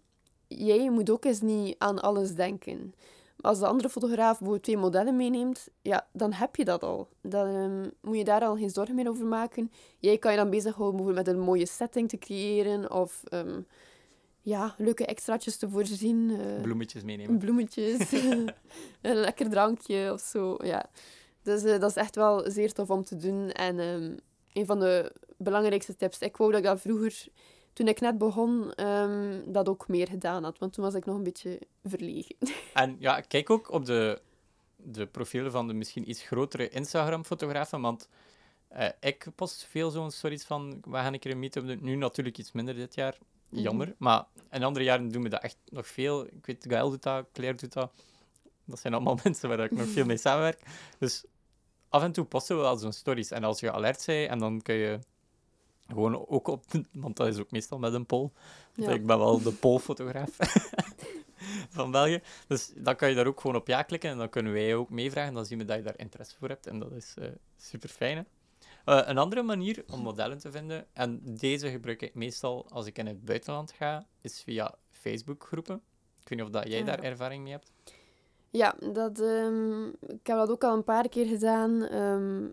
jij 0.49 0.91
moet 0.91 1.11
ook 1.11 1.25
eens 1.25 1.41
niet 1.41 1.75
aan 1.79 2.03
alles 2.03 2.35
denken. 2.35 2.95
Als 3.41 3.59
de 3.59 3.67
andere 3.67 3.89
fotograaf 3.89 4.39
bijvoorbeeld 4.39 4.63
twee 4.63 4.77
modellen 4.77 5.17
meeneemt, 5.17 5.69
ja, 5.83 6.07
dan 6.13 6.33
heb 6.33 6.57
je 6.57 6.65
dat 6.65 6.83
al. 6.83 7.09
Dan 7.21 7.47
ehm, 7.47 7.91
moet 8.01 8.17
je 8.17 8.25
daar 8.25 8.45
al 8.45 8.57
geen 8.57 8.71
zorgen 8.71 8.95
meer 8.95 9.09
over 9.09 9.27
maken. 9.27 9.73
Jij 9.99 10.19
kan 10.19 10.31
je 10.31 10.39
dan 10.39 10.51
bezighouden 10.51 10.97
bijvoorbeeld 10.97 11.27
met 11.27 11.37
een 11.37 11.43
mooie 11.43 11.67
setting 11.67 12.09
te 12.09 12.19
creëren 12.19 12.93
of 12.93 13.23
ehm, 13.25 13.61
ja, 14.47 14.75
leuke 14.79 15.07
extraatjes 15.07 15.57
te 15.57 15.69
voorzien. 15.71 16.31
eh, 16.41 16.63
Bloemetjes 16.63 17.03
meenemen. 17.03 17.39
bloemetjes, 17.39 18.13
een 19.03 19.17
lekker 19.17 19.51
drankje 19.51 20.13
of 20.13 20.21
zo. 20.21 20.57
Ja. 20.63 20.91
Dus 21.43 21.63
eh, 21.63 21.81
dat 21.81 21.91
is 21.91 21.97
echt 21.97 22.15
wel 22.15 22.51
zeer 22.51 22.73
tof 22.73 22.91
om 22.91 23.05
te 23.05 23.17
doen. 23.17 23.51
En 23.51 23.79
ehm, 23.81 24.17
een 24.53 24.67
van 24.67 24.81
de 24.81 25.13
belangrijkste 25.37 25.97
tips, 25.97 26.19
ik 26.19 26.37
wou 26.37 26.51
dat 26.51 26.61
ik 26.61 26.67
dat 26.67 26.81
vroeger, 26.81 27.25
toen 27.73 27.89
ik 27.89 28.01
net 28.01 28.19
begon, 28.19 28.73
ehm, 28.73 29.41
dat 29.47 29.69
ook 29.69 29.89
meer 29.89 30.09
gedaan 30.09 30.45
had. 30.45 30.59
Want 30.59 30.73
toen 30.73 30.85
was 30.85 30.95
ik 30.95 31.05
nog 31.05 31.17
een 31.17 31.23
beetje 31.23 31.59
verlegen. 31.85 32.37
En 32.75 32.97
ja, 32.99 33.21
kijk 33.21 33.51
ook 33.51 33.71
op 33.71 33.85
de, 33.85 34.21
de 34.77 35.07
profielen 35.07 35.51
van 35.53 35.67
de 35.67 35.75
misschien 35.75 36.11
iets 36.11 36.23
grotere 36.23 36.69
Instagram-fotografen, 36.69 37.81
want 37.81 38.09
eh, 38.69 38.89
ik 39.01 39.27
post 39.35 39.65
veel 39.65 39.91
zo'n 39.91 40.11
stories 40.11 40.45
van, 40.45 40.79
we 40.85 40.97
gaan 40.97 41.13
een 41.13 41.19
keer 41.19 41.31
een 41.33 41.39
meetup 41.39 41.67
doen. 41.67 41.79
Nu 41.81 41.95
natuurlijk 41.97 42.39
iets 42.39 42.53
minder 42.53 42.75
dit 42.75 42.95
jaar, 42.95 43.19
jammer. 43.49 43.95
Maar 43.99 44.25
in 44.51 44.63
andere 44.63 44.85
jaren 44.85 45.09
doen 45.09 45.23
we 45.23 45.29
dat 45.29 45.43
echt 45.43 45.59
nog 45.69 45.87
veel. 45.87 46.27
Ik 46.27 46.47
weet, 46.47 46.65
Gaël 46.69 46.91
doet 46.91 47.03
dat, 47.03 47.27
Claire 47.33 47.57
doet 47.57 47.73
dat. 47.73 47.93
Dat 48.65 48.81
zijn 48.81 48.95
allemaal 48.95 49.19
mensen 49.25 49.49
waar 49.49 49.61
ik 49.61 49.71
nog 49.71 49.89
veel 49.89 50.05
mee 50.05 50.17
samenwerk. 50.17 50.61
Dus 50.99 51.25
af 51.89 52.03
en 52.03 52.13
toe 52.13 52.25
posten 52.25 52.57
we 52.57 52.63
wel 52.63 52.77
zo'n 52.77 52.93
stories. 52.93 53.31
En 53.31 53.45
als 53.45 53.61
je 53.61 53.73
alert 53.73 54.07
bent, 54.07 54.31
en 54.31 54.39
dan 54.39 54.63
kun 54.63 54.75
je 54.75 54.99
gewoon 55.87 56.29
ook 56.29 56.49
op... 56.49 56.65
Want 56.93 57.17
dat 57.17 57.27
is 57.27 57.39
ook 57.39 57.51
meestal 57.51 57.79
met 57.79 57.95
een 57.95 58.07
poll. 58.07 58.31
Ja. 58.75 58.91
Ik 58.91 59.07
ben 59.07 59.19
wel 59.19 59.43
de 59.43 59.53
pollfotograaf 59.53 60.37
van 61.77 61.91
België. 61.91 62.23
Dus 62.49 62.73
dan 62.75 62.97
kan 62.97 63.09
je 63.09 63.15
daar 63.15 63.27
ook 63.27 63.41
gewoon 63.41 63.57
op 63.57 63.67
ja 63.67 63.83
klikken. 63.83 64.11
En 64.11 64.19
dan 64.19 64.29
kunnen 64.29 64.53
wij 64.53 64.75
ook 64.75 64.91
meevragen. 64.91 65.35
Dan 65.35 65.47
zien 65.47 65.59
we 65.59 65.65
dat 65.65 65.77
je 65.77 65.83
daar 65.83 65.99
interesse 65.99 66.37
voor 66.39 66.49
hebt. 66.49 66.67
En 66.67 66.79
dat 66.79 66.93
is 66.93 67.15
super 67.57 67.89
fijn. 67.89 68.27
Een 68.95 69.19
andere 69.19 69.43
manier 69.43 69.85
om 69.93 70.01
modellen 70.01 70.39
te 70.39 70.51
vinden, 70.51 70.87
en 70.93 71.21
deze 71.25 71.71
gebruik 71.71 72.03
ik 72.03 72.15
meestal 72.15 72.67
als 72.71 72.87
ik 72.87 72.99
in 72.99 73.07
het 73.07 73.25
buitenland 73.25 73.73
ga, 73.73 74.07
is 74.21 74.43
via 74.43 74.75
Facebook-groepen. 74.91 75.77
Ik 76.23 76.29
weet 76.29 76.39
niet 76.39 76.49
of 76.49 76.53
dat 76.63 76.69
jij 76.73 76.85
daar 76.85 77.03
ervaring 77.03 77.43
mee 77.43 77.53
hebt. 77.53 77.73
Ja, 78.51 78.75
dat, 78.93 79.21
ehm, 79.21 79.87
ik 79.89 80.27
heb 80.27 80.37
dat 80.37 80.51
ook 80.51 80.65
al 80.65 80.75
een 80.77 80.85
paar 80.85 81.09
keer 81.09 81.27
gedaan. 81.27 81.83
ehm, 81.83 82.45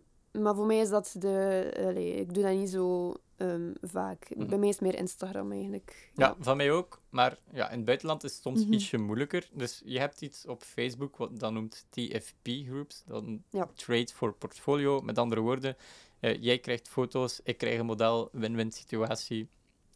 maar 0.43 0.55
voor 0.55 0.65
mij 0.65 0.77
is 0.79 0.89
dat 0.89 1.15
de... 1.19 1.73
allee, 1.87 2.13
ik 2.15 2.33
doe 2.33 2.43
dat 2.43 2.53
niet 2.53 2.69
zo 2.69 3.13
ehm, 3.37 3.71
vaak. 3.81 4.27
Bij 4.47 4.57
mij 4.57 4.67
is 4.67 4.73
het 4.79 4.83
meer 4.83 4.95
Instagram 4.97 5.51
eigenlijk. 5.51 6.11
Ja, 6.15 6.35
van 6.39 6.57
mij 6.57 6.71
ook. 6.71 7.01
Maar 7.09 7.37
ja, 7.51 7.69
in 7.69 7.75
het 7.75 7.85
buitenland 7.85 8.23
is 8.23 8.33
het 8.33 8.41
soms 8.41 8.63
Mhm. 8.63 8.73
ietsje 8.73 8.97
moeilijker. 8.97 9.49
Dus 9.53 9.81
je 9.85 9.99
hebt 9.99 10.21
iets 10.21 10.45
op 10.47 10.63
Facebook 10.63 11.17
wat 11.17 11.39
dat 11.39 11.51
noemt 11.51 11.85
TFP-groups. 11.89 13.03
Dan 13.07 13.43
Ja. 13.49 13.69
Trade 13.75 14.07
for 14.13 14.33
Portfolio. 14.33 15.01
Met 15.01 15.17
andere 15.17 15.41
woorden, 15.41 15.75
eh, 16.23 16.41
jij 16.41 16.59
krijgt 16.59 16.87
foto's, 16.87 17.39
ik 17.43 17.57
krijg 17.57 17.79
een 17.79 17.85
model, 17.85 18.29
win-win 18.31 18.71
situatie. 18.71 19.47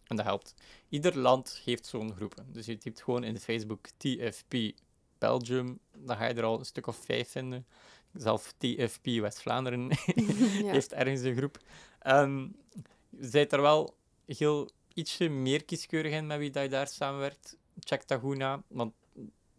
En 0.04 0.16
dat 0.16 0.26
helpt. 0.26 0.54
Ieder 0.90 1.18
land 1.18 1.62
heeft 1.66 1.86
zo'n 1.86 2.14
groepen. 2.14 2.46
Dus 2.52 2.66
je 2.66 2.78
typt 2.78 3.02
gewoon 3.02 3.24
in 3.24 3.40
Facebook 3.40 3.88
TFP 3.98 4.56
Belgium. 5.18 5.80
Dan 5.98 6.18
ga 6.18 6.26
je 6.26 6.34
er 6.34 6.44
al 6.44 6.60
een 6.60 6.66
stuk 6.66 6.88
of 6.88 6.96
vijf 6.96 7.30
vinden. 7.30 7.66
Zelf 8.14 8.54
TFP 8.58 9.06
West-Vlaanderen 9.06 9.88
ja. 10.64 10.72
heeft 10.72 10.94
ergens 10.94 11.22
een 11.22 11.36
groep. 11.36 11.60
Je 12.02 13.30
bent 13.32 13.52
er 13.52 13.62
wel 13.62 13.98
heel 14.26 14.70
ietsje 14.94 15.30
meer 15.30 15.66
kieskeurig 15.66 16.12
in 16.12 16.28
met 16.28 16.38
wie 16.38 16.52
dat 16.52 16.64
je 16.64 16.70
daar 16.70 16.88
samenwerkt. 16.88 17.58
Check 17.80 18.08
dat 18.08 18.20
goed 18.20 18.38
na, 18.38 18.64
want 18.68 18.94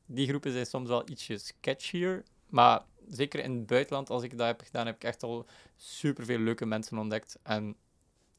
die 0.06 0.28
groepen 0.28 0.52
zijn 0.52 0.66
soms 0.66 0.88
wel 0.88 1.08
ietsje 1.08 1.38
sketchier. 1.38 2.24
Maar 2.48 2.82
zeker 3.08 3.40
in 3.44 3.52
het 3.56 3.66
buitenland, 3.66 4.10
als 4.10 4.22
ik 4.22 4.38
dat 4.38 4.46
heb 4.46 4.60
gedaan, 4.60 4.86
heb 4.86 4.94
ik 4.94 5.04
echt 5.04 5.22
al 5.22 5.46
superveel 5.76 6.38
leuke 6.38 6.66
mensen 6.66 6.98
ontdekt. 6.98 7.38
En 7.42 7.76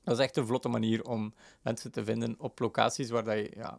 dat 0.04 0.18
is 0.18 0.24
echt 0.24 0.38
een 0.38 0.46
vlotte 0.46 0.70
manier 0.70 1.04
om 1.06 1.34
mensen 1.62 1.92
te 1.92 2.04
vinden 2.04 2.36
op 2.38 2.60
locaties 2.60 3.10
waar 3.10 3.24
dat 3.24 3.36
je... 3.36 3.52
Ja, 3.56 3.78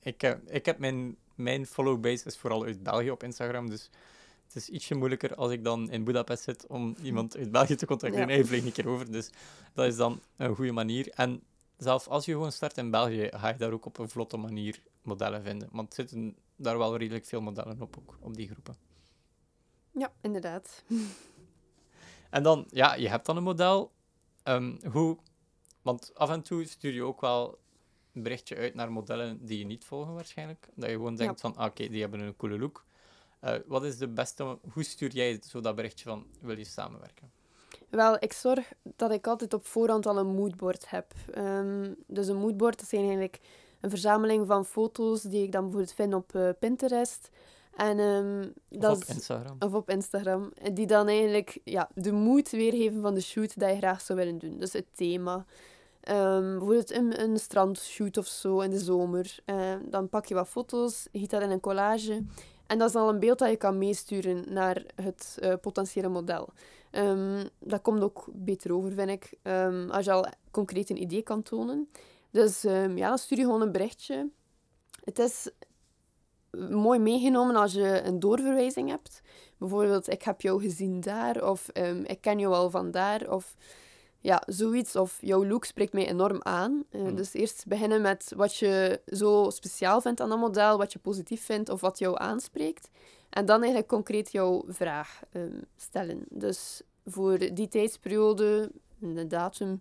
ik, 0.00 0.20
heb- 0.20 0.50
ik 0.50 0.66
heb 0.66 0.78
mijn, 0.78 1.16
mijn 1.34 1.66
follow 1.66 2.00
base 2.00 2.24
is 2.24 2.36
vooral 2.38 2.64
uit 2.64 2.82
België 2.82 3.10
op 3.10 3.22
Instagram, 3.22 3.70
dus 3.70 3.90
het 4.46 4.56
is 4.56 4.68
ietsje 4.68 4.94
moeilijker 4.94 5.34
als 5.34 5.50
ik 5.52 5.64
dan 5.64 5.90
in 5.90 6.04
Budapest 6.04 6.42
zit 6.42 6.66
om 6.66 6.96
iemand 7.02 7.36
uit 7.36 7.50
België 7.50 7.74
te 7.74 7.86
contacteren. 7.86 8.28
Ja. 8.28 8.34
Nee, 8.34 8.44
vlieg 8.44 8.64
een 8.64 8.72
keer 8.72 8.88
over. 8.88 9.12
Dus 9.12 9.30
dat 9.72 9.86
is 9.86 9.96
dan 9.96 10.20
een 10.36 10.54
goede 10.54 10.72
manier. 10.72 11.08
En 11.14 11.42
zelfs 11.76 12.06
als 12.08 12.24
je 12.24 12.32
gewoon 12.32 12.52
start 12.52 12.76
in 12.76 12.90
België, 12.90 13.28
ga 13.32 13.48
je 13.48 13.56
daar 13.56 13.72
ook 13.72 13.84
op 13.86 13.98
een 13.98 14.08
vlotte 14.08 14.36
manier 14.36 14.82
modellen 15.02 15.42
vinden. 15.42 15.68
Want 15.72 15.88
er 15.88 15.94
zitten 16.08 16.36
daar 16.56 16.78
wel 16.78 16.96
redelijk 16.96 17.24
veel 17.26 17.40
modellen 17.40 17.80
op, 17.80 17.96
ook, 17.98 18.16
op 18.20 18.34
die 18.36 18.48
groepen. 18.48 18.76
Ja, 19.92 20.12
inderdaad. 20.20 20.82
En 22.30 22.42
dan, 22.42 22.66
ja, 22.70 22.94
je 22.94 23.08
hebt 23.08 23.26
dan 23.26 23.36
een 23.36 23.42
model. 23.42 23.92
Ehm, 24.42 24.76
hoe... 24.92 25.16
Want 25.82 26.10
af 26.14 26.30
en 26.30 26.42
toe 26.42 26.64
stuur 26.64 26.92
je 26.92 27.02
ook 27.02 27.20
wel 27.20 27.58
een 28.12 28.22
berichtje 28.22 28.56
uit 28.56 28.74
naar 28.74 28.92
modellen 28.92 29.46
die 29.46 29.58
je 29.58 29.64
niet 29.64 29.84
volgen 29.84 30.14
waarschijnlijk. 30.14 30.68
Dat 30.74 30.88
je 30.88 30.94
gewoon 30.94 31.16
denkt 31.16 31.40
van, 31.40 31.56
ah, 31.56 31.66
oké, 31.66 31.88
die 31.88 32.00
hebben 32.00 32.20
een 32.20 32.36
coole 32.36 32.58
look. 32.58 32.84
Eh, 33.40 33.54
wat 33.66 33.84
is 33.84 33.98
de 33.98 34.08
beste... 34.08 34.58
Hoe 34.72 34.82
stuur 34.82 35.10
jij 35.10 35.40
zo 35.46 35.60
dat 35.60 35.74
berichtje 35.74 36.04
van, 36.04 36.26
wil 36.40 36.58
je 36.58 36.64
samenwerken? 36.64 37.30
Wel, 37.88 38.16
ik 38.20 38.32
zorg 38.32 38.72
dat 38.82 39.10
ik 39.10 39.26
altijd 39.26 39.54
op 39.54 39.66
voorhand 39.66 40.06
al 40.06 40.18
een 40.18 40.34
moodboard 40.34 40.90
heb. 40.90 41.12
Ehm, 41.30 41.94
dus 42.06 42.28
een 42.28 42.36
moodboard 42.36 42.78
dat 42.78 42.88
zijn 42.88 43.02
eigenlijk 43.02 43.40
een 43.80 43.90
verzameling 43.90 44.46
van 44.46 44.64
foto's 44.64 45.22
die 45.22 45.42
ik 45.42 45.52
dan 45.52 45.62
bijvoorbeeld 45.62 45.94
vind 45.94 46.14
op 46.14 46.34
eh, 46.34 46.48
Pinterest. 46.58 47.30
En, 47.78 47.98
ehm, 47.98 48.40
Of 48.70 48.80
dat 48.80 48.96
op 48.96 49.02
is- 49.02 49.08
Instagram? 49.14 49.56
of 49.58 49.74
op 49.74 49.90
Instagram. 49.90 50.50
En 50.62 50.74
Die 50.74 50.86
dan 50.86 51.08
eigenlijk 51.08 51.58
ja, 51.64 51.88
de 51.94 52.12
mood 52.12 52.50
weergeven 52.50 53.00
van 53.00 53.14
de 53.14 53.20
shoot 53.20 53.58
dat 53.58 53.70
je 53.70 53.76
graag 53.76 54.00
zou 54.00 54.18
willen 54.18 54.38
doen. 54.38 54.58
Dus 54.58 54.72
het 54.72 54.86
thema. 54.94 55.44
Ehm, 56.00 56.50
bijvoorbeeld 56.50 56.90
een, 56.92 57.20
een 57.20 57.38
strandshoot 57.38 58.16
of 58.16 58.26
zo 58.26 58.60
in 58.60 58.70
de 58.70 58.78
zomer. 58.78 59.36
Eh, 59.44 59.74
dan 59.88 60.08
pak 60.08 60.26
je 60.26 60.34
wat 60.34 60.48
foto's, 60.48 61.06
giet 61.12 61.30
dat 61.30 61.42
in 61.42 61.50
een 61.50 61.60
collage. 61.60 62.22
En 62.66 62.78
dat 62.78 62.88
is 62.88 62.94
al 62.94 63.08
een 63.08 63.18
beeld 63.18 63.38
dat 63.38 63.50
je 63.50 63.56
kan 63.56 63.78
meesturen 63.78 64.44
naar 64.52 64.84
het 64.94 65.36
eh, 65.40 65.54
potentiële 65.60 66.08
model. 66.08 66.48
Ehm, 66.90 67.44
dat 67.58 67.82
komt 67.82 68.02
ook 68.02 68.26
beter 68.32 68.74
over, 68.74 68.92
vind 68.92 69.10
ik, 69.10 69.32
ehm, 69.42 69.90
als 69.90 70.04
je 70.04 70.12
al 70.12 70.26
concreet 70.50 70.90
een 70.90 71.00
idee 71.02 71.22
kan 71.22 71.42
tonen. 71.42 71.88
Dus 72.30 72.64
ehm, 72.64 72.96
ja, 72.96 73.08
dan 73.08 73.18
stuur 73.18 73.38
je 73.38 73.44
gewoon 73.44 73.62
een 73.62 73.72
berichtje. 73.72 74.28
Het 75.04 75.18
is 75.18 75.50
mooi 76.70 76.98
meegenomen 76.98 77.56
als 77.56 77.72
je 77.72 78.02
een 78.02 78.20
doorverwijzing 78.20 78.88
hebt. 78.88 79.20
Bijvoorbeeld, 79.58 80.10
ik 80.10 80.22
heb 80.22 80.40
jou 80.40 80.60
gezien 80.60 81.00
daar, 81.00 81.48
of 81.48 81.68
ehm, 81.68 82.02
ik 82.06 82.20
ken 82.20 82.38
jou 82.38 82.54
al 82.54 82.70
van 82.70 82.90
daar, 82.90 83.30
of 83.30 83.54
ja, 84.20 84.42
zoiets 84.46 84.96
of 84.96 85.18
jouw 85.20 85.44
look 85.46 85.64
spreekt 85.64 85.92
mij 85.92 86.08
enorm 86.08 86.40
aan. 86.42 86.84
Eh, 86.90 87.00
Mm. 87.00 87.14
Dus 87.14 87.34
eerst 87.34 87.64
beginnen 87.66 88.02
met 88.02 88.32
wat 88.36 88.56
je 88.56 89.00
zo 89.06 89.50
speciaal 89.50 90.00
vindt 90.00 90.20
aan 90.20 90.28
dat 90.28 90.38
model, 90.38 90.78
wat 90.78 90.92
je 90.92 90.98
positief 90.98 91.44
vindt 91.44 91.68
of 91.68 91.80
wat 91.80 91.98
jou 91.98 92.18
aanspreekt. 92.18 92.88
En 93.30 93.46
dan 93.46 93.58
eigenlijk 93.58 93.88
concreet 93.88 94.32
jouw 94.32 94.64
vraag 94.68 95.20
ehm, 95.32 95.60
stellen. 95.76 96.24
Dus 96.30 96.82
voor 97.06 97.38
die 97.38 97.68
tijdsperiode, 97.68 98.70
de 98.98 99.26
datum, 99.26 99.80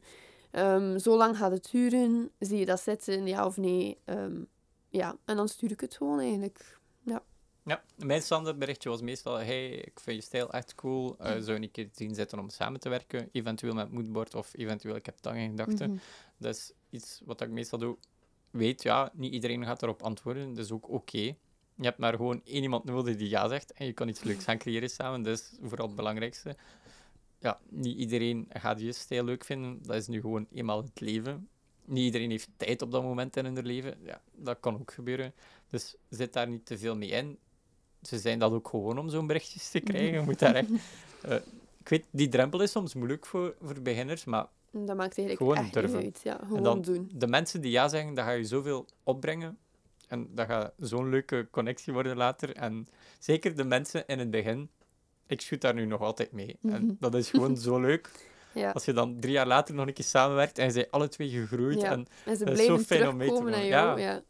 ehm, 0.52 0.98
zo 0.98 1.18
lang 1.18 1.38
gaat 1.38 1.52
het 1.52 1.70
duren, 1.72 2.30
zie 2.40 2.60
je 2.60 2.66
dat 2.66 2.80
zitten, 2.80 3.28
ja 3.28 3.46
of 3.46 3.58
nee? 3.58 3.98
Ehm, 4.06 4.42
ja, 4.90 5.18
en 5.26 5.36
dan 5.36 5.48
stuur 5.48 5.72
ik 5.72 5.80
het 5.80 5.96
gewoon 5.96 6.20
eigenlijk. 6.20 6.78
Ja, 7.68 7.84
mijn 7.96 8.22
standaardberichtje 8.22 8.90
was 8.90 9.02
meestal: 9.02 9.36
Hey, 9.36 9.70
ik 9.70 10.00
vind 10.00 10.18
je 10.18 10.24
stijl 10.24 10.52
echt 10.52 10.76
cool. 10.76 11.16
eh, 11.20 11.32
zou 11.32 11.58
je 11.58 11.62
een 11.62 11.72
keer 11.72 11.90
zien 11.94 12.16
zitten 12.16 12.40
om 12.40 12.50
samen 12.50 12.80
te 12.80 12.90
werken? 12.90 13.30
Eventueel 13.32 13.74
met 13.74 13.92
moodboard 13.92 14.36
of 14.36 14.52
eventueel 14.56 14.96
ik 14.96 15.06
heb 15.06 15.18
dat 15.22 15.36
in 15.36 15.50
gedachten. 15.50 15.90
Mhm. 15.90 16.00
Dat 16.38 16.56
is 16.56 16.72
iets 16.90 17.22
wat 17.26 17.42
ik 17.42 17.50
meestal 17.50 17.80
doe. 17.80 17.98
Weet, 18.52 18.84
ja, 18.84 19.12
niet 19.14 19.34
iedereen 19.34 19.66
gaat 19.66 19.82
erop 19.82 20.02
antwoorden. 20.04 20.54
Dat 20.54 20.66
is 20.66 20.72
ook 20.72 20.90
oké. 20.90 21.18
Je 21.76 21.84
hebt 21.84 21.98
maar 21.98 22.16
gewoon 22.16 22.42
één 22.44 22.62
iemand 22.62 22.84
nodig 22.84 23.16
die 23.16 23.30
ja 23.30 23.48
zegt. 23.48 23.74
En 23.74 23.86
je 23.86 23.94
kan 23.94 24.08
iets 24.08 24.24
leuks 24.24 24.44
gaan 24.44 24.58
creëren 24.58 24.90
samen. 24.90 25.24
Dat 25.24 25.38
is 25.40 25.52
vooral 25.62 25.88
het 25.88 25.96
belangrijkste. 25.96 26.56
Ja, 27.40 27.60
niet 27.70 27.98
iedereen 27.98 28.46
gaat 28.50 28.80
je 28.80 28.92
stijl 28.92 29.24
leuk 29.24 29.44
vinden. 29.44 29.80
Dat 29.84 29.96
is 29.96 30.08
nu 30.08 30.22
gewoon 30.22 30.48
eenmaal 30.52 30.84
het 30.84 31.00
leven. 31.00 31.50
Niet 31.88 32.04
iedereen 32.04 32.30
heeft 32.30 32.50
tijd 32.58 32.82
op 32.82 32.92
dat 32.92 33.04
moment 33.04 33.36
in 33.38 33.46
hun 33.46 33.66
leven. 33.66 33.98
Ja, 34.04 34.22
dat 34.36 34.58
kan 34.60 34.80
ook 34.80 34.92
gebeuren. 34.94 35.34
Dus 35.70 35.96
zit 36.10 36.34
daar 36.34 36.48
niet 36.48 36.66
te 36.66 36.78
veel 36.78 36.96
mee 36.96 37.10
in. 37.10 37.38
Ze 38.02 38.20
zijn 38.20 38.40
dat 38.40 38.52
ook 38.52 38.68
gewoon 38.68 38.98
om 38.98 39.10
zo'n 39.10 39.28
berichtjes 39.28 39.70
te 39.70 39.80
krijgen. 39.80 40.14
Je 40.20 40.22
moet 40.26 40.40
daar 40.40 40.56
echt... 40.56 40.70
eh, 41.22 41.36
ik 41.82 41.90
weet, 41.90 42.06
die 42.12 42.28
drempel 42.30 42.62
is 42.62 42.72
soms 42.72 42.94
moeilijk 42.94 43.26
voor, 43.26 43.56
voor 43.62 43.82
beginners, 43.82 44.26
maar 44.26 44.48
Dat 44.72 44.96
maakt 44.98 45.18
eigenlijk 45.18 45.38
Gewoon 45.38 45.56
echt 45.58 45.74
durven. 45.74 46.00
uit. 46.04 46.20
Ja, 46.24 46.40
gewoon 46.48 46.64
dan- 46.64 46.82
doen. 46.82 47.12
de 47.14 47.28
mensen 47.28 47.62
die 47.62 47.72
ja 47.72 47.88
zeggen, 47.88 48.14
dat 48.14 48.26
ga 48.26 48.32
je 48.32 48.44
zoveel 48.46 48.86
opbrengen. 49.04 49.58
En 50.08 50.28
dat 50.36 50.46
gaat 50.48 50.74
zo'n 50.78 51.10
leuke 51.10 51.48
connectie 51.52 51.94
worden 51.94 52.18
later. 52.18 52.56
En 52.56 52.88
zeker 53.20 53.56
de 53.56 53.64
mensen 53.64 54.08
in 54.08 54.20
het 54.20 54.32
begin, 54.32 54.70
ik 55.28 55.42
shoot 55.42 55.62
daar 55.62 55.74
nu 55.74 55.86
nog 55.86 56.02
altijd 56.02 56.32
mee. 56.32 56.58
Mhm. 56.62 56.74
En 56.76 56.98
dat 57.00 57.16
is 57.16 57.30
gewoon 57.30 57.58
zo 57.68 57.80
leuk. 57.80 58.12
Ja. 58.58 58.72
Als 58.72 58.86
je 58.86 58.94
dan 58.94 59.20
drie 59.20 59.34
jaar 59.34 59.48
later 59.48 59.76
nog 59.76 59.88
een 59.88 59.94
keer 59.94 60.06
samenwerkt 60.06 60.58
en 60.58 60.66
je 60.66 60.72
zijn 60.72 60.88
alle 60.90 61.08
twee 61.08 61.30
gegroeid. 61.30 61.82
Ja. 61.82 61.92
En 61.92 62.08
En 62.26 62.38
ze 62.38 62.46
is 62.46 62.58
zo 62.60 62.64
blijven 62.64 62.80
fijn 62.86 63.08
om 63.08 63.18
mee 63.18 63.28
te 63.28 63.34
terugkomen 63.34 63.52
naar 63.52 63.70
maken. 63.70 63.86
jou. 63.88 64.00
Ja. 64.02 64.12
Ja. 64.12 64.22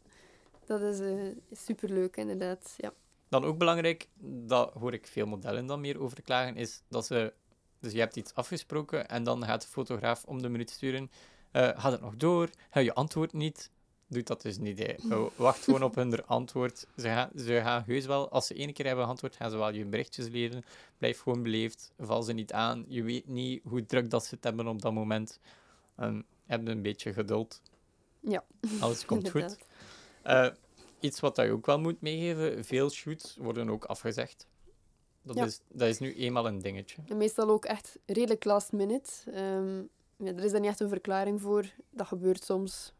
Dat 0.66 0.80
is 0.80 1.00
eh, 1.00 1.14
superleuk, 1.52 2.16
inderdaad. 2.16 2.74
Ja. 2.76 2.92
dan 3.28 3.44
ook 3.44 3.58
belangrijk, 3.58 4.08
dat 4.46 4.72
hoor 4.72 4.92
ik 4.92 5.06
veel 5.06 5.26
modellen 5.26 5.66
dan 5.66 5.80
meer 5.80 6.00
over 6.00 6.22
klagen, 6.22 6.56
is 6.56 6.82
dat 6.88 7.06
ze... 7.06 7.32
Dus 7.80 7.92
je 7.92 7.98
hebt 7.98 8.16
iets 8.16 8.34
afgesproken 8.34 9.08
en 9.08 9.24
dan 9.24 9.44
gaat 9.44 9.62
de 9.62 9.68
fotograaf 9.68 10.24
om 10.24 10.42
de 10.42 10.48
minuut 10.48 10.70
sturen. 10.70 11.10
eh 11.50 11.68
gaat 11.76 11.92
het 11.92 12.00
nog 12.00 12.16
door? 12.16 12.48
Heb 12.70 12.84
je 12.84 12.94
antwoord 12.94 13.32
niet? 13.32 13.70
Doet 14.10 14.26
dat 14.26 14.42
dus 14.42 14.58
niet. 14.58 14.78
Hè. 14.78 14.94
Wacht 15.36 15.64
gewoon 15.64 15.82
op 15.82 15.94
hun 15.94 16.26
antwoord. 16.26 16.86
Ze 16.96 17.02
gaan, 17.08 17.30
ze 17.36 17.60
gaan 17.60 17.82
heus 17.86 18.06
wel, 18.06 18.28
als 18.30 18.46
ze 18.46 18.54
één 18.54 18.72
keer 18.72 18.86
hebben 18.86 19.04
geantwoord, 19.04 19.36
gaan 19.36 19.50
ze 19.50 19.56
wel 19.56 19.72
je 19.72 19.84
berichtjes 19.84 20.28
lezen. 20.28 20.64
Blijf 20.98 21.20
gewoon 21.20 21.42
beleefd. 21.42 21.92
Val 21.98 22.22
ze 22.22 22.32
niet 22.32 22.52
aan. 22.52 22.84
Je 22.88 23.02
weet 23.02 23.26
niet 23.26 23.62
hoe 23.64 23.86
druk 23.86 24.10
dat 24.10 24.24
ze 24.24 24.34
het 24.34 24.44
hebben 24.44 24.66
op 24.66 24.82
dat 24.82 24.92
moment. 24.92 25.40
Um, 26.00 26.24
heb 26.46 26.68
een 26.68 26.82
beetje 26.82 27.12
geduld. 27.12 27.60
Ja. 28.20 28.44
Alles 28.80 29.04
komt 29.04 29.30
goed. 29.30 29.56
Eh, 30.22 30.48
iets 31.00 31.20
wat 31.20 31.36
je 31.36 31.50
ook 31.50 31.66
wel 31.66 31.80
moet 31.80 32.00
meegeven, 32.00 32.64
veel 32.64 32.90
shoots 32.90 33.36
worden 33.36 33.70
ook 33.70 33.84
afgezegd. 33.84 34.46
Dat, 35.22 35.36
Ja. 35.36 35.44
is, 35.44 35.60
dat 35.68 35.88
is 35.88 35.98
nu 35.98 36.14
eenmaal 36.14 36.46
een 36.46 36.58
dingetje. 36.58 37.02
En 37.08 37.16
meestal 37.16 37.48
ook 37.50 37.64
echt 37.64 37.98
redelijk 38.06 38.44
last 38.44 38.72
minute. 38.72 39.10
Ehm, 39.32 39.76
ja, 40.16 40.34
er 40.36 40.44
is 40.44 40.50
daar 40.50 40.60
niet 40.60 40.70
echt 40.70 40.80
een 40.80 40.88
verklaring 40.88 41.40
voor. 41.40 41.66
Dat 41.90 42.06
gebeurt 42.06 42.44
soms. 42.44 42.92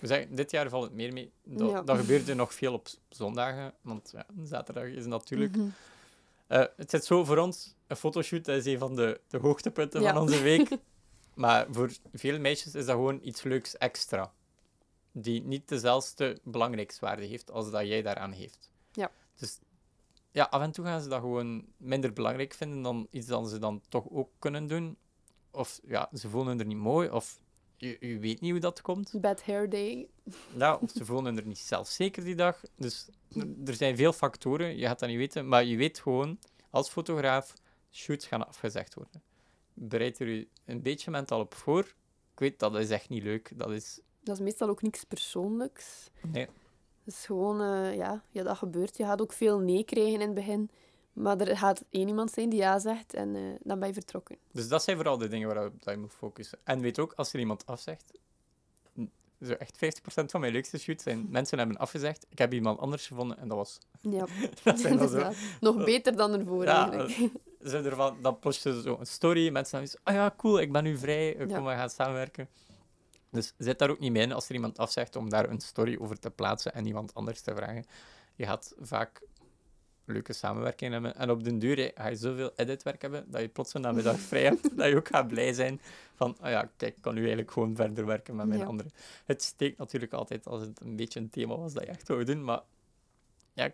We 0.00 0.06
zeggen, 0.06 0.34
dit 0.34 0.50
jaar 0.50 0.68
valt 0.68 0.84
het 0.84 0.92
meer 0.92 1.12
mee. 1.12 1.32
Dat, 1.44 1.70
Ja. 1.70 1.82
dat 1.82 1.98
gebeurde 1.98 2.34
nog 2.34 2.54
veel 2.54 2.72
op 2.72 2.88
zondagen, 3.08 3.74
want 3.80 4.10
ja, 4.12 4.26
zaterdag 4.42 4.84
is 4.84 5.06
natuurlijk... 5.06 5.56
Mhm. 5.56 5.68
Eh, 6.46 6.64
het 6.76 6.90
zit 6.90 7.04
zo 7.04 7.24
voor 7.24 7.36
ons, 7.38 7.74
een 7.86 7.96
fotoshoot 7.96 8.44
dat 8.44 8.56
is 8.56 8.64
een 8.64 8.78
van 8.78 8.94
de, 8.96 9.20
de 9.28 9.38
hoogtepunten 9.38 10.00
Ja. 10.00 10.12
van 10.12 10.22
onze 10.22 10.42
week. 10.42 10.68
maar 11.34 11.66
voor 11.70 11.90
veel 12.12 12.38
meisjes 12.38 12.74
is 12.74 12.86
dat 12.86 12.94
gewoon 12.94 13.20
iets 13.22 13.42
leuks 13.42 13.76
extra. 13.76 14.32
Die 15.12 15.42
niet 15.42 15.68
dezelfde 15.68 16.38
belangrijkswaarde 16.42 17.24
heeft 17.24 17.50
als 17.50 17.70
dat 17.70 17.86
jij 17.86 18.02
daaraan 18.02 18.32
heeft. 18.32 18.70
Ja. 18.92 19.10
Dus 19.36 19.58
ja, 20.30 20.44
af 20.50 20.62
en 20.62 20.70
toe 20.72 20.84
gaan 20.84 21.00
ze 21.00 21.08
dat 21.08 21.20
gewoon 21.20 21.64
minder 21.76 22.12
belangrijk 22.12 22.54
vinden 22.54 22.82
dan 22.82 23.06
iets 23.10 23.26
dat 23.26 23.48
ze 23.50 23.58
dan 23.58 23.80
toch 23.88 24.04
ook 24.10 24.30
kunnen 24.38 24.66
doen. 24.66 24.96
Of 25.50 25.80
ja, 25.84 26.08
ze 26.14 26.28
voelen 26.28 26.58
er 26.58 26.66
niet 26.66 26.76
mooi, 26.76 27.08
of 27.10 27.40
je, 27.80 27.96
je 28.00 28.18
weet 28.18 28.40
niet 28.40 28.50
hoe 28.50 28.60
dat 28.60 28.82
komt. 28.82 29.20
Bad 29.20 29.42
hair 29.42 29.68
day. 29.68 30.08
Ja, 30.56 30.76
of 30.76 30.90
ze 30.90 31.04
voelen 31.04 31.36
er 31.36 31.46
niet 31.46 31.58
zelfzeker 31.58 32.24
die 32.24 32.34
dag. 32.34 32.62
Dus 32.76 33.08
er- 33.36 33.48
er 33.64 33.74
zijn 33.74 33.96
veel 33.96 34.12
factoren, 34.12 34.76
je 34.76 34.86
gaat 34.86 34.98
dat 34.98 35.08
niet 35.08 35.18
weten. 35.18 35.48
Maar 35.48 35.64
je 35.64 35.76
weet 35.76 35.98
gewoon, 35.98 36.38
als 36.70 36.88
fotograaf, 36.88 37.54
shoots 37.90 38.26
gaan 38.26 38.46
afgezegd 38.46 38.94
worden. 38.94 39.22
Bereid 39.74 40.18
er 40.18 40.28
je 40.28 40.48
een 40.64 40.82
beetje 40.82 41.10
mentaal 41.10 41.40
op 41.40 41.54
voor. 41.54 41.84
Ik 42.32 42.38
weet, 42.38 42.58
dat 42.58 42.76
is 42.76 42.90
echt 42.90 43.08
niet 43.08 43.22
leuk. 43.22 43.52
Dat 43.54 43.70
is... 43.70 44.00
Dat 44.22 44.36
is 44.36 44.42
meestal 44.42 44.68
ook 44.68 44.82
niks 44.82 45.04
persoonlijks. 45.04 46.10
Nee. 46.32 46.46
Het 47.04 47.14
is 47.14 47.24
gewoon, 47.26 47.60
eh, 47.60 47.96
ja, 47.96 48.22
ja, 48.30 48.42
dat 48.42 48.56
gebeurt. 48.56 48.96
Je 48.96 49.04
gaat 49.04 49.20
ook 49.20 49.32
veel 49.32 49.58
nee 49.58 49.84
krijgen 49.84 50.12
in 50.12 50.20
het 50.20 50.34
begin. 50.34 50.70
Maar 51.12 51.40
er 51.40 51.56
gaat 51.56 51.84
één 51.90 52.08
iemand 52.08 52.30
zijn 52.30 52.48
die 52.48 52.58
ja 52.58 52.78
zegt 52.78 53.14
en 53.14 53.36
eh, 53.36 53.42
dan 53.62 53.78
ben 53.78 53.88
je 53.88 53.94
vertrokken. 53.94 54.36
Dus 54.52 54.68
dat 54.68 54.82
zijn 54.82 54.96
vooral 54.96 55.18
de 55.18 55.28
dingen 55.28 55.48
waarop 55.54 55.82
dat 55.82 55.94
je 55.94 56.00
moet 56.00 56.12
focussen. 56.12 56.58
En 56.64 56.80
weet 56.80 56.98
ook, 56.98 57.12
als 57.16 57.32
er 57.32 57.38
iemand 57.38 57.66
afzegt... 57.66 58.12
Zo 59.46 59.52
echt 59.52 59.74
50% 59.74 60.24
van 60.24 60.40
mijn 60.40 60.52
leukste 60.52 60.78
shoots 60.78 61.02
zijn 61.02 61.26
mensen 61.30 61.58
hebben 61.58 61.76
afgezegd. 61.76 62.26
Ik 62.28 62.38
heb 62.38 62.52
iemand 62.52 62.78
anders 62.78 63.06
gevonden 63.06 63.38
en 63.38 63.48
dat 63.48 63.56
was... 63.56 63.78
Ja, 64.00 64.26
Dat 64.64 64.80
zijn 64.80 64.96
dan 64.98 65.08
zo... 65.08 65.30
Nog 65.60 65.84
beter 65.84 66.16
dan 66.16 66.32
ervoor 66.32 66.64
Ja, 66.64 66.92
eigenlijk. 66.92 67.32
Ze 67.64 67.78
ervan, 67.78 68.16
dan 68.22 68.38
post 68.38 68.62
je 68.62 68.82
zo 68.82 68.96
een 69.00 69.06
story, 69.06 69.50
mensen 69.50 69.78
dan 69.78 69.88
ah 70.02 70.14
ja, 70.14 70.34
cool, 70.36 70.60
ik 70.60 70.72
ben 70.72 70.82
nu 70.82 70.98
vrij, 70.98 71.36
eh, 71.36 71.48
Ja. 71.48 71.56
kom, 71.56 71.64
we 71.64 71.70
gaan 71.70 71.90
samenwerken. 71.90 72.48
Dus 73.30 73.54
zit 73.58 73.78
daar 73.78 73.90
ook 73.90 73.98
niet 73.98 74.12
mee 74.12 74.22
in 74.22 74.32
als 74.32 74.48
er 74.48 74.54
iemand 74.54 74.78
afzegt 74.78 75.16
om 75.16 75.28
daar 75.30 75.48
een 75.48 75.60
story 75.60 75.96
over 76.00 76.18
te 76.18 76.30
plaatsen 76.30 76.74
en 76.74 76.86
iemand 76.86 77.14
anders 77.14 77.40
te 77.40 77.54
vragen. 77.54 77.84
Je 78.34 78.44
gaat 78.44 78.74
vaak 78.80 79.22
leuke 80.12 80.32
samenwerking 80.32 80.92
hebben. 80.92 81.16
En 81.16 81.30
op 81.30 81.44
den 81.44 81.58
duur 81.58 81.92
ga 81.94 82.06
je 82.08 82.16
zoveel 82.16 82.52
editwerk 82.56 83.02
hebben 83.02 83.30
dat 83.30 83.40
je 83.40 83.48
plots 83.48 83.74
een 83.74 83.80
namiddag 83.80 84.18
vrij 84.30 84.42
hebt, 84.42 84.76
dat 84.76 84.88
je 84.88 84.96
ook 84.96 85.08
gaat 85.08 85.28
blij 85.28 85.52
zijn 85.52 85.80
van, 86.14 86.36
ah 86.40 86.50
ja, 86.50 86.70
kijk, 86.76 86.96
ik 86.96 87.02
kan 87.02 87.14
nu 87.14 87.20
eigenlijk 87.20 87.50
gewoon 87.50 87.76
verder 87.76 88.06
werken 88.06 88.36
met 88.36 88.46
mijn 88.46 88.60
Ja. 88.60 88.66
andere. 88.66 88.88
Het 89.24 89.42
steekt 89.42 89.78
natuurlijk 89.78 90.12
altijd 90.12 90.46
als 90.46 90.60
het 90.60 90.80
een 90.80 90.96
beetje 90.96 91.20
een 91.20 91.30
thema 91.30 91.56
was 91.56 91.72
dat 91.72 91.82
je 91.82 91.88
echt 91.88 92.08
wou 92.08 92.24
doen, 92.24 92.44
maar 92.44 92.60
ja, 93.52 93.64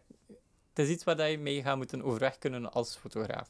het 0.68 0.78
is 0.84 0.88
iets 0.88 1.04
waar 1.04 1.16
dat 1.16 1.30
je 1.30 1.38
mee 1.38 1.62
gaat 1.62 1.76
moeten 1.76 2.02
overweg 2.02 2.38
kunnen 2.38 2.72
als 2.72 2.96
fotograaf. 2.96 3.48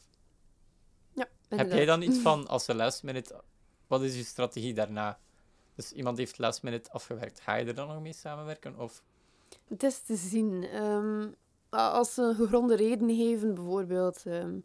Ja, 1.14 1.26
Heb 1.48 1.72
jij 1.72 1.84
dan 1.84 2.02
iets 2.02 2.18
van, 2.28 2.46
als 2.46 2.64
ze 2.64 2.74
last 2.74 3.02
minute, 3.02 3.42
wat 3.86 4.02
is 4.02 4.16
je 4.16 4.24
strategie 4.24 4.74
daarna? 4.74 5.18
Dus 5.74 5.92
iemand 5.92 6.18
heeft 6.18 6.38
last 6.38 6.62
minute 6.62 6.90
afgewerkt, 6.90 7.40
ga 7.40 7.54
je 7.54 7.64
er 7.64 7.74
dan 7.74 7.88
nog 7.88 8.00
mee 8.00 8.12
samenwerken? 8.12 8.78
Of 8.78 9.02
Het 9.68 9.82
is 9.82 10.00
te 10.00 10.16
zien. 10.16 10.64
Ehm, 10.64 11.26
als 11.76 12.14
ze 12.14 12.22
een 12.22 12.34
gegronde 12.34 12.76
reden 12.76 13.16
geven, 13.16 13.54
bijvoorbeeld... 13.54 14.22
ehm, 14.24 14.58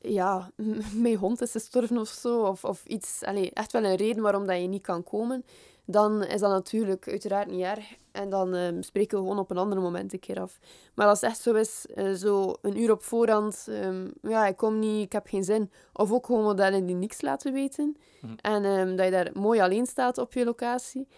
ja, 0.00 0.50
mijn 1.04 1.16
hond 1.16 1.40
is 1.40 1.50
gestorven 1.50 1.98
of 1.98 2.08
zo, 2.08 2.40
of, 2.42 2.64
of 2.64 2.84
iets... 2.86 3.22
Allee, 3.24 3.50
echt 3.50 3.72
wel 3.72 3.84
een 3.84 3.96
reden 3.96 4.22
waarom 4.22 4.46
dat 4.46 4.60
je 4.60 4.66
niet 4.66 4.82
kan 4.82 5.02
komen. 5.02 5.44
Dan 5.84 6.24
is 6.24 6.40
dat 6.40 6.50
natuurlijk 6.50 7.08
uiteraard 7.08 7.50
niet 7.50 7.62
erg. 7.62 7.96
En 8.12 8.30
dan 8.30 8.54
ehm, 8.54 8.82
spreken 8.82 9.18
we 9.18 9.22
gewoon 9.22 9.38
op 9.38 9.50
een 9.50 9.58
ander 9.58 9.80
moment 9.80 10.12
een 10.12 10.18
keer 10.18 10.40
af. 10.40 10.58
Maar 10.94 11.06
als 11.06 11.20
het 11.20 11.30
echt 11.30 11.40
zo 11.40 11.54
is, 11.54 11.86
eh, 11.94 12.12
zo 12.12 12.54
een 12.62 12.80
uur 12.80 12.90
op 12.90 13.02
voorhand... 13.02 13.66
ehm, 13.68 14.08
ja, 14.22 14.46
ik 14.46 14.56
kom 14.56 14.78
niet, 14.78 15.04
ik 15.04 15.12
heb 15.12 15.26
geen 15.26 15.44
zin. 15.44 15.70
Of 15.92 16.12
ook 16.12 16.26
gewoon 16.26 16.42
modellen 16.42 16.86
die 16.86 16.94
niks 16.94 17.20
laten 17.20 17.52
weten. 17.52 17.96
Mhm. 18.20 18.34
En 18.36 18.96
dat 18.96 19.04
je 19.04 19.10
daar 19.10 19.30
mooi 19.34 19.60
alleen 19.60 19.86
staat 19.86 20.18
op 20.18 20.32
je 20.32 20.44
locatie. 20.44 21.08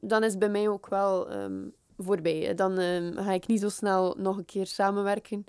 Dan 0.00 0.24
is 0.24 0.38
bij 0.38 0.48
mij 0.48 0.68
ook 0.68 0.88
wel 0.88 1.28
voorbij. 1.98 2.54
Dan 2.54 2.78
ehm, 2.78 3.12
ga 3.14 3.32
ik 3.32 3.46
niet 3.46 3.60
zo 3.60 3.68
snel 3.68 4.14
nog 4.18 4.36
een 4.36 4.44
keer 4.44 4.66
samenwerken. 4.66 5.44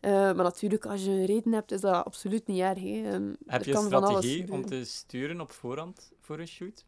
Eh, 0.00 0.10
maar 0.12 0.34
natuurlijk, 0.34 0.86
als 0.86 1.04
je 1.04 1.10
een 1.10 1.24
reden 1.24 1.52
hebt, 1.52 1.72
is 1.72 1.80
dat 1.80 2.04
absoluut 2.04 2.46
niet 2.46 2.60
erg. 2.60 2.80
Hè. 2.80 3.12
Ehm, 3.12 3.32
heb 3.46 3.64
je 3.64 3.74
een 3.74 3.82
strategie 3.82 4.52
om 4.52 4.66
te 4.66 4.84
sturen 4.84 5.40
op 5.40 5.50
voorhand 5.50 6.12
voor 6.20 6.38
een 6.38 6.48
shoot? 6.48 6.84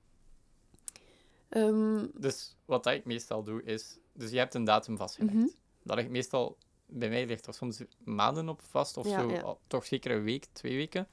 Ehm, 1.49 2.07
Dus 2.15 2.57
wat 2.65 2.87
ik 2.87 3.05
meestal 3.05 3.43
doe 3.43 3.63
is, 3.63 3.99
dus 4.13 4.31
je 4.31 4.39
hebt 4.39 4.55
een 4.55 4.65
datum 4.65 4.97
vastgelegd. 4.97 5.35
Mhm. 5.35 5.47
Dat 5.83 5.97
ligt 5.97 6.09
meestal, 6.11 6.57
bij 6.87 7.09
mij 7.09 7.27
ligt 7.27 7.47
er 7.47 7.55
soms 7.55 7.83
maanden 8.05 8.49
op 8.49 8.61
vast, 8.63 8.97
of 8.97 9.09
Ja, 9.09 9.21
zo, 9.21 9.31
ja. 9.31 9.57
toch 9.67 9.85
zeker 9.85 10.11
een 10.11 10.23
week, 10.23 10.47
twee 10.53 10.77
weken. 10.77 11.09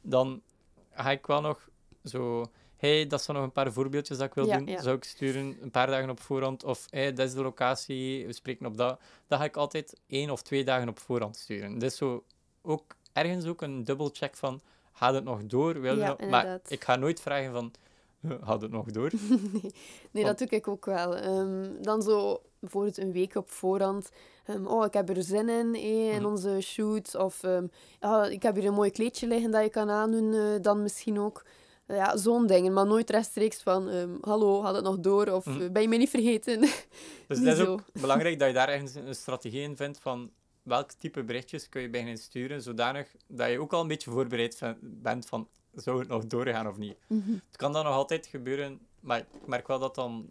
Dan 0.00 0.42
ga 0.90 1.10
ik 1.10 1.26
wel 1.26 1.40
nog 1.40 1.68
zo, 2.04 2.44
hey, 2.76 3.06
dat 3.06 3.22
zijn 3.22 3.36
nog 3.36 3.46
een 3.46 3.52
paar 3.52 3.72
voorbeeldjes 3.72 4.18
dat 4.18 4.26
ik 4.26 4.34
wil 4.34 4.46
Ja, 4.46 4.56
doen, 4.58 4.66
ja. 4.66 4.82
zou 4.82 4.96
ik 4.96 5.04
sturen 5.04 5.56
een 5.60 5.70
paar 5.70 5.86
dagen 5.86 6.10
op 6.10 6.20
voorhand, 6.20 6.64
of 6.64 6.86
hey, 6.90 7.12
dat 7.12 7.26
is 7.26 7.34
de 7.34 7.42
locatie, 7.42 8.26
we 8.26 8.32
spreken 8.32 8.66
op 8.66 8.76
dat. 8.76 9.00
Dat 9.26 9.38
ga 9.38 9.44
ik 9.44 9.56
altijd 9.56 10.00
één 10.06 10.30
of 10.30 10.42
twee 10.42 10.64
dagen 10.64 10.88
op 10.88 10.98
voorhand 10.98 11.36
sturen. 11.36 11.78
Dus 11.78 11.96
zo 11.96 12.24
ook 12.62 12.96
ergens 13.12 13.46
ook 13.46 13.62
een 13.62 13.84
dubbelcheck 13.84 14.36
van, 14.36 14.60
gaat 14.92 15.14
het 15.14 15.24
nog 15.24 15.40
door? 15.46 15.80
Wil 15.80 15.96
Ja, 15.96 16.08
nog- 16.18 16.28
Maar 16.30 16.60
ik 16.68 16.84
ga 16.84 16.96
nooit 16.96 17.20
vragen 17.20 17.52
van, 17.52 17.72
"Huh, 18.20 18.32
gaat 18.42 18.62
het 18.62 18.70
nog 18.70 18.86
door? 18.90 19.10
nee, 19.52 19.72
nee 20.10 20.24
dat 20.24 20.38
doe 20.38 20.48
ik 20.48 20.68
ook 20.68 20.84
wel. 20.84 21.16
Ehm, 21.16 21.82
dan 21.82 22.02
zo 22.02 22.40
bijvoorbeeld 22.58 22.98
een 22.98 23.12
week 23.12 23.34
op 23.34 23.50
voorhand. 23.50 24.10
ehm, 24.44 24.66
oh, 24.66 24.84
ik 24.84 24.92
heb 24.92 25.08
er 25.08 25.22
zin 25.22 25.48
in 25.48 25.74
eh, 25.74 26.12
in 26.12 26.20
Mhm. 26.22 26.30
onze 26.30 26.60
shoot. 26.60 27.14
Of 27.14 27.42
ehm, 27.42 27.66
ja, 28.00 28.26
ik 28.26 28.42
heb 28.42 28.54
hier 28.54 28.64
een 28.66 28.74
mooi 28.74 28.90
kleedje 28.90 29.26
liggen 29.26 29.50
dat 29.50 29.62
je 29.62 29.68
kan 29.70 29.90
aandoen, 29.90 30.32
eh, 30.34 30.40
dan 30.62 30.82
misschien 30.82 31.20
ook. 31.20 31.44
Ja, 31.86 32.16
zo'n 32.16 32.46
dingen. 32.46 32.72
Maar 32.72 32.86
nooit 32.86 33.10
rechtstreeks 33.10 33.62
van, 33.62 33.88
ehm, 33.88 34.10
hallo, 34.20 34.60
gaat 34.60 34.74
het 34.74 34.84
nog 34.84 34.98
door? 35.00 35.26
Of 35.28 35.44
Mhm. 35.46 35.60
eh, 35.62 35.70
ben 35.70 35.82
je 35.82 35.88
mij 35.88 35.98
niet 35.98 36.10
vergeten? 36.10 36.60
Dus 37.28 37.38
het 37.38 37.46
is 37.46 37.56
zo. 37.56 37.66
ook 37.72 37.82
belangrijk 37.92 38.38
dat 38.38 38.48
je 38.48 38.54
daar 38.54 38.68
ergens 38.68 38.94
een 38.94 39.14
strategie 39.14 39.60
in 39.62 39.76
vindt 39.76 39.98
van 40.00 40.30
welk 40.62 40.90
type 40.92 41.24
berichtjes 41.24 41.68
kun 41.68 41.82
je 41.82 41.90
beginnen 41.90 42.18
sturen, 42.18 42.62
zodanig 42.62 43.14
dat 43.26 43.50
je 43.50 43.60
ook 43.60 43.72
al 43.72 43.80
een 43.80 43.88
beetje 43.88 44.10
voorbereid 44.10 44.56
van- 44.58 44.76
bent 44.80 45.26
van 45.26 45.48
zou 45.74 45.98
het 45.98 46.08
nog 46.08 46.26
doorgaan 46.26 46.68
of 46.68 46.76
niet. 46.76 46.96
Mhm. 47.08 47.32
Het 47.32 47.56
kan 47.56 47.72
dan 47.72 47.84
nog 47.84 47.94
altijd 47.94 48.26
gebeuren, 48.26 48.80
maar 49.00 49.18
ik 49.18 49.46
merk 49.46 49.66
wel 49.66 49.78
dat 49.78 49.94
dan 49.94 50.30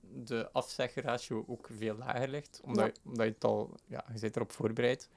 de 0.00 0.48
afzegratio 0.52 1.44
ook 1.48 1.68
veel 1.78 1.96
lager 1.96 2.28
ligt, 2.28 2.60
omdat, 2.64 2.84
Ja. 2.86 2.92
je, 3.02 3.08
omdat 3.10 3.26
je 3.26 3.32
het 3.32 3.44
al, 3.44 3.74
ja, 3.86 4.04
je 4.14 4.20
bent 4.20 4.36
erop 4.36 4.52
voorbereid. 4.52 5.08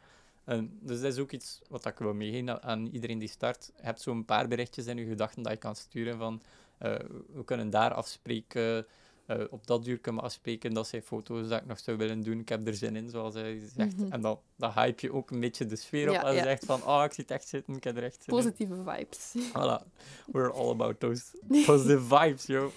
En 0.52 0.78
dus 0.82 1.02
dat 1.02 1.14
is 1.14 1.20
ook 1.20 1.32
iets 1.32 1.62
wat 1.70 1.86
ik 1.86 1.98
wil 1.98 2.14
meegeven 2.14 2.64
aan 2.64 2.86
iedereen 2.86 3.20
die 3.20 3.30
start. 3.30 3.72
Je 3.76 3.84
hebt 3.84 4.02
zo'n 4.02 4.26
paar 4.26 4.48
berichtjes 4.48 4.86
in 4.86 4.98
je 4.98 5.06
gedachten 5.06 5.44
dat 5.44 5.52
je 5.52 5.58
kan 5.58 5.76
sturen 5.76 6.18
van 6.18 6.42
eh, 6.78 6.96
we 7.34 7.44
kunnen 7.46 7.70
daar 7.70 7.94
afspreken, 7.94 8.86
eh, 9.26 9.44
op 9.50 9.68
dat 9.68 9.88
uur 9.88 9.98
kunnen 9.98 10.22
we 10.22 10.28
afspreken, 10.28 10.74
dat 10.74 10.88
zijn 10.88 11.02
foto's 11.02 11.48
dat 11.48 11.62
ik 11.62 11.68
nog 11.68 11.80
zou 11.80 11.98
willen 11.98 12.22
doen, 12.22 12.40
ik 12.40 12.50
heb 12.50 12.68
er 12.68 12.76
zin 12.76 12.96
in, 12.96 13.10
zoals 13.10 13.34
hij 13.34 13.62
zegt. 13.76 13.98
Mhm. 13.98 14.12
En 14.12 14.22
dan, 14.22 14.40
dan 14.56 14.72
hype 14.72 15.06
je 15.06 15.14
ook 15.14 15.32
een 15.32 15.40
beetje 15.40 15.66
de 15.66 15.76
sfeer 15.76 16.08
op 16.08 16.14
Ja, 16.14 16.24
en 16.24 16.32
je 16.32 16.38
ja. 16.38 16.44
zegt 16.44 16.66
van, 16.66 16.84
oh, 16.84 17.04
ik 17.06 17.14
zie 17.14 17.24
het 17.24 17.34
echt 17.34 17.48
zitten, 17.48 17.76
ik 17.76 17.84
heb 17.84 17.98
er 17.98 18.04
echt 18.04 18.24
zin 18.24 18.34
in. 18.38 18.44
Positieve 18.44 18.76
vibes. 18.76 19.36
Voilà. 19.50 19.86
We're 20.32 20.52
all 20.52 20.70
about 20.70 21.00
those 21.00 21.38
positive 21.66 22.18
vibes, 22.18 22.46
yo. 22.46 22.72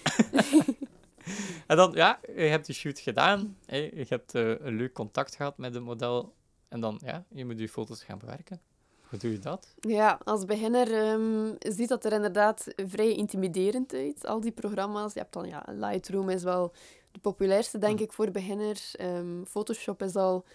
en 1.67 1.77
dan, 1.77 1.91
ja, 1.93 2.19
je 2.35 2.41
hebt 2.41 2.65
de 2.65 2.73
shoot 2.73 2.99
gedaan. 2.99 3.57
Hè. 3.65 3.77
Je 3.77 4.05
hebt 4.07 4.35
eh, 4.35 4.49
een 4.49 4.75
leuk 4.75 4.93
contact 4.93 5.35
gehad 5.35 5.57
met 5.57 5.73
het 5.73 5.83
model. 5.83 6.33
En 6.67 6.79
dan, 6.79 7.01
ja, 7.05 7.25
je 7.29 7.45
moet 7.45 7.59
je 7.59 7.69
foto's 7.69 8.03
gaan 8.03 8.17
bewerken. 8.17 8.61
Hoe 9.09 9.19
doe 9.19 9.31
je 9.31 9.39
dat? 9.39 9.73
Ja, 9.79 10.19
als 10.23 10.45
beginner 10.45 10.93
ehm, 10.93 11.53
ziet 11.59 11.89
dat 11.89 12.05
er 12.05 12.11
inderdaad 12.13 12.67
vrij 12.75 13.13
intimiderend 13.15 13.93
uit, 13.93 14.25
al 14.25 14.39
die 14.39 14.51
programma's. 14.51 15.13
Je 15.13 15.19
hebt 15.19 15.33
dan, 15.33 15.47
ja, 15.47 15.63
Lightroom 15.71 16.29
is 16.29 16.43
wel 16.43 16.73
de 17.11 17.19
populairste, 17.19 17.77
denk 17.77 17.97
Hm. 17.97 18.03
ik, 18.03 18.13
voor 18.13 18.31
beginners. 18.31 18.95
Ehm, 18.95 19.43
Photoshop 19.43 20.01
is 20.03 20.15
al 20.15 20.45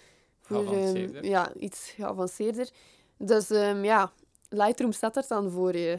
voor, 0.40 0.72
ehm, 0.72 1.24
ja, 1.24 1.54
iets 1.54 1.90
geavanceerder. 1.90 2.70
Dus 3.16 3.48
ja, 3.82 4.12
Lightroom 4.48 4.92
staat 4.92 5.16
er 5.16 5.24
dan 5.28 5.50
voor 5.50 5.76
je. 5.76 5.98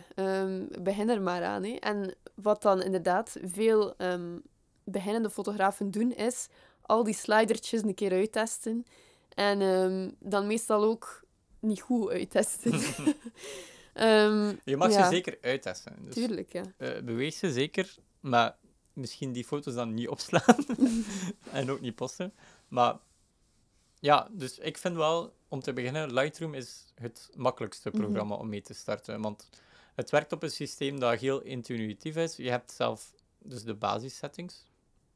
Begin 0.82 1.10
er 1.10 1.22
maar 1.22 1.44
aan. 1.44 1.64
Hè. 1.64 1.72
En 1.76 2.16
wat 2.36 2.62
dan 2.62 2.82
inderdaad 2.82 3.38
veel 3.44 3.96
beginnende 4.84 5.30
fotografen 5.30 5.92
doen, 5.92 6.12
is 6.14 6.48
al 6.82 7.04
die 7.04 7.14
slidertjes 7.14 7.82
een 7.82 7.94
keer 7.94 8.12
uittesten. 8.12 8.86
En 9.36 9.62
ehm, 9.62 10.10
dan 10.20 10.48
meestal 10.48 10.84
ook 10.84 11.24
niet 11.60 11.82
goed 11.82 12.10
uittesten. 12.10 12.72
Ehm, 13.94 14.56
Je 14.64 14.78
mag 14.78 14.92
ja, 14.92 15.04
ze 15.04 15.10
zeker 15.16 15.38
uittesten. 15.42 15.96
Dus, 16.06 16.14
Tuurlijk, 16.14 16.52
ja. 16.54 16.64
eh, 16.78 17.02
beweeg 17.02 17.34
ze 17.34 17.52
zeker, 17.52 17.96
maar 18.20 18.56
misschien 18.94 19.32
die 19.32 19.44
foto's 19.46 19.74
dan 19.74 19.94
niet 19.94 20.08
opslaan. 20.08 20.66
en 21.52 21.72
ook 21.72 21.82
niet 21.82 21.96
posten. 21.96 22.34
Maar 22.68 22.98
ja, 24.00 24.28
dus 24.32 24.58
ik 24.60 24.78
vind 24.78 24.96
wel, 24.96 25.34
om 25.48 25.60
te 25.62 25.74
beginnen, 25.74 26.14
Lightroom 26.14 26.54
is 26.54 26.86
het 26.96 27.30
makkelijkste 27.36 27.90
Mhm. 27.90 28.02
programma 28.02 28.36
om 28.36 28.50
mee 28.50 28.62
te 28.62 28.74
starten. 28.74 29.22
Want 29.22 29.50
het 29.96 30.10
werkt 30.10 30.32
op 30.32 30.44
een 30.44 30.52
systeem 30.52 31.00
dat 31.00 31.20
heel 31.20 31.42
intuïtief 31.42 32.16
is. 32.16 32.36
Je 32.36 32.50
hebt 32.50 32.72
zelf 32.72 33.14
dus 33.40 33.64
de 33.64 33.74
basissettings, 33.76 34.66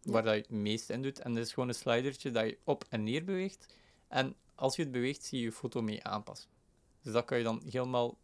Ja. 0.02 0.12
waar 0.12 0.24
dat 0.24 0.34
je 0.34 0.40
het 0.42 0.50
meest 0.50 0.90
in 0.90 1.02
doet. 1.02 1.20
En 1.20 1.34
dat 1.34 1.46
is 1.46 1.54
gewoon 1.54 1.70
een 1.70 1.76
slidertje 1.76 2.32
dat 2.32 2.46
je 2.46 2.58
op 2.64 2.84
en 2.90 3.04
neer 3.04 3.24
beweegt. 3.24 3.66
En 4.16 4.36
als 4.56 4.76
je 4.76 4.82
het 4.82 4.92
beweegt, 4.92 5.24
zie 5.24 5.40
je 5.40 5.46
je 5.46 5.52
foto 5.52 5.82
mee 5.82 6.04
aanpassen. 6.04 6.50
Dus 7.02 7.14
dat 7.14 7.26
kan 7.26 7.38
je 7.38 7.44
dan 7.44 7.62
helemaal 7.70 8.18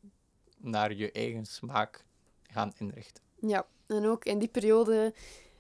naar 0.58 0.94
je 0.94 1.12
eigen 1.12 1.46
smaak 1.46 2.06
gaan 2.44 2.74
inrichten. 2.78 3.24
Ja, 3.40 3.66
en 3.88 4.06
ook 4.06 4.26
in 4.26 4.40
die 4.40 4.48
periode, 4.48 5.14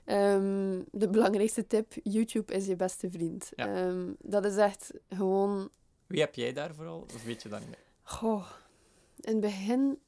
ehm, 0.03 0.81
de 0.91 1.09
belangrijkste 1.09 1.67
tip, 1.67 1.93
YouTube 2.03 2.53
is 2.53 2.65
je 2.65 2.75
beste 2.75 3.09
vriend. 3.11 3.51
Ja. 3.55 3.75
Ehm, 3.75 4.11
dat 4.19 4.45
is 4.45 4.55
echt 4.55 4.91
gewoon 5.09 5.69
Wie 6.07 6.19
heb 6.19 6.35
jij 6.35 6.53
daar 6.53 6.75
vooral? 6.75 7.05
Of 7.15 7.23
weet 7.23 7.41
je 7.41 7.49
dat 7.49 7.59
niet 7.59 7.69
meer? 7.69 7.83
Goh, 8.03 8.45
in 9.19 9.31
het 9.31 9.41
begin... 9.41 9.99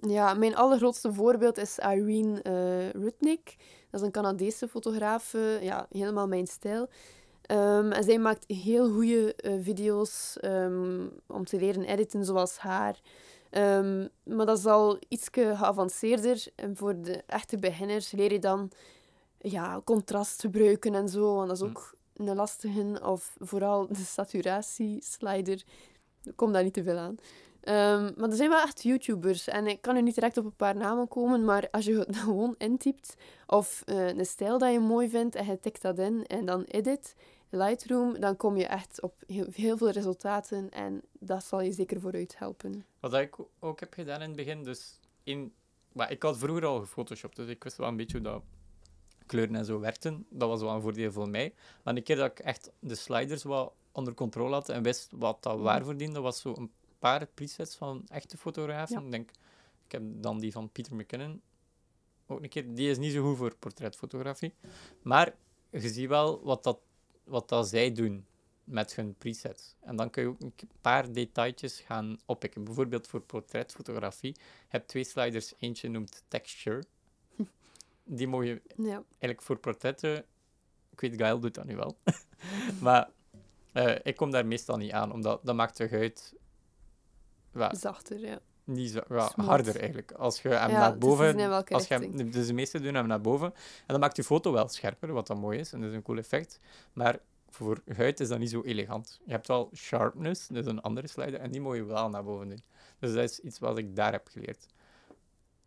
Ja, 0.00 0.34
mijn 0.34 0.56
allergrootste 0.56 1.12
voorbeeld 1.12 1.58
is 1.58 1.78
Irene 1.78 2.42
eh 2.42 2.90
Rudnick. 2.90 3.56
Dat 3.90 4.00
is 4.00 4.06
een 4.06 4.12
Canadese 4.12 4.68
fotograaf. 4.68 5.34
eh, 5.34 5.62
ja, 5.62 5.86
helemaal 5.90 6.28
mijn 6.28 6.46
stijl. 6.46 6.88
Ehm, 7.46 7.92
en 7.92 8.04
zij 8.04 8.18
maakt 8.18 8.44
heel 8.46 8.90
goede 8.92 9.34
eh, 9.34 9.52
video's 9.60 10.36
ehm, 10.40 11.06
om 11.26 11.44
te 11.44 11.56
leren 11.58 11.84
editen, 11.84 12.24
zoals 12.24 12.58
haar. 12.58 13.00
Ehm, 13.50 14.06
maar 14.24 14.46
dat 14.46 14.58
is 14.58 14.66
al 14.66 14.98
iets 15.08 15.28
geavanceerder. 15.30 16.46
En 16.54 16.76
voor 16.76 17.00
de 17.00 17.22
echte 17.26 17.58
beginners 17.58 18.10
leer 18.12 18.32
je 18.32 18.38
dan 18.38 18.70
ja, 19.38 19.80
contrast 19.84 20.40
gebruiken 20.40 20.94
en 20.94 21.08
zo. 21.08 21.34
Want 21.34 21.48
dat 21.48 21.56
is 21.56 21.62
Hm. 21.62 21.68
ook 21.68 21.94
een 22.16 22.34
lastige. 22.34 23.00
Of 23.04 23.36
vooral 23.38 23.86
de 23.86 23.94
saturatie-slider. 23.94 25.62
Er 26.24 26.32
komt 26.34 26.52
daar 26.52 26.62
niet 26.62 26.74
te 26.74 26.82
veel 26.82 26.96
aan. 26.98 27.16
Maar 28.16 28.28
er 28.28 28.36
zijn 28.36 28.50
wel 28.50 28.60
echt 28.62 28.82
YouTubers. 28.82 29.48
En 29.48 29.66
ik 29.66 29.80
kan 29.82 29.94
nu 29.94 30.02
niet 30.02 30.14
direct 30.14 30.36
op 30.36 30.44
een 30.44 30.56
paar 30.56 30.76
namen 30.76 31.08
komen, 31.08 31.44
maar 31.44 31.68
als 31.70 31.84
je 31.84 31.98
het 32.06 32.16
gewoon 32.16 32.54
intypt, 32.58 33.14
of 33.46 33.82
eh, 33.84 34.08
een 34.08 34.26
stijl 34.26 34.58
dat 34.58 34.72
je 34.72 34.80
mooi 34.80 35.08
vindt 35.08 35.34
en 35.34 35.46
je 35.46 35.60
tikt 35.60 35.82
dat 35.82 35.98
in 35.98 36.26
en 36.26 36.44
dan 36.44 36.62
edit, 36.62 37.14
Lightroom, 37.50 38.20
dan 38.20 38.36
kom 38.36 38.56
je 38.56 38.66
echt 38.66 39.02
op 39.02 39.22
heel, 39.26 39.46
heel 39.52 39.76
veel 39.76 39.90
resultaten 39.90 40.70
en 40.70 41.02
dat 41.12 41.44
zal 41.44 41.60
je 41.60 41.72
zeker 41.72 42.00
vooruit 42.00 42.38
helpen. 42.38 42.84
Wat 43.00 43.14
ik 43.14 43.36
ook 43.58 43.80
heb 43.80 43.92
gedaan 43.92 44.20
in 44.20 44.26
het 44.26 44.36
begin, 44.36 44.62
dus 44.64 45.00
in, 45.22 45.52
maar 45.92 46.10
ik 46.10 46.22
had 46.22 46.38
vroeger 46.38 46.64
al 46.66 46.80
gefotoshopt, 46.80 47.36
dus 47.36 47.48
ik 47.48 47.64
wist 47.64 47.76
wel 47.76 47.88
een 47.88 47.96
beetje 47.96 48.16
hoe 48.18 48.26
dat 48.26 48.42
kleuren 49.26 49.54
en 49.56 49.64
zo 49.64 49.78
werkten. 49.80 50.26
Dat 50.30 50.48
was 50.48 50.60
wel 50.60 50.74
een 50.74 50.80
voordeel 50.80 51.12
voor 51.12 51.28
mij. 51.28 51.54
Maar 51.84 51.96
een 51.96 52.02
keer 52.02 52.16
dat 52.16 52.30
ik 52.30 52.38
echt 52.38 52.70
de 52.78 52.94
sliders 52.94 53.42
wat 53.42 53.72
onder 53.92 54.14
controle 54.14 54.52
had 54.54 54.68
en 54.68 54.82
wist 54.82 55.08
wat 55.16 55.42
dat 55.42 55.54
Mhm. 55.54 55.64
waarvoor 55.64 55.96
diende, 55.96 56.20
was 56.20 56.40
zo 56.40 56.54
een 56.56 56.70
paar 56.98 57.26
presets 57.26 57.76
van 57.76 58.04
echte 58.08 58.36
fotografen. 58.36 58.98
Ja. 59.00 59.04
Ik 59.04 59.10
denk, 59.10 59.30
ik 59.86 59.92
heb 59.92 60.02
dan 60.06 60.38
die 60.38 60.52
van 60.52 60.70
Peter 60.70 60.94
McKinnon 60.94 61.42
ook 62.26 62.42
een 62.42 62.48
keer. 62.48 62.74
Die 62.74 62.90
is 62.90 62.98
niet 62.98 63.12
zo 63.12 63.22
goed 63.28 63.36
voor 63.36 63.56
portretfotografie. 63.58 64.54
Maar 65.02 65.34
je 65.70 65.88
ziet 65.88 66.08
wel 66.08 66.40
wat 66.44 66.62
dat, 66.64 66.78
wat 67.26 67.48
dat 67.48 67.68
zij 67.68 67.92
doen 67.92 68.26
met 68.64 68.94
hun 68.94 69.14
presets. 69.18 69.74
En 69.80 69.96
dan 69.96 70.10
kun 70.10 70.22
je 70.22 70.28
ook 70.28 70.40
een 70.40 70.70
paar 70.80 71.12
detailtjes 71.12 71.80
gaan 71.80 72.18
oppikken. 72.26 72.64
Bijvoorbeeld 72.64 73.06
voor 73.06 73.20
portretfotografie. 73.20 74.34
Je 74.38 74.40
hebt 74.68 74.88
twee 74.88 75.04
sliders. 75.04 75.54
Eentje 75.58 75.88
noemt 75.88 76.24
texture. 76.28 76.82
Die 78.04 78.28
mag 78.28 78.44
je 78.44 78.62
Ja, 78.76 79.02
eigenlijk 79.08 79.42
voor 79.42 79.56
portretten... 79.56 80.24
Ik 80.90 81.00
weet, 81.00 81.16
Gael 81.16 81.40
doet 81.40 81.54
dat 81.54 81.64
nu 81.64 81.76
wel. 81.76 81.98
maar 82.80 83.10
eh, 83.72 83.96
ik 84.02 84.16
kom 84.16 84.30
daar 84.30 84.46
meestal 84.46 84.76
niet 84.76 84.92
aan, 84.92 85.12
omdat 85.12 85.40
dat 85.44 85.54
maakt 85.54 85.76
de 85.76 85.88
huid 85.88 86.34
ja, 87.54 87.74
zachter, 87.74 88.18
ja. 88.18 88.40
Niet 88.66 88.90
zo, 88.90 89.00
ja, 89.08 89.30
harder 89.36 89.76
eigenlijk. 89.76 90.12
Als 90.12 90.42
je 90.42 90.48
hem 90.48 90.70
Ja, 90.70 90.78
naar 90.78 90.92
te 90.92 90.98
boven... 90.98 91.36
welke 91.36 91.74
als 91.74 91.88
je 91.88 91.94
hem, 91.94 92.30
dus 92.30 92.46
de 92.46 92.52
meeste 92.52 92.80
doen 92.80 92.94
hem 92.94 93.06
naar 93.06 93.20
boven. 93.20 93.46
En 93.54 93.86
dan 93.86 94.00
maakt 94.00 94.16
je 94.16 94.24
foto 94.24 94.52
wel 94.52 94.68
scherper, 94.68 95.12
wat 95.12 95.26
dan 95.26 95.38
mooi 95.38 95.58
is. 95.58 95.72
En 95.72 95.80
dat 95.80 95.90
is 95.90 95.96
een 95.96 96.02
cool 96.02 96.18
effect. 96.18 96.60
Maar 96.92 97.18
voor 97.50 97.82
huid 97.96 98.20
is 98.20 98.28
dat 98.28 98.38
niet 98.38 98.50
zo 98.50 98.62
elegant. 98.62 99.20
Je 99.24 99.32
hebt 99.32 99.46
wel 99.46 99.70
sharpness, 99.74 100.46
dat 100.46 100.64
is 100.64 100.66
een 100.66 100.80
andere 100.80 101.06
slider, 101.06 101.40
en 101.40 101.50
die 101.50 101.60
moet 101.60 101.76
je 101.76 101.84
wel 101.84 102.08
naar 102.08 102.24
boven 102.24 102.48
doen. 102.48 102.62
Dus 102.98 103.12
dat 103.12 103.22
is 103.22 103.40
iets 103.40 103.58
wat 103.58 103.78
ik 103.78 103.96
daar 103.96 104.12
heb 104.12 104.28
geleerd. 104.28 104.66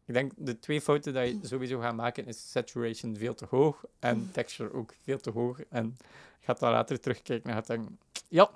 Ik 0.06 0.14
denk, 0.14 0.32
de 0.36 0.60
twee 0.60 0.82
fouten 0.82 1.14
die 1.14 1.39
je 1.41 1.47
sowieso 1.47 1.80
gaat 1.80 1.95
maken, 1.95 2.26
is 2.26 2.52
saturation 2.52 3.18
veel 3.18 3.34
te 3.34 3.45
hoog 3.50 3.86
en 4.00 4.30
texture 4.32 4.74
ook 4.74 4.93
veel 5.04 5.20
te 5.20 5.30
hoog. 5.30 5.64
En 5.70 5.97
je 6.39 6.45
gaat 6.45 6.60
dan 6.60 6.72
later 6.72 7.00
terugkijken 7.00 7.50
en 7.50 7.56
gaat 7.56 7.68
denken, 7.68 8.00
ja, 8.28 8.50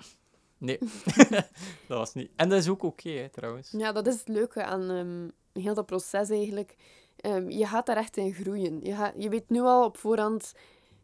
nee, 0.64 0.78
dat 1.88 1.98
was 1.98 2.14
niet. 2.14 2.32
En 2.36 2.50
dat 2.50 2.60
is 2.60 2.70
ook 2.70 2.84
oké, 2.84 3.30
trouwens. 3.32 3.72
Ja, 3.78 3.92
dat 3.92 4.08
is 4.08 4.20
het 4.20 4.28
leuke 4.28 4.64
aan 4.64 4.90
ehm, 4.90 5.30
heel 5.64 5.74
dat 5.74 5.86
proces 5.86 6.30
eigenlijk. 6.30 6.76
Ehm, 7.16 7.50
je 7.50 7.66
gaat 7.66 7.86
daar 7.86 7.98
echt 7.98 8.18
in 8.18 8.34
groeien. 8.34 8.80
Je, 8.84 8.96
gaat, 8.96 9.14
je 9.18 9.30
weet 9.30 9.50
nu 9.50 9.62
al 9.62 9.86
op 9.86 9.98
voorhand, 9.98 10.54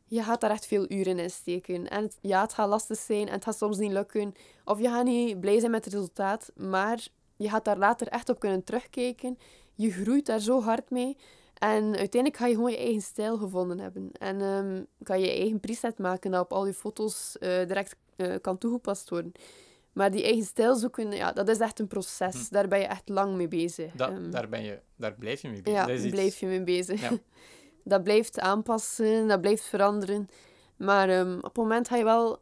je 0.05 0.23
gaat 0.23 0.41
daar 0.41 0.51
echt 0.51 0.65
veel 0.65 0.85
uren 0.91 1.19
in 1.19 1.29
steken. 1.29 1.87
En 1.89 2.03
het- 2.03 2.17
ja, 2.21 2.41
het 2.41 2.53
gaat 2.53 2.69
lastig 2.69 2.97
zijn 2.97 3.27
en 3.27 3.33
het 3.33 3.43
gaat 3.43 3.57
soms 3.57 3.77
niet 3.77 3.91
lukken. 3.91 4.33
Of 4.65 4.79
je 4.79 4.87
gaat 4.89 5.05
niet 5.05 5.39
blij 5.39 5.59
zijn 5.59 5.71
met 5.71 5.85
het 5.85 5.93
resultaat, 5.93 6.51
maar 6.55 7.07
je 7.35 7.49
gaat 7.49 7.65
daar 7.65 7.77
later 7.77 8.07
echt 8.07 8.29
op 8.29 8.39
kunnen 8.39 8.63
terugkijken. 8.63 9.37
Je 9.75 9.91
groeit 9.91 10.25
daar 10.25 10.39
zo 10.39 10.61
hard 10.61 10.89
mee. 10.89 11.17
En 11.53 11.83
uiteindelijk 11.83 12.37
ga 12.37 12.45
je 12.47 12.53
gewoon 12.55 12.71
je 12.71 12.77
eigen 12.77 13.01
stijl 13.01 13.37
gevonden 13.37 13.79
hebben. 13.79 14.11
En 14.11 14.41
ehm, 14.41 14.83
kan 15.03 15.19
je 15.19 15.25
je 15.25 15.31
eigen 15.39 15.59
preset 15.59 15.97
maken 15.97 16.31
dat 16.31 16.41
op 16.41 16.53
al 16.53 16.65
je 16.65 16.73
foto's 16.73 17.37
eh, 17.37 17.49
direct 17.67 17.95
eh, 18.19 18.35
kan 18.41 18.57
toegepast 18.57 19.09
worden. 19.09 19.31
Maar 19.93 20.11
die 20.11 20.23
eigen 20.23 20.43
stijl 20.45 20.75
zoeken, 20.75 21.11
ja, 21.11 21.31
dat 21.31 21.49
is 21.49 21.59
echt 21.59 21.79
een 21.79 21.87
proces. 21.87 22.33
Hm. 22.47 22.53
Daar 22.53 22.67
ben 22.67 22.79
je 22.79 22.85
echt 22.85 23.09
lang 23.09 23.35
mee 23.35 23.47
bezig. 23.47 23.93
Da- 23.93 24.09
Ehm, 24.09 24.29
daar, 24.31 24.49
ben 24.49 24.63
je, 24.63 24.79
daar 24.95 25.13
blijf 25.13 25.41
je 25.41 25.49
mee 25.49 25.61
bezig. 25.61 25.85
ja, 25.87 25.93
iets- 25.93 26.09
blijf 26.09 26.39
je 26.39 26.45
mee 26.45 26.63
bezig. 26.63 27.01
Ja. 27.01 27.09
dat 27.83 28.03
blijft 28.03 28.39
aanpassen, 28.39 29.27
dat 29.27 29.41
blijft 29.41 29.63
veranderen. 29.63 30.27
Maar 30.77 31.09
ehm, 31.09 31.37
op 31.37 31.43
het 31.43 31.55
moment 31.57 31.87
ga 31.87 31.95
je 31.95 32.03
wel... 32.03 32.41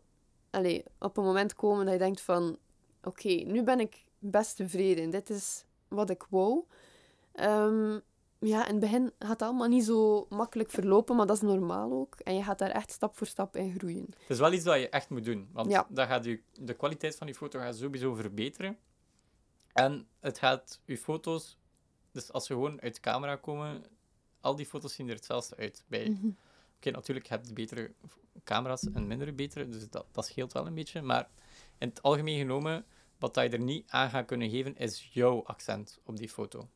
Allee, 0.49 0.83
op 0.99 1.17
een 1.17 1.23
moment 1.23 1.53
komen 1.55 1.83
dat 1.85 1.93
je 1.93 1.99
denkt 1.99 2.21
van... 2.21 2.57
Oké, 3.03 3.29
nu 3.29 3.63
ben 3.63 3.79
ik 3.79 4.05
best 4.19 4.55
tevreden. 4.55 5.09
Dit 5.09 5.29
is 5.29 5.65
wat 5.87 6.09
ik 6.09 6.25
wou. 6.29 6.63
Ehm, 7.33 7.99
ja, 8.39 8.65
in 8.65 8.71
het 8.71 8.79
begin 8.79 9.11
gaat 9.19 9.29
het 9.29 9.41
allemaal 9.41 9.67
niet 9.67 9.83
zo 9.83 10.25
makkelijk 10.29 10.69
verlopen, 10.71 11.15
maar 11.15 11.25
dat 11.25 11.35
is 11.35 11.41
normaal 11.41 11.91
ook. 11.91 12.15
En 12.15 12.35
je 12.35 12.43
gaat 12.43 12.59
daar 12.59 12.69
echt 12.69 12.91
stap 12.91 13.17
voor 13.17 13.27
stap 13.27 13.55
in 13.55 13.73
groeien. 13.77 14.05
Het 14.09 14.29
is 14.29 14.39
wel 14.39 14.53
iets 14.53 14.63
dat 14.63 14.79
je 14.79 14.89
echt 14.89 15.09
moet 15.09 15.25
doen. 15.25 15.49
Want 15.51 15.71
Ja. 15.71 15.87
dat 15.89 16.07
gaat 16.07 16.25
je, 16.25 16.41
de 16.53 16.73
kwaliteit 16.73 17.15
van 17.15 17.27
je 17.27 17.35
foto 17.35 17.59
gaat 17.59 17.75
sowieso 17.77 18.13
verbeteren. 18.13 18.77
En 19.73 20.07
het 20.19 20.39
gaat 20.39 20.81
je 20.85 20.97
foto's... 20.97 21.57
Dus 22.11 22.31
als 22.31 22.45
ze 22.45 22.53
gewoon 22.53 22.81
uit 22.81 22.95
de 22.95 23.01
camera 23.01 23.35
komen, 23.35 23.83
al 24.41 24.55
die 24.55 24.65
foto's 24.65 24.93
zien 24.93 25.07
er 25.09 25.15
hetzelfde 25.15 25.55
uit. 25.55 25.83
Bij, 25.87 26.09
Mhm. 26.09 26.27
Oké, 26.75 26.91
natuurlijk 26.91 27.27
heb 27.27 27.45
je 27.45 27.53
betere 27.53 27.91
camera's 28.43 28.83
en 28.93 29.07
mindere 29.07 29.33
betere, 29.33 29.67
dus 29.67 29.89
dat, 29.89 30.05
dat 30.11 30.25
scheelt 30.25 30.53
wel 30.53 30.67
een 30.67 30.73
beetje. 30.73 31.01
Maar 31.01 31.29
in 31.77 31.87
het 31.89 32.01
algemeen 32.01 32.37
genomen, 32.37 32.85
wat 33.19 33.35
je 33.35 33.41
er 33.41 33.59
niet 33.59 33.89
aan 33.91 34.09
gaat 34.09 34.25
kunnen 34.25 34.49
geven, 34.49 34.75
is 34.75 35.09
jouw 35.13 35.43
accent 35.43 35.99
op 36.03 36.17
die 36.17 36.29
foto. 36.29 36.69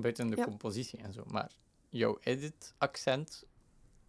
Buiten 0.00 0.30
de 0.30 0.36
Ja. 0.36 0.44
compositie 0.44 0.98
en 0.98 1.12
zo. 1.12 1.22
Maar 1.26 1.50
jouw 1.88 2.18
edit-accent, 2.20 3.44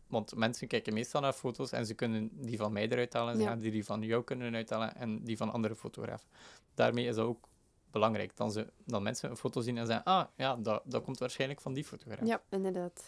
want 0.07 0.35
mensen 0.35 0.67
kijken 0.67 0.93
meestal 0.93 1.21
naar 1.21 1.33
foto's 1.33 1.71
en 1.71 1.85
ze 1.85 1.93
kunnen 1.93 2.29
die 2.33 2.57
van 2.57 2.71
mij 2.73 2.89
eruit 2.89 3.13
halen, 3.13 3.29
en 3.31 3.37
ze 3.37 3.43
Ja. 3.43 3.49
gaan 3.49 3.59
die, 3.59 3.71
die 3.71 3.85
van 3.85 4.01
jou 4.01 4.23
kunnen 4.23 4.55
uithalen 4.55 4.95
en 4.95 5.23
die 5.23 5.37
van 5.37 5.51
andere 5.51 5.75
fotografen. 5.75 6.27
Daarmee 6.75 7.05
is 7.07 7.15
dat 7.15 7.25
ook 7.25 7.47
belangrijk. 7.91 8.35
Dan, 8.37 8.51
ze, 8.51 8.67
dan 8.85 9.03
mensen 9.03 9.29
een 9.29 9.37
foto 9.37 9.61
zien 9.61 9.77
en 9.77 9.85
zeggen, 9.85 10.05
ah, 10.05 10.25
ja, 10.35 10.55
dat, 10.55 10.81
dat 10.85 11.03
komt 11.03 11.17
waarschijnlijk 11.19 11.61
van 11.61 11.73
die 11.73 11.83
fotograaf. 11.83 12.27
Ja, 12.27 12.41
inderdaad. 12.49 13.03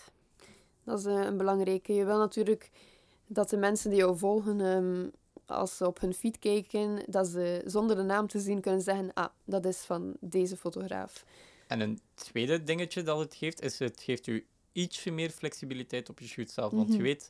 Dat 0.83 0.99
is 0.99 1.05
eh, 1.05 1.23
een 1.25 1.37
belangrijke. 1.37 1.93
Je 1.93 2.05
wil 2.05 2.17
natuurlijk 2.17 2.71
dat 3.27 3.49
de 3.49 3.57
mensen 3.57 3.89
die 3.89 3.99
jou 3.99 4.17
volgen, 4.17 4.61
ehm, 4.61 5.07
als 5.45 5.77
ze 5.77 5.87
op 5.87 5.99
hun 5.99 6.13
feed 6.13 6.39
kijken, 6.39 7.03
dat 7.07 7.27
ze 7.27 7.61
zonder 7.65 7.95
de 7.95 8.01
naam 8.01 8.27
te 8.27 8.39
zien 8.39 8.61
kunnen 8.61 8.81
zeggen, 8.81 9.13
ah, 9.13 9.27
dat 9.43 9.65
is 9.65 9.77
van 9.77 10.15
deze 10.19 10.57
fotograaf. 10.57 11.25
En 11.69 11.79
een 11.79 11.99
tweede 12.13 12.63
dingetje 12.63 13.03
dat 13.03 13.19
het 13.19 13.35
geeft, 13.35 13.61
is 13.61 13.79
het 13.79 14.01
geeft 14.01 14.27
u 14.27 14.47
ietsje 14.71 15.11
meer 15.11 15.29
flexibiliteit 15.29 16.09
op 16.09 16.19
je 16.19 16.27
shoot 16.27 16.49
zelf. 16.49 16.71
Want 16.71 16.87
je 16.87 16.93
Mhm. 16.93 17.03
weet, 17.03 17.29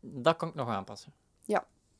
dat 0.00 0.36
kan 0.36 0.48
ik 0.48 0.54
nog 0.54 0.68
aanpassen. 0.68 1.12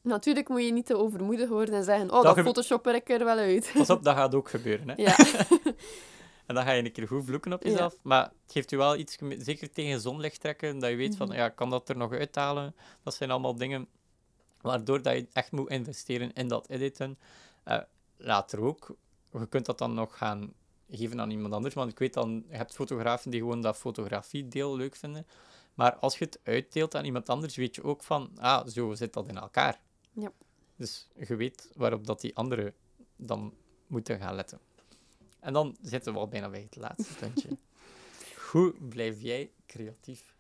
Natuurlijk 0.03 0.49
moet 0.49 0.65
je 0.65 0.73
niet 0.73 0.87
te 0.87 0.97
overmoedig 0.97 1.49
worden 1.49 1.75
en 1.75 1.85
zeggen, 1.85 2.11
oh, 2.11 2.23
Dat 2.23 2.37
dat, 2.37 2.45
photoshopper 2.45 2.95
ik 2.95 3.09
er 3.09 3.25
wel 3.25 3.37
uit. 3.39 3.71
Pas 3.75 3.91
op, 3.91 4.03
dat 4.05 4.17
gaat 4.17 4.35
ook 4.35 4.49
gebeuren. 4.51 4.89
Hè? 4.89 4.95
ja. 5.03 5.17
En 6.47 6.55
dan 6.55 6.65
ga 6.65 6.71
je 6.73 6.85
een 6.85 6.93
keer 6.93 7.07
goed 7.09 7.25
vloeken 7.25 7.53
op 7.53 7.63
Ja. 7.63 7.71
jezelf. 7.71 7.97
Maar 8.03 8.23
het 8.23 8.53
geeft 8.53 8.73
u 8.73 8.77
wel 8.77 8.97
iets, 8.97 9.19
zeker 9.39 9.71
tegen 9.71 10.01
zonlicht 10.01 10.41
trekken, 10.41 10.79
dat 10.79 10.91
je 10.91 10.97
weet 10.97 11.17
van, 11.17 11.27
Mhm. 11.29 11.37
ja, 11.37 11.49
kan 11.49 11.71
dat 11.71 11.89
er 11.89 11.97
nog 11.97 12.13
uithalen? 12.13 12.75
Dat 13.03 13.15
zijn 13.15 13.31
allemaal 13.31 13.57
dingen 13.57 13.89
waardoor 14.61 15.03
dat 15.03 15.15
je 15.15 15.27
echt 15.33 15.53
moet 15.53 15.71
investeren 15.71 16.33
in 16.33 16.49
dat 16.49 16.69
editen. 16.69 17.19
Eh, 17.65 17.79
later 18.17 18.61
ook, 18.61 18.97
je 19.33 19.47
kunt 19.49 19.67
dat 19.67 19.79
dan 19.79 19.95
nog 19.95 20.17
gaan 20.19 20.53
geven 20.91 21.21
aan 21.21 21.31
iemand 21.31 21.55
anders, 21.55 21.75
want 21.75 21.91
ik 21.91 21.99
weet 21.99 22.15
dan, 22.15 22.45
je 22.51 22.57
hebt 22.57 22.75
fotografen 22.75 23.31
die 23.31 23.41
gewoon 23.41 23.61
dat 23.61 23.77
fotografiedeel 23.77 24.77
leuk 24.77 24.97
vinden. 24.97 25.27
Maar 25.75 25.97
als 25.97 26.19
je 26.19 26.25
het 26.25 26.41
uitdeelt 26.43 26.95
aan 26.95 27.05
iemand 27.05 27.29
anders, 27.29 27.57
weet 27.57 27.75
je 27.75 27.85
ook 27.85 28.03
van, 28.03 28.31
ah, 28.37 28.67
zo 28.67 28.95
zit 28.95 29.13
dat 29.13 29.29
in 29.29 29.39
elkaar. 29.39 29.81
Ja. 30.13 30.33
Dus 30.77 31.09
je 31.27 31.37
weet 31.37 31.71
waarop 31.77 32.07
dat 32.07 32.21
die 32.21 32.37
anderen 32.37 32.75
dan 33.17 33.55
moeten 33.87 34.19
gaan 34.19 34.35
letten. 34.35 34.61
En 35.41 35.53
dan 35.53 35.77
zitten 35.83 36.13
we 36.13 36.19
al 36.19 36.29
bijna 36.29 36.49
bij 36.49 36.61
het 36.61 36.77
laatste 36.77 37.15
puntje. 37.15 37.49
Hoe 38.51 38.75
blijf 38.89 39.21
jij 39.21 39.51
creatief? 39.67 40.37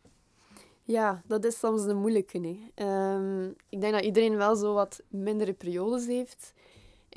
Ja, 0.82 1.22
dat 1.26 1.44
is 1.44 1.59
soms 1.59 1.84
de 1.84 1.94
moeilijke. 1.94 2.59
Ehm, 2.74 3.46
ik 3.68 3.80
denk 3.80 3.92
dat 3.92 4.05
iedereen 4.05 4.36
wel 4.36 4.57
zo 4.57 4.74
wat 4.74 5.03
mindere 5.09 5.53
periodes 5.53 6.07
heeft 6.07 6.53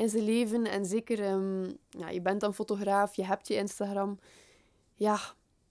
in 0.01 0.09
zijn 0.09 0.23
leven. 0.23 0.65
En 0.65 0.85
zeker, 0.85 1.23
ehm, 1.23 1.63
ja, 1.89 2.09
je 2.09 2.21
bent 2.21 2.41
dan 2.41 2.53
fotograaf, 2.53 3.15
je 3.15 3.25
hebt 3.25 3.47
je 3.47 3.55
Instagram. 3.55 4.19
Ja, 4.95 5.19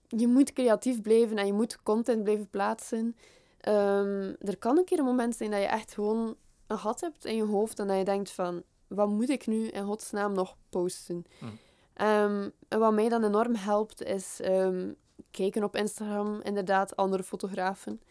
je 0.07 0.27
moet 0.27 0.53
creatief 0.53 1.01
blijven 1.01 1.37
en 1.37 1.45
je 1.45 1.53
moet 1.53 1.83
content 1.83 2.23
blijven 2.23 2.49
plaatsen. 2.49 3.15
Ehm, 3.57 4.33
er 4.39 4.57
kan 4.59 4.77
een 4.77 4.85
keer 4.85 4.99
een 4.99 5.05
moment 5.05 5.35
zijn 5.35 5.51
dat 5.51 5.59
je 5.59 5.65
echt 5.65 5.93
gewoon 5.93 6.35
een 6.67 6.77
gat 6.77 7.01
hebt 7.01 7.25
in 7.25 7.35
je 7.35 7.43
hoofd 7.43 7.79
en 7.79 7.87
dat 7.87 7.97
je 7.97 8.03
denkt 8.03 8.31
van, 8.31 8.63
wat 8.87 9.09
moet 9.09 9.29
ik 9.29 9.47
nu 9.47 9.67
in 9.67 9.85
godsnaam 9.85 10.33
nog 10.33 10.55
posten? 10.69 11.25
Hm. 11.39 11.45
Ehm, 11.93 12.49
en 12.67 12.79
wat 12.79 12.93
mij 12.93 13.09
dan 13.09 13.23
enorm 13.23 13.55
helpt, 13.55 14.03
is 14.03 14.39
kijken 15.31 15.63
op 15.63 15.75
Instagram, 15.75 16.41
inderdaad, 16.43 16.95
andere 16.95 17.23
fotografen. 17.23 18.01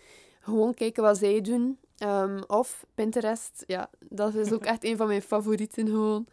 Gewoon 0.41 0.75
kijken 0.75 1.03
wat 1.03 1.18
zij 1.18 1.41
doen. 1.41 1.79
Ehm, 2.01 2.42
of 2.46 2.86
Pinterest, 2.94 3.64
ja, 3.66 3.90
dat 3.98 4.34
is 4.34 4.53
ook 4.53 4.64
echt 4.72 4.84
een 4.84 4.96
van 4.96 5.07
mijn 5.07 5.22
favorieten 5.22 5.86
gewoon. 5.86 6.26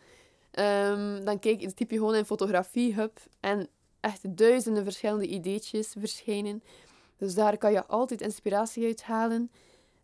Ehm, 0.52 1.24
dan 1.24 1.40
kijk, 1.40 1.70
typ 1.70 1.92
je 1.92 1.98
gewoon 1.98 2.16
in 2.16 2.26
Fotografie 2.26 2.94
Hub 2.94 3.20
en 3.40 3.68
echt 4.00 4.38
duizenden 4.38 4.84
verschillende 4.84 5.28
ideetjes 5.28 5.94
verschijnen. 5.98 6.64
Dus 7.18 7.34
daar 7.34 7.58
kan 7.58 7.72
je 7.72 7.86
altijd 7.86 8.22
inspiratie 8.22 8.86
uit 8.86 9.04
halen. 9.04 9.52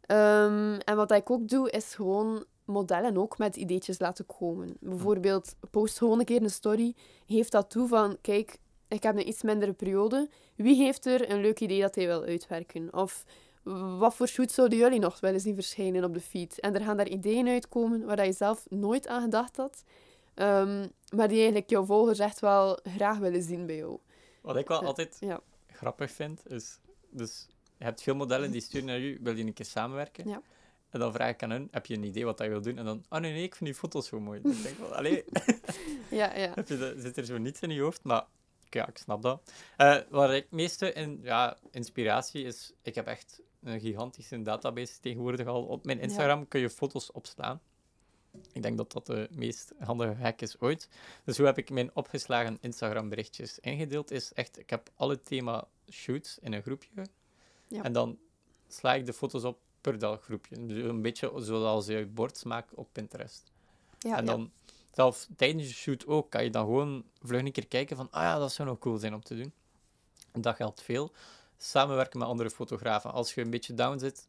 Ehm, 0.01 0.79
en 0.85 0.95
wat 0.95 1.11
ik 1.11 1.29
ook 1.29 1.47
doe, 1.47 1.71
is 1.71 1.95
gewoon 1.95 2.45
modellen 2.65 3.17
ook 3.17 3.37
met 3.37 3.55
ideetjes 3.55 3.99
laten 3.99 4.25
komen. 4.25 4.77
Bijvoorbeeld, 4.79 5.55
post 5.71 5.97
gewoon 5.97 6.19
een 6.19 6.25
keer 6.25 6.41
een 6.41 6.49
story, 6.49 6.95
geef 7.27 7.49
dat 7.49 7.69
toe 7.69 7.87
van, 7.87 8.17
kijk, 8.21 8.57
ik 8.87 9.03
heb 9.03 9.15
een 9.15 9.27
iets 9.27 9.41
mindere 9.41 9.73
periode. 9.73 10.29
Wie 10.55 10.75
heeft 10.75 11.05
er 11.05 11.31
een 11.31 11.41
leuk 11.41 11.59
idee 11.59 11.81
dat 11.81 11.95
hij 11.95 12.05
wil 12.05 12.23
uitwerken? 12.23 12.93
Of 12.93 13.25
wat 13.97 14.15
voor 14.15 14.27
shoot 14.27 14.51
zouden 14.51 14.77
jullie 14.77 14.99
nog 14.99 15.19
wel 15.19 15.33
eens 15.33 15.43
zien 15.43 15.55
verschijnen 15.55 16.03
op 16.03 16.13
de 16.13 16.21
feed? 16.21 16.59
En 16.59 16.75
er 16.75 16.81
gaan 16.81 16.97
daar 16.97 17.07
ideeën 17.07 17.47
uitkomen 17.47 18.05
waar 18.05 18.15
dat 18.15 18.25
je 18.25 18.31
zelf 18.33 18.65
nooit 18.69 19.07
aan 19.07 19.21
gedacht 19.21 19.57
had, 19.57 19.83
ehm, 20.33 20.87
maar 21.15 21.27
die 21.27 21.37
eigenlijk 21.37 21.69
jouw 21.69 21.85
volgers 21.85 22.19
echt 22.19 22.39
wel 22.39 22.79
graag 22.83 23.17
willen 23.17 23.43
zien 23.43 23.65
bij 23.65 23.75
jou. 23.75 23.97
Wat 24.41 24.55
ik 24.57 24.67
wel 24.67 24.81
Ja. 24.81 24.87
altijd 24.87 25.17
Ja. 25.19 25.41
grappig 25.67 26.11
vind, 26.11 26.51
is... 26.51 26.79
Dus 27.09 27.47
je 27.77 27.83
hebt 27.83 28.01
veel 28.03 28.15
modellen 28.15 28.51
die 28.51 28.61
sturen 28.61 28.87
naar 28.87 28.99
u, 28.99 29.19
wil 29.21 29.35
je 29.35 29.43
een 29.43 29.53
keer 29.53 29.65
samenwerken? 29.65 30.29
Ja. 30.29 30.41
En 30.89 30.99
dan 30.99 31.13
vraag 31.13 31.29
ik 31.29 31.43
aan 31.43 31.49
hun, 31.49 31.67
heb 31.71 31.85
je 31.85 31.95
een 31.95 32.03
idee 32.03 32.25
wat 32.25 32.37
dat 32.37 32.45
je 32.45 32.51
wil 32.51 32.61
doen? 32.61 32.77
En 32.77 32.85
dan, 32.85 33.03
oh 33.09 33.19
nee, 33.19 33.31
nee, 33.33 33.43
ik 33.43 33.55
vind 33.55 33.69
die 33.69 33.79
foto's 33.79 34.07
zo 34.07 34.19
mooi. 34.19 34.41
Dus 34.41 34.57
ik 34.57 34.63
denk 34.63 34.77
wel, 34.77 34.95
allee, 34.95 35.23
Ja, 36.09 36.35
ja. 36.37 36.51
heb 36.55 36.67
je 36.67 36.77
dat, 36.77 36.93
zit 36.97 37.17
er 37.17 37.25
zo 37.25 37.37
niets 37.37 37.59
in 37.61 37.69
je 37.69 37.81
hoofd? 37.81 38.03
Maar 38.03 38.25
ja, 38.69 38.87
ik 38.87 38.97
snap 38.97 39.21
dat. 39.21 39.51
Eh, 39.77 39.97
waar 40.09 40.35
ik 40.35 40.47
meeste 40.51 40.93
in, 40.93 41.19
ja, 41.23 41.57
inspiratie 41.71 42.43
is, 42.43 42.73
ik 42.81 42.95
heb 42.95 43.07
echt 43.07 43.41
een 43.63 43.79
gigantische 43.79 44.41
database 44.41 44.99
tegenwoordig 44.99 45.47
al. 45.47 45.63
Op 45.63 45.85
mijn 45.85 45.99
Instagram 45.99 46.47
kun 46.47 46.59
je 46.59 46.69
foto's 46.69 47.11
opslaan. 47.11 47.61
Ik 48.51 48.61
denk 48.61 48.77
dat 48.77 48.91
dat 48.91 49.05
de 49.05 49.27
meest 49.31 49.73
handige 49.79 50.21
hack 50.21 50.41
is 50.41 50.59
ooit. 50.59 50.89
Dus 51.23 51.37
hoe 51.37 51.45
heb 51.45 51.57
ik 51.57 51.69
mijn 51.69 51.95
opgeslagen 51.95 52.57
Instagram 52.61 53.09
berichtjes 53.09 53.59
ingedeeld? 53.59 54.11
Is 54.11 54.33
echt, 54.33 54.59
ik 54.59 54.69
heb 54.69 54.89
alle 54.95 55.21
thema 55.21 55.67
shoots 55.91 56.39
in 56.39 56.53
een 56.53 56.61
groepje. 56.61 57.05
Ja. 57.67 57.83
En 57.83 57.93
dan 57.93 58.19
sla 58.67 58.93
ik 58.93 59.05
de 59.05 59.13
foto's 59.13 59.43
op 59.43 59.59
per 59.81 59.99
dat 59.99 60.21
groepje. 60.21 60.65
Dus 60.65 60.83
een 60.83 61.01
beetje 61.01 61.31
zoals 61.35 61.85
je 61.85 62.05
bordsmaak 62.05 62.69
op 62.75 62.87
Pinterest. 62.91 63.51
ja, 63.99 64.17
en 64.17 64.25
dan, 64.25 64.51
zelf 64.91 65.27
tijdens 65.35 65.67
de 65.67 65.73
shoot 65.73 66.07
ook, 66.07 66.29
kan 66.29 66.43
je 66.43 66.49
dan 66.49 66.65
gewoon 66.65 67.03
vlug 67.21 67.41
een 67.41 67.51
keer 67.51 67.67
kijken 67.67 67.95
van, 67.95 68.07
ah 68.11 68.21
ja, 68.21 68.39
dat 68.39 68.53
zou 68.53 68.67
nog 68.67 68.79
cool 68.79 68.97
zijn 68.97 69.13
om 69.13 69.23
te 69.23 69.35
doen. 69.35 69.53
En 70.31 70.41
dat 70.41 70.55
geldt 70.55 70.81
veel. 70.81 71.11
Samenwerken 71.63 72.19
met 72.19 72.27
andere 72.27 72.49
fotografen. 72.49 73.11
Als 73.11 73.33
je 73.33 73.41
een 73.41 73.49
beetje 73.49 73.73
down 73.73 73.99
zit, 73.99 74.27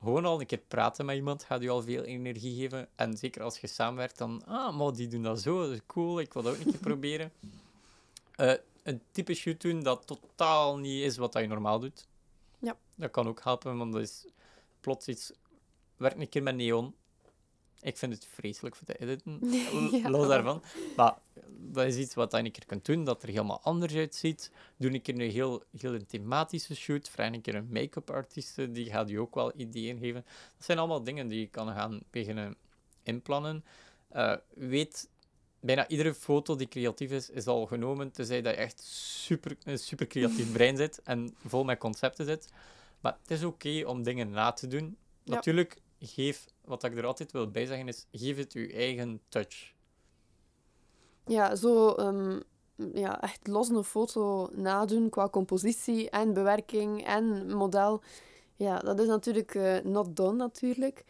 gewoon 0.00 0.24
al 0.24 0.40
een 0.40 0.46
keer 0.46 0.62
praten 0.68 1.04
met 1.04 1.16
iemand 1.16 1.44
gaat 1.44 1.62
je 1.62 1.70
al 1.70 1.82
veel 1.82 2.02
energie 2.02 2.60
geven. 2.60 2.88
En 2.94 3.16
zeker 3.16 3.42
als 3.42 3.58
je 3.58 3.66
samenwerkt, 3.66 4.18
dan, 4.18 4.42
ah, 4.46 4.76
maar 4.78 4.92
die 4.92 5.08
doen 5.08 5.22
dat 5.22 5.40
zo, 5.40 5.62
dat 5.62 5.70
is 5.70 5.80
cool, 5.86 6.20
ik 6.20 6.32
wil 6.32 6.42
dat 6.42 6.54
ook 6.54 6.58
een 6.58 6.70
keer 6.70 6.80
proberen. 6.92 7.32
Eh, 8.36 8.54
een 8.82 9.02
type 9.10 9.34
shoot 9.34 9.60
doen 9.60 9.82
dat 9.82 10.06
totaal 10.06 10.78
niet 10.78 11.02
is 11.02 11.16
wat 11.16 11.32
dat 11.32 11.42
je 11.42 11.48
normaal 11.48 11.80
doet. 11.80 12.06
Ja. 12.58 12.76
Dat 12.94 13.10
kan 13.10 13.28
ook 13.28 13.42
helpen, 13.42 13.78
want 13.78 13.92
dat 13.92 14.02
is 14.02 14.26
plots 14.80 15.08
iets... 15.08 15.32
Werk 15.96 16.18
een 16.18 16.28
keer 16.28 16.42
met 16.42 16.56
neon. 16.56 16.94
Ik 17.80 17.96
vind 17.96 18.12
het 18.12 18.26
vreselijk 18.26 18.76
voor 18.76 18.86
te 18.86 18.98
editen. 18.98 19.38
Ja. 20.02 20.10
Los 20.10 20.28
daarvan. 20.28 20.62
Maar 20.96 21.18
dat 21.64 21.86
is 21.86 21.96
iets 21.96 22.14
wat 22.14 22.32
je 22.32 22.38
een 22.38 22.52
keer 22.52 22.66
kunt 22.66 22.84
doen, 22.84 23.04
dat 23.04 23.22
er 23.22 23.28
helemaal 23.28 23.60
anders 23.62 23.94
uitziet. 23.94 24.50
Doe 24.76 24.92
een 24.92 25.02
keer 25.02 25.14
een 25.14 25.30
heel, 25.30 25.62
heel 25.78 25.94
een 25.94 26.06
thematische 26.06 26.74
shoot. 26.74 27.08
Vraag 27.08 27.32
een 27.32 27.40
keer 27.40 27.54
een 27.54 27.68
make-up 27.70 28.10
artiest, 28.10 28.74
die 28.74 28.90
gaat 28.90 29.08
je 29.08 29.20
ook 29.20 29.34
wel 29.34 29.52
ideeën 29.56 29.98
geven. 29.98 30.24
Dat 30.56 30.66
zijn 30.66 30.78
allemaal 30.78 31.02
dingen 31.02 31.28
die 31.28 31.40
je 31.40 31.46
kan 31.46 31.68
gaan 31.68 32.00
beginnen 32.10 32.56
inplannen. 33.02 33.64
Eh, 34.08 34.36
weet, 34.54 35.08
bijna 35.60 35.88
iedere 35.88 36.14
foto 36.14 36.56
die 36.56 36.68
creatief 36.68 37.10
is, 37.10 37.30
is 37.30 37.46
al 37.46 37.66
genomen, 37.66 38.12
tenzij 38.12 38.42
dat 38.42 38.54
je 38.54 38.60
echt 38.60 38.80
super, 38.82 39.56
een 39.64 39.78
super 39.78 40.06
creatief 40.06 40.52
brein 40.56 40.76
zit 40.76 41.02
en 41.02 41.36
vol 41.44 41.64
met 41.64 41.78
concepten 41.78 42.26
zit. 42.26 42.52
Maar 43.00 43.16
het 43.22 43.30
is 43.30 43.44
oké 43.44 43.82
om 43.86 44.02
dingen 44.02 44.30
na 44.30 44.52
te 44.52 44.66
doen. 44.66 44.96
Ja. 45.22 45.34
Natuurlijk, 45.34 45.80
geef, 46.00 46.46
wat 46.64 46.84
ik 46.84 46.96
er 46.96 47.06
altijd 47.06 47.32
wil 47.32 47.50
bij 47.50 47.66
zeggen, 47.66 47.88
is 47.88 48.06
geef 48.12 48.36
het 48.36 48.52
je 48.52 48.72
eigen 48.72 49.20
touch. 49.28 49.72
Ja, 51.26 51.54
zo 51.56 51.90
ehm, 51.90 52.40
ja, 52.94 53.20
echt 53.20 53.46
los 53.46 53.68
een 53.68 53.84
foto 53.84 54.48
nadoen 54.52 55.08
qua 55.08 55.28
compositie 55.28 56.10
en 56.10 56.32
bewerking 56.32 57.06
en 57.06 57.54
model. 57.56 58.02
Ja, 58.56 58.78
dat 58.78 59.00
is 59.00 59.06
natuurlijk 59.06 59.54
uh, 59.54 59.78
not 59.78 60.16
done 60.16 60.36
natuurlijk. 60.36 61.04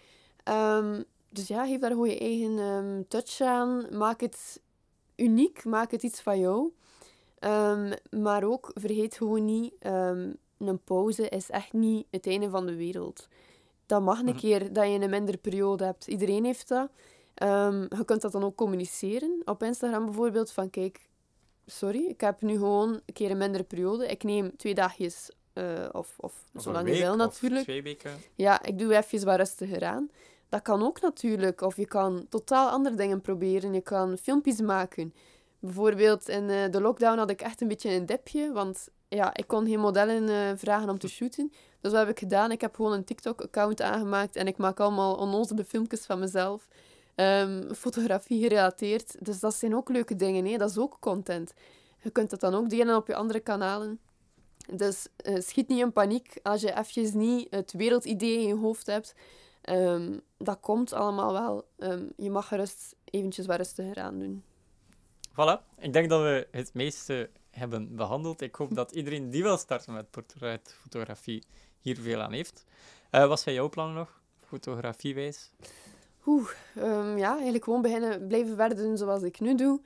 Ehm, 0.45 1.03
dus 1.29 1.49
ja, 1.49 1.67
geef 1.67 1.81
daar 1.81 1.91
gewoon 1.91 2.09
je 2.09 2.19
eigen 2.19 2.59
um, 2.59 3.09
touch 3.09 3.41
aan. 3.41 3.87
Maak 3.91 4.21
het 4.21 4.61
uniek, 5.17 5.65
maak 5.65 5.91
het 5.91 6.03
iets 6.03 6.21
van 6.21 6.39
jou. 6.39 6.73
maar 8.11 8.45
ook, 8.45 8.71
vergeet 8.75 9.17
gewoon 9.17 9.45
niet, 9.45 9.75
een 10.59 10.81
pauze 10.85 11.29
is 11.29 11.51
echt 11.51 11.73
niet 11.73 12.07
het 12.11 12.27
einde 12.27 12.51
van 12.51 12.67
de 12.67 12.77
wereld. 12.77 13.29
Dat 13.87 14.03
mag 14.03 14.19
een 14.19 14.25
mhm. 14.25 14.37
keer 14.37 14.73
dat 14.73 14.87
je 14.87 15.01
een 15.01 15.11
minder 15.11 15.37
periode 15.37 15.85
hebt. 15.85 16.07
Iedereen 16.07 16.45
heeft 16.45 16.69
dat. 16.69 16.91
Um, 17.43 17.81
je 17.81 18.05
kunt 18.05 18.23
dat 18.23 18.33
dan 18.33 18.45
ook 18.45 18.57
communiceren 18.57 19.43
op 19.45 19.63
Instagram 19.63 20.05
bijvoorbeeld. 20.05 20.53
Van 20.53 20.71
kijk, 20.71 21.09
sorry, 21.67 22.05
ik 22.05 22.21
heb 22.21 22.41
nu 22.41 22.53
gewoon 22.53 22.89
een 22.93 23.15
keer 23.15 23.31
een 23.31 23.39
mindere 23.39 23.65
periode. 23.65 24.07
Ik 24.07 24.23
neem 24.23 24.57
twee 24.57 24.75
dagjes, 24.75 25.31
uh, 25.55 25.89
of, 25.93 26.15
of, 26.17 26.45
of 26.55 26.63
zolang 26.63 26.89
je 26.89 27.01
wil 27.01 27.17
natuurlijk. 27.17 27.63
twee 27.63 27.83
weken. 27.83 28.11
Ja, 28.35 28.63
ik 28.63 28.79
doe 28.79 28.97
even 28.97 29.25
wat 29.25 29.37
rustiger 29.37 29.85
aan. 29.85 30.11
Dat 30.49 30.63
kan 30.63 30.83
ook 30.83 31.01
natuurlijk. 31.01 31.61
Of 31.61 31.77
je 31.77 31.87
kan 31.87 32.27
totaal 32.29 32.69
andere 32.71 32.97
dingen 32.97 33.21
proberen. 33.21 33.75
Je 33.75 33.81
kan 33.81 34.19
filmpjes 34.19 34.61
maken. 34.61 35.15
Bijvoorbeeld 35.59 36.29
in 36.29 36.49
uh, 36.49 36.71
de 36.71 36.81
lockdown 36.81 37.19
had 37.19 37.31
ik 37.31 37.41
echt 37.41 37.61
een 37.61 37.69
beetje 37.69 37.91
een 37.91 38.07
dipje, 38.07 38.53
want 38.53 38.89
ja, 39.09 39.35
ik 39.37 39.47
kon 39.47 39.67
geen 39.67 39.81
modellen 39.81 40.29
uh, 40.29 40.51
vragen 40.57 40.89
om 40.89 40.99
te 40.99 41.09
shooten. 41.17 41.53
Dus 41.81 41.93
wat 41.93 42.01
heb 42.01 42.09
ik 42.09 42.19
gedaan? 42.19 42.51
Ik 42.51 42.61
heb 42.61 42.75
gewoon 42.75 42.93
een 42.93 43.05
TikTok-account 43.05 43.81
aangemaakt 43.81 44.37
en 44.37 44.47
ik 44.47 44.57
maak 44.57 44.81
allemaal 44.81 45.15
onnozele 45.15 45.65
filmpjes 45.65 46.07
van 46.07 46.19
mezelf. 46.19 46.69
Um, 47.23 47.75
fotografie 47.75 48.41
gerelateerd. 48.43 49.25
Dus 49.25 49.41
dat 49.41 49.55
zijn 49.55 49.77
ook 49.77 49.89
leuke 49.89 50.17
dingen, 50.17 50.47
hè? 50.47 50.57
dat 50.57 50.71
is 50.71 50.79
ook 50.79 50.97
content. 51.01 51.55
Je 52.03 52.11
kunt 52.11 52.31
dat 52.31 52.41
dan 52.41 52.55
ook 52.55 52.71
delen 52.71 52.97
op 52.97 53.07
je 53.07 53.15
andere 53.15 53.41
kanalen. 53.41 54.01
Dus 54.71 55.07
uh, 55.25 55.41
schiet 55.41 55.69
niet 55.69 55.81
in 55.81 55.93
paniek 55.93 56.39
als 56.43 56.61
je 56.61 56.71
eventjes 56.71 57.13
niet 57.13 57.47
het 57.51 57.73
wereldidee 57.73 58.39
in 58.39 58.47
je 58.47 58.57
hoofd 58.57 58.87
hebt. 58.87 59.15
Um, 59.71 60.21
dat 60.39 60.61
komt 60.61 60.93
allemaal 60.93 61.33
wel. 61.33 61.69
Um, 61.79 62.13
je 62.17 62.31
mag 62.31 62.49
gerust 62.49 62.95
eventjes 63.05 63.47
wat 63.47 63.57
rustiger 63.57 63.99
aan 63.99 64.19
doen. 64.19 64.45
Voilà, 65.31 65.61
ik 65.79 65.93
denk 65.93 66.09
dat 66.09 66.21
we 66.21 66.49
het 66.51 66.75
meeste 66.75 67.31
hebben 67.51 67.97
behandeld. 67.97 68.41
Ik 68.41 68.55
hoop 68.55 68.75
dat 68.75 68.93
iedereen 68.93 69.31
die 69.31 69.43
wil 69.43 69.57
starten 69.57 69.93
met 69.93 70.11
portretfotografie 70.11 71.43
hier 71.81 71.97
veel 71.97 72.21
aan 72.21 72.33
heeft. 72.33 72.65
Uh, 73.11 73.27
wat 73.27 73.41
zijn 73.41 73.55
jouw 73.55 73.69
plannen 73.69 73.97
nog, 73.97 74.21
fotografiewijs? 74.41 75.51
Oeh, 76.27 76.49
um, 76.79 77.19
ja, 77.19 77.33
eigenlijk 77.35 77.65
gewoon 77.65 77.83
beginnen, 77.83 78.27
blijven 78.27 78.57
verder 78.57 78.77
doen 78.77 78.97
zoals 78.97 79.23
ik 79.23 79.41
nu 79.41 79.55
doe. 79.55 79.81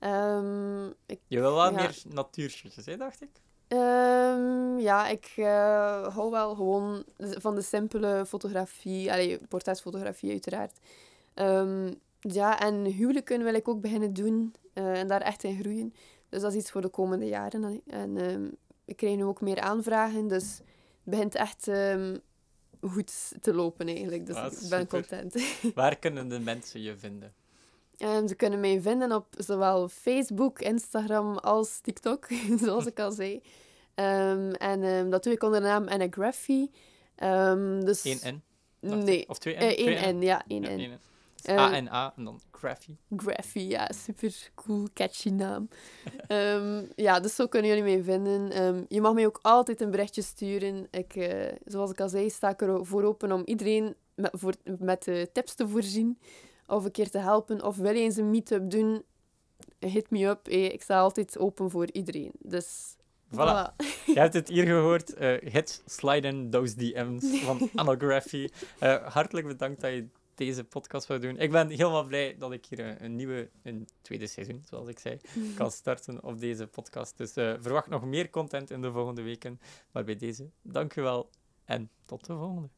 Um, 0.00 0.94
ik, 1.06 1.20
je 1.26 1.40
wil 1.40 1.54
wel 1.54 1.72
meer 1.72 2.02
natuurshootjes, 2.08 2.86
hè, 2.86 2.96
dacht 2.96 3.22
ik? 3.22 3.30
Um, 3.68 4.78
ja, 4.78 5.08
ik 5.08 5.32
uh, 5.36 6.14
hou 6.14 6.30
wel 6.30 6.54
gewoon 6.54 7.04
van 7.16 7.54
de 7.54 7.62
simpele 7.62 8.26
fotografie, 8.26 9.12
allee, 9.12 9.38
portretfotografie 9.48 10.30
uiteraard. 10.30 10.78
ja, 12.20 12.60
en 12.60 12.84
huwelijken 12.84 13.42
wil 13.42 13.54
ik 13.54 13.68
ook 13.68 13.80
beginnen 13.80 14.12
doen 14.12 14.54
uh, 14.74 15.00
en 15.00 15.08
daar 15.08 15.20
echt 15.20 15.44
in 15.44 15.60
groeien. 15.60 15.94
Dus 16.28 16.40
dat 16.40 16.52
is 16.52 16.58
iets 16.58 16.70
voor 16.70 16.80
de 16.80 16.88
komende 16.88 17.26
jaren. 17.26 17.82
En 17.86 18.16
ik 18.84 18.96
krijg 18.96 19.16
nu 19.16 19.24
ook 19.24 19.40
meer 19.40 19.60
aanvragen, 19.60 20.28
dus 20.28 20.56
het 20.56 20.64
begint 21.04 21.34
echt 21.34 21.70
goed 22.90 23.32
te 23.40 23.54
lopen 23.54 23.86
eigenlijk. 23.86 24.26
Dus 24.26 24.36
ah, 24.36 24.52
ik 24.52 24.68
ben 24.68 24.86
content. 24.86 25.34
Waar 25.74 25.96
kunnen 25.96 26.28
de 26.28 26.38
mensen 26.38 26.82
je 26.82 26.96
vinden? 26.96 27.32
Um, 27.98 28.28
ze 28.28 28.34
kunnen 28.34 28.60
mij 28.60 28.80
vinden 28.80 29.12
op 29.12 29.26
zowel 29.38 29.88
Facebook, 29.88 30.60
Instagram 30.60 31.36
als 31.38 31.80
TikTok, 31.80 32.26
zoals 32.62 32.86
ik 32.86 33.00
al 33.00 33.12
zei. 33.12 33.42
Um, 33.94 34.52
en 34.52 34.82
um, 34.82 35.10
dat 35.10 35.22
doe 35.24 35.32
ik 35.32 35.42
onder 35.42 35.60
de 35.60 35.66
naam 35.66 35.88
Anagraphy. 35.88 36.68
dus... 37.84 38.04
Eén 38.04 38.20
N? 38.34 38.42
Nee. 38.80 39.28
Of 39.28 39.38
twee 39.38 39.56
N? 39.56 39.62
Uh, 39.62 39.68
één 39.68 40.18
N, 40.18 40.22
ja, 40.22 40.44
één 40.46 40.80
ja, 40.80 40.98
N. 41.46 41.50
Uh, 41.50 41.58
A 41.58 41.72
en 41.72 41.88
A 41.88 42.12
en 42.16 42.24
dan 42.24 42.40
Graffy. 42.50 42.96
Graffy, 43.16 43.58
ja, 43.58 43.90
super 43.92 44.50
cool, 44.54 44.88
catchy 44.94 45.30
naam. 45.30 45.68
um, 46.28 46.88
ja, 47.06 47.20
dus 47.20 47.34
zo 47.34 47.46
kunnen 47.46 47.70
jullie 47.70 47.96
mij 47.96 48.02
vinden. 48.02 48.62
Um, 48.62 48.84
je 48.88 49.00
mag 49.00 49.14
mij 49.14 49.26
ook 49.26 49.38
altijd 49.42 49.80
een 49.80 49.90
berichtje 49.90 50.22
sturen. 50.22 50.86
Ik, 50.90 51.16
uh, 51.16 51.52
zoals 51.64 51.90
ik 51.90 52.00
al 52.00 52.08
zei, 52.08 52.30
sta 52.30 52.48
ik 52.48 52.62
ervoor 52.62 53.02
open 53.02 53.32
om 53.32 53.42
iedereen 53.44 53.94
met, 54.14 54.30
voor, 54.34 54.54
met 54.78 55.06
uh, 55.06 55.22
tips 55.32 55.54
te 55.54 55.68
voorzien. 55.68 56.18
Of 56.66 56.84
een 56.84 56.90
keer 56.90 57.10
te 57.10 57.18
helpen. 57.18 57.64
Of 57.64 57.76
wil 57.76 57.94
je 57.94 58.00
eens 58.00 58.16
een 58.16 58.30
meet-up 58.30 58.70
doen, 58.70 59.02
hit 59.78 60.10
me 60.10 60.26
up. 60.26 60.46
Hey, 60.46 60.66
ik 60.66 60.82
sta 60.82 60.98
altijd 60.98 61.38
open 61.38 61.70
voor 61.70 61.90
iedereen. 61.92 62.32
Dus 62.38 62.96
Voilà. 63.32 63.72
Je 64.06 64.18
hebt 64.18 64.34
het 64.34 64.48
hier 64.48 64.66
gehoord. 64.66 65.20
Uh, 65.20 65.34
hit, 65.52 65.82
slide 65.86 66.28
in 66.28 66.50
those 66.50 66.76
DM's 66.76 67.42
van 67.42 67.68
Anography. 67.74 68.48
Uh, 68.80 69.06
hartelijk 69.06 69.46
bedankt 69.46 69.80
dat 69.80 69.92
je 69.92 70.06
deze 70.34 70.64
podcast 70.64 71.06
wou 71.06 71.20
doen. 71.20 71.36
Ik 71.36 71.50
ben 71.50 71.68
helemaal 71.68 72.04
blij 72.04 72.36
dat 72.38 72.52
ik 72.52 72.66
hier 72.66 73.02
een, 73.02 73.16
nieuwe, 73.16 73.50
een 73.62 73.88
tweede 74.02 74.26
seizoen, 74.26 74.62
zoals 74.68 74.88
ik 74.88 74.98
zei, 74.98 75.18
mhm. 75.34 75.54
kan 75.54 75.70
starten 75.70 76.22
op 76.22 76.40
deze 76.40 76.66
podcast. 76.66 77.16
Dus 77.16 77.36
uh, 77.36 77.54
verwacht 77.60 77.88
nog 77.88 78.04
meer 78.04 78.30
content 78.30 78.70
in 78.70 78.80
de 78.80 78.92
volgende 78.92 79.22
weken. 79.22 79.60
Maar 79.90 80.04
bij 80.04 80.16
deze, 80.16 80.50
dank 80.62 80.96
u 80.96 81.02
wel 81.02 81.30
en 81.64 81.90
tot 82.04 82.26
de 82.26 82.32
volgende. 82.34 82.68